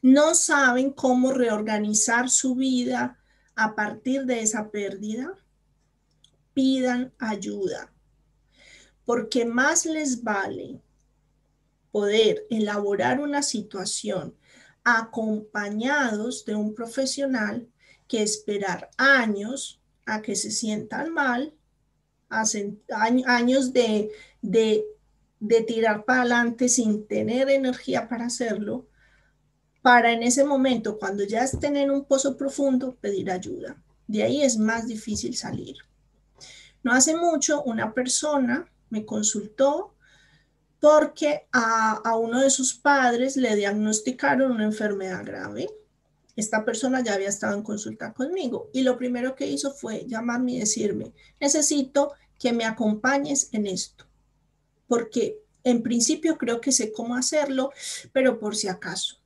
no 0.06 0.36
saben 0.36 0.92
cómo 0.92 1.32
reorganizar 1.32 2.30
su 2.30 2.54
vida 2.54 3.18
a 3.56 3.74
partir 3.74 4.24
de 4.24 4.40
esa 4.40 4.70
pérdida, 4.70 5.34
pidan 6.54 7.12
ayuda, 7.18 7.92
porque 9.04 9.44
más 9.44 9.84
les 9.84 10.22
vale 10.22 10.80
poder 11.90 12.46
elaborar 12.50 13.20
una 13.20 13.42
situación 13.42 14.36
acompañados 14.84 16.44
de 16.44 16.54
un 16.54 16.72
profesional 16.72 17.68
que 18.06 18.22
esperar 18.22 18.90
años 18.96 19.82
a 20.04 20.22
que 20.22 20.36
se 20.36 20.52
sientan 20.52 21.12
mal, 21.12 21.52
años 22.28 23.72
de, 23.72 24.12
de, 24.40 24.84
de 25.40 25.62
tirar 25.62 26.04
para 26.04 26.20
adelante 26.20 26.68
sin 26.68 27.08
tener 27.08 27.50
energía 27.50 28.08
para 28.08 28.26
hacerlo, 28.26 28.86
para 29.86 30.10
en 30.10 30.24
ese 30.24 30.42
momento, 30.42 30.98
cuando 30.98 31.22
ya 31.22 31.44
estén 31.44 31.76
en 31.76 31.92
un 31.92 32.06
pozo 32.06 32.36
profundo, 32.36 32.96
pedir 33.00 33.30
ayuda. 33.30 33.80
De 34.08 34.24
ahí 34.24 34.42
es 34.42 34.58
más 34.58 34.88
difícil 34.88 35.36
salir. 35.36 35.76
No 36.82 36.90
hace 36.90 37.14
mucho 37.14 37.62
una 37.62 37.94
persona 37.94 38.68
me 38.90 39.06
consultó 39.06 39.94
porque 40.80 41.46
a, 41.52 42.16
uno 42.16 42.40
de 42.40 42.50
sus 42.50 42.74
padres 42.74 43.36
le 43.36 43.54
diagnosticaron 43.54 44.50
una 44.50 44.64
enfermedad 44.64 45.24
grave. 45.24 45.70
Esta 46.34 46.64
persona 46.64 47.00
ya 47.04 47.14
había 47.14 47.28
estado 47.28 47.54
en 47.54 47.62
consulta 47.62 48.12
conmigo 48.12 48.70
y 48.72 48.82
lo 48.82 48.98
primero 48.98 49.36
que 49.36 49.46
hizo 49.46 49.72
fue 49.72 50.04
llamarme 50.08 50.54
y 50.54 50.58
decirme, 50.58 51.12
necesito 51.40 52.12
que 52.40 52.52
me 52.52 52.64
acompañes 52.64 53.50
en 53.52 53.68
esto, 53.68 54.04
porque 54.88 55.38
en 55.62 55.84
principio 55.84 56.36
creo 56.38 56.60
que 56.60 56.72
sé 56.72 56.90
cómo 56.92 57.14
hacerlo, 57.14 57.70
pero 58.12 58.40
por 58.40 58.56
si 58.56 58.66
acaso 58.66 59.20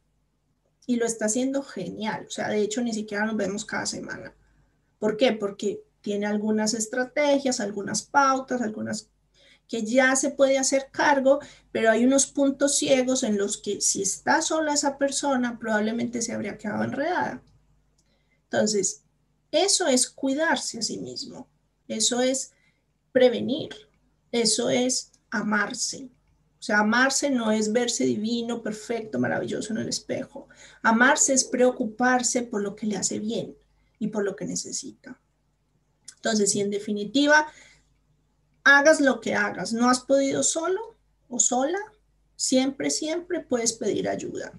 y 0.91 0.97
lo 0.97 1.07
está 1.07 1.26
haciendo 1.26 1.62
genial. 1.62 2.24
O 2.26 2.30
sea, 2.30 2.49
de 2.49 2.61
hecho, 2.61 2.82
ni 2.82 2.93
siquiera 2.93 3.24
nos 3.24 3.36
vemos 3.36 3.64
cada 3.64 3.86
semana. 3.86 4.34
¿Por 4.99 5.16
qué? 5.16 5.30
Porque 5.30 5.84
tiene 6.01 6.26
algunas 6.26 6.74
estrategias, 6.74 7.61
algunas 7.61 8.03
pautas, 8.03 8.61
algunas 8.61 9.09
que 9.68 9.84
ya 9.84 10.16
se 10.16 10.30
puede 10.30 10.59
hacer 10.59 10.88
cargo, 10.91 11.38
pero 11.70 11.93
hay 11.93 12.05
unos 12.05 12.26
puntos 12.26 12.76
ciegos 12.76 13.22
en 13.22 13.38
los 13.38 13.59
que 13.59 13.80
si 13.80 14.03
está 14.03 14.43
sola 14.43 14.74
esa 14.74 14.99
persona, 14.99 15.61
probablemente 15.61 16.22
se 16.22 16.32
habría 16.32 16.59
quedado 16.59 16.82
enredada. 16.82 17.41
Entonces, 18.43 19.05
eso 19.53 19.86
es 19.86 20.11
cuidarse 20.11 20.80
a 20.80 20.82
sí 20.82 20.99
mismo, 20.99 21.49
eso 21.86 22.20
es 22.20 22.51
prevenir, 23.12 23.70
eso 24.32 24.70
es 24.70 25.12
amarse. 25.30 26.09
O 26.61 26.63
sea, 26.63 26.81
amarse 26.81 27.31
no 27.31 27.51
es 27.51 27.73
verse 27.73 28.05
divino, 28.05 28.63
perfecto, 28.63 29.19
maravilloso 29.19 29.73
en 29.73 29.79
el 29.79 29.89
espejo. 29.89 30.47
Amarse 30.83 31.33
es 31.33 31.45
preocuparse 31.45 32.43
por 32.43 32.61
lo 32.63 32.77
que 32.77 32.87
le 32.87 32.99
hace 32.99 33.19
bien 33.19 33.57
y 33.99 34.09
por 34.09 34.25
lo 34.25 34.37
que 34.37 34.45
necesita. 34.45 35.19
Entonces, 36.17 36.51
si 36.51 36.61
en 36.61 36.71
definitiva 36.71 37.51
hagas 38.63 39.01
lo 39.01 39.23
que 39.23 39.35
hagas, 39.35 39.73
no 39.73 39.89
has 39.89 40.01
podido 40.01 40.43
solo 40.43 40.97
o 41.31 41.41
sola, 41.41 41.79
siempre, 42.37 42.91
siempre 42.91 43.41
puedes 43.41 43.73
pedir 43.73 44.07
ayuda. 44.07 44.53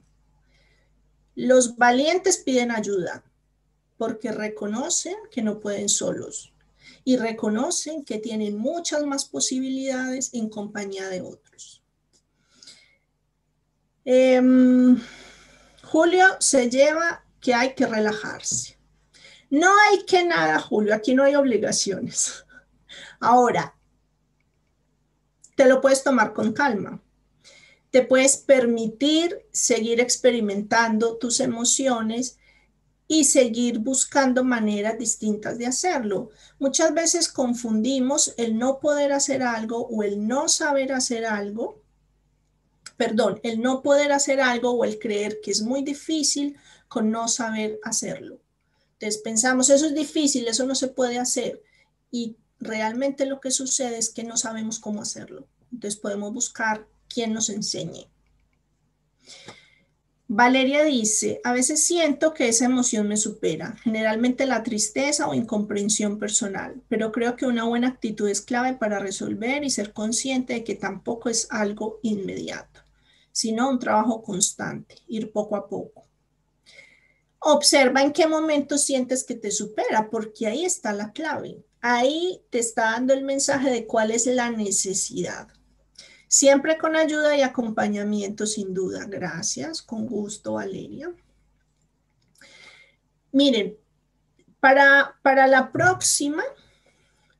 Los 1.35 1.77
valientes 1.77 2.37
piden 2.37 2.71
ayuda 2.71 3.23
porque 3.99 4.31
reconocen 4.31 5.15
que 5.29 5.43
no 5.43 5.59
pueden 5.59 5.87
solos 5.87 6.51
y 7.03 7.17
reconocen 7.17 8.03
que 8.03 8.17
tienen 8.17 8.57
muchas 8.57 9.05
más 9.05 9.25
posibilidades 9.25 10.33
en 10.33 10.49
compañía 10.49 11.07
de 11.09 11.21
otros. 11.21 11.80
Em, 14.03 14.99
Julio 15.83 16.25
se 16.39 16.69
lleva 16.69 17.23
que 17.39 17.53
hay 17.53 17.75
que 17.75 17.85
relajarse. 17.85 18.77
No 19.49 19.69
hay 19.79 20.05
que 20.05 20.23
nada, 20.23 20.59
Julio, 20.59 20.95
aquí 20.95 21.13
no 21.13 21.23
hay 21.23 21.35
obligaciones. 21.35 22.45
Ahora, 23.19 23.75
te 25.55 25.65
lo 25.65 25.81
puedes 25.81 26.03
tomar 26.03 26.33
con 26.33 26.53
calma. 26.53 27.01
Te 27.91 28.01
puedes 28.03 28.37
permitir 28.37 29.45
seguir 29.51 29.99
experimentando 29.99 31.17
tus 31.17 31.41
emociones 31.41 32.39
y 33.07 33.25
seguir 33.25 33.79
buscando 33.79 34.45
maneras 34.45 34.97
distintas 34.97 35.57
de 35.57 35.67
hacerlo. 35.67 36.29
Muchas 36.57 36.93
veces 36.93 37.27
confundimos 37.27 38.33
el 38.37 38.57
no 38.57 38.79
poder 38.79 39.11
hacer 39.11 39.43
algo 39.43 39.85
o 39.87 40.03
el 40.03 40.25
no 40.25 40.47
saber 40.47 40.93
hacer 40.93 41.25
algo 41.25 41.80
perdón, 43.01 43.39
el 43.41 43.63
no 43.63 43.81
poder 43.81 44.11
hacer 44.11 44.39
algo 44.39 44.73
o 44.73 44.85
el 44.85 44.99
creer 44.99 45.39
que 45.41 45.49
es 45.49 45.63
muy 45.63 45.81
difícil 45.81 46.55
con 46.87 47.09
no 47.09 47.27
saber 47.27 47.79
hacerlo. 47.83 48.39
Entonces 48.93 49.19
pensamos, 49.23 49.71
eso 49.71 49.87
es 49.87 49.95
difícil, 49.95 50.47
eso 50.47 50.67
no 50.67 50.75
se 50.75 50.87
puede 50.87 51.17
hacer. 51.17 51.63
Y 52.11 52.35
realmente 52.59 53.25
lo 53.25 53.41
que 53.41 53.49
sucede 53.49 53.97
es 53.97 54.11
que 54.11 54.23
no 54.23 54.37
sabemos 54.37 54.77
cómo 54.77 55.01
hacerlo. 55.01 55.47
Entonces 55.73 55.99
podemos 55.99 56.31
buscar 56.31 56.85
quien 57.11 57.33
nos 57.33 57.49
enseñe. 57.49 58.07
Valeria 60.27 60.83
dice, 60.83 61.41
a 61.43 61.53
veces 61.53 61.83
siento 61.83 62.35
que 62.35 62.49
esa 62.49 62.65
emoción 62.65 63.07
me 63.07 63.17
supera, 63.17 63.77
generalmente 63.83 64.45
la 64.45 64.61
tristeza 64.61 65.27
o 65.27 65.33
incomprensión 65.33 66.19
personal, 66.19 66.83
pero 66.87 67.11
creo 67.11 67.35
que 67.35 67.47
una 67.47 67.63
buena 67.63 67.87
actitud 67.87 68.29
es 68.29 68.41
clave 68.41 68.75
para 68.75 68.99
resolver 68.99 69.63
y 69.63 69.71
ser 69.71 69.91
consciente 69.91 70.53
de 70.53 70.63
que 70.63 70.75
tampoco 70.75 71.29
es 71.29 71.47
algo 71.49 71.99
inmediato 72.03 72.80
sino 73.31 73.69
un 73.69 73.79
trabajo 73.79 74.21
constante, 74.21 74.95
ir 75.07 75.31
poco 75.31 75.55
a 75.55 75.67
poco. 75.67 76.07
Observa 77.39 78.01
en 78.01 78.13
qué 78.13 78.27
momento 78.27 78.77
sientes 78.77 79.23
que 79.23 79.35
te 79.35 79.51
supera, 79.51 80.09
porque 80.09 80.47
ahí 80.47 80.63
está 80.63 80.93
la 80.93 81.11
clave. 81.11 81.63
Ahí 81.81 82.43
te 82.51 82.59
está 82.59 82.91
dando 82.91 83.13
el 83.13 83.23
mensaje 83.23 83.71
de 83.71 83.87
cuál 83.87 84.11
es 84.11 84.27
la 84.27 84.51
necesidad. 84.51 85.47
Siempre 86.27 86.77
con 86.77 86.95
ayuda 86.95 87.35
y 87.35 87.41
acompañamiento, 87.41 88.45
sin 88.45 88.73
duda. 88.73 89.05
Gracias, 89.07 89.81
con 89.81 90.05
gusto, 90.05 90.53
Valeria. 90.53 91.11
Miren, 93.31 93.77
para, 94.59 95.19
para 95.23 95.47
la 95.47 95.71
próxima, 95.71 96.43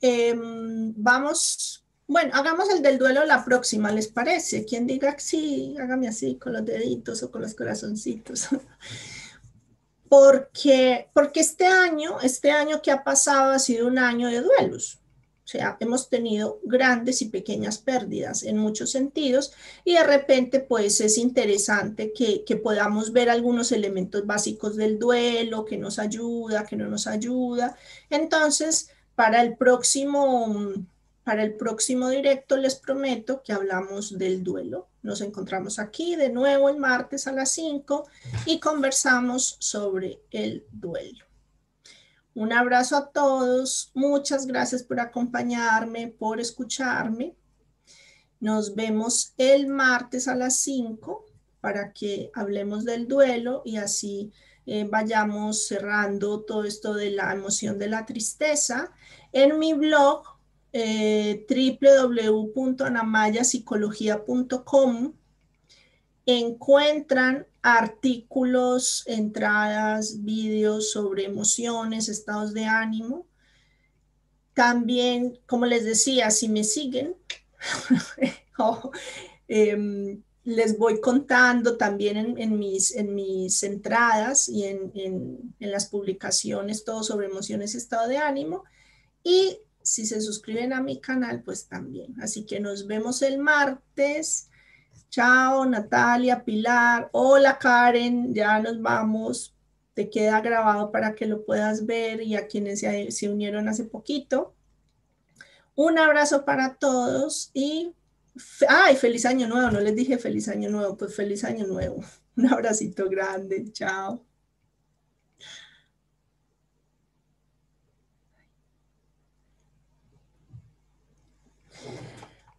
em, 0.01 0.93
vamos 0.97 1.80
bueno, 2.11 2.31
hagamos 2.33 2.69
el 2.69 2.81
del 2.81 2.97
duelo 2.97 3.23
la 3.23 3.45
próxima, 3.45 3.89
¿les 3.89 4.09
parece? 4.09 4.65
Quien 4.65 4.85
diga 4.85 5.15
sí, 5.17 5.77
hágame 5.79 6.09
así 6.09 6.35
con 6.35 6.51
los 6.51 6.65
deditos 6.65 7.23
o 7.23 7.31
con 7.31 7.41
los 7.41 7.53
corazoncitos. 7.53 8.49
porque, 10.09 11.07
porque 11.13 11.39
este 11.39 11.67
año, 11.67 12.19
este 12.19 12.51
año 12.51 12.81
que 12.81 12.91
ha 12.91 13.05
pasado 13.05 13.53
ha 13.53 13.59
sido 13.59 13.87
un 13.87 13.97
año 13.97 14.27
de 14.27 14.41
duelos. 14.41 14.99
O 15.45 15.47
sea, 15.47 15.77
hemos 15.79 16.09
tenido 16.09 16.59
grandes 16.63 17.21
y 17.21 17.29
pequeñas 17.29 17.77
pérdidas 17.77 18.43
en 18.43 18.57
muchos 18.57 18.91
sentidos 18.91 19.53
y 19.85 19.93
de 19.93 20.03
repente 20.03 20.59
pues 20.59 20.99
es 20.99 21.17
interesante 21.17 22.11
que, 22.11 22.43
que, 22.43 22.57
podamos 22.57 23.13
ver 23.13 23.29
algunos 23.29 23.71
elementos 23.71 24.27
básicos 24.27 24.75
del 24.75 24.99
duelo, 24.99 25.63
que 25.63 25.77
nos 25.77 25.97
ayuda, 25.97 26.65
que 26.65 26.75
no 26.75 26.89
nos 26.89 27.07
ayuda. 27.07 27.77
Entonces, 28.09 28.89
para 29.15 29.41
el 29.41 29.55
próximo, 29.55 30.73
para 31.23 31.43
el 31.43 31.55
próximo 31.55 32.09
directo 32.09 32.57
les 32.57 32.75
prometo 32.75 33.41
que 33.43 33.53
hablamos 33.53 34.17
del 34.17 34.43
duelo. 34.43 34.87
Nos 35.03 35.21
encontramos 35.21 35.79
aquí 35.79 36.15
de 36.15 36.29
nuevo 36.29 36.69
el 36.69 36.77
martes 36.77 37.27
a 37.27 37.31
las 37.31 37.51
5 37.51 38.07
y 38.45 38.59
conversamos 38.59 39.57
sobre 39.59 40.21
el 40.31 40.65
duelo. 40.71 41.25
Un 42.33 42.53
abrazo 42.53 42.95
a 42.95 43.09
todos. 43.09 43.91
Muchas 43.93 44.47
gracias 44.47 44.83
por 44.83 44.99
acompañarme, 44.99 46.07
por 46.07 46.39
escucharme. 46.39 47.35
Nos 48.39 48.73
vemos 48.73 49.33
el 49.37 49.67
martes 49.67 50.27
a 50.27 50.35
las 50.35 50.57
5 50.57 51.25
para 51.59 51.93
que 51.93 52.31
hablemos 52.33 52.85
del 52.85 53.07
duelo 53.07 53.61
y 53.65 53.77
así 53.77 54.31
eh, 54.65 54.87
vayamos 54.89 55.67
cerrando 55.67 56.41
todo 56.41 56.63
esto 56.63 56.93
de 56.93 57.11
la 57.11 57.33
emoción 57.33 57.77
de 57.77 57.89
la 57.89 58.05
tristeza. 58.05 58.91
En 59.31 59.59
mi 59.59 59.73
blog 59.73 60.23
eh, 60.73 61.45
encuentran 66.25 67.47
artículos, 67.61 69.03
entradas, 69.07 70.23
vídeos 70.23 70.91
sobre 70.91 71.25
emociones, 71.25 72.09
estados 72.09 72.53
de 72.53 72.65
ánimo. 72.65 73.27
También, 74.53 75.39
como 75.45 75.65
les 75.65 75.85
decía, 75.85 76.31
si 76.31 76.49
me 76.49 76.63
siguen, 76.63 77.15
em, 79.47 80.21
les 80.43 80.77
voy 80.77 80.99
contando 80.99 81.77
también 81.77 82.37
en, 82.37 82.57
mis, 82.57 82.95
en 82.95 83.13
mis 83.13 83.61
entradas 83.63 84.49
y 84.49 84.65
en, 84.65 84.91
en, 84.95 85.71
las 85.71 85.85
publicaciones 85.85 86.83
todo 86.83 87.03
sobre 87.03 87.27
emociones 87.27 87.73
y 87.73 87.77
estado 87.77 88.07
de 88.07 88.17
ánimo. 88.17 88.63
Y 89.23 89.59
si 89.83 90.05
se 90.05 90.21
suscriben 90.21 90.73
a 90.73 90.81
mi 90.81 90.99
canal, 90.99 91.43
pues 91.43 91.67
también. 91.67 92.15
Así 92.21 92.45
que 92.45 92.59
nos 92.59 92.87
vemos 92.87 93.21
el 93.21 93.37
martes 93.37 94.49
Chao, 95.11 95.65
Natalia, 95.65 96.45
Pilar. 96.45 97.09
Hola, 97.11 97.59
Karen. 97.59 98.33
Ya 98.33 98.59
nos 98.61 98.81
vamos. 98.81 99.53
Te 99.93 100.09
queda 100.09 100.39
grabado 100.39 100.89
para 100.89 101.15
que 101.15 101.25
lo 101.25 101.43
puedas 101.43 101.85
ver 101.85 102.21
y 102.21 102.35
a 102.37 102.47
quienes 102.47 102.79
se, 102.79 103.29
unieron 103.29 103.67
hace 103.67 103.83
poquito. 103.83 104.55
Un 105.75 105.99
abrazo 105.99 106.45
para 106.45 106.75
todos 106.75 107.51
y 107.53 107.93
¡ay! 108.69 108.95
Feliz 108.95 109.25
año 109.25 109.49
nuevo. 109.49 109.69
No 109.69 109.81
les 109.81 109.97
dije 109.97 110.17
feliz 110.17 110.47
año 110.47 110.69
nuevo, 110.69 110.95
pues 110.95 111.13
feliz 111.13 111.43
año 111.43 111.67
nuevo. 111.67 112.01
Un 112.37 112.47
abracito 112.47 113.09
grande. 113.09 113.69
Chao. 113.73 114.25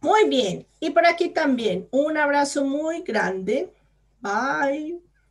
Muy 0.03 0.29
bien. 0.29 0.67
Y 0.79 0.91
por 0.91 1.05
aquí 1.07 1.29
también 1.29 1.87
un 1.89 2.17
abrazo 2.17 2.63
muy 2.63 3.01
grande. 3.01 3.73
Bye. 4.21 5.01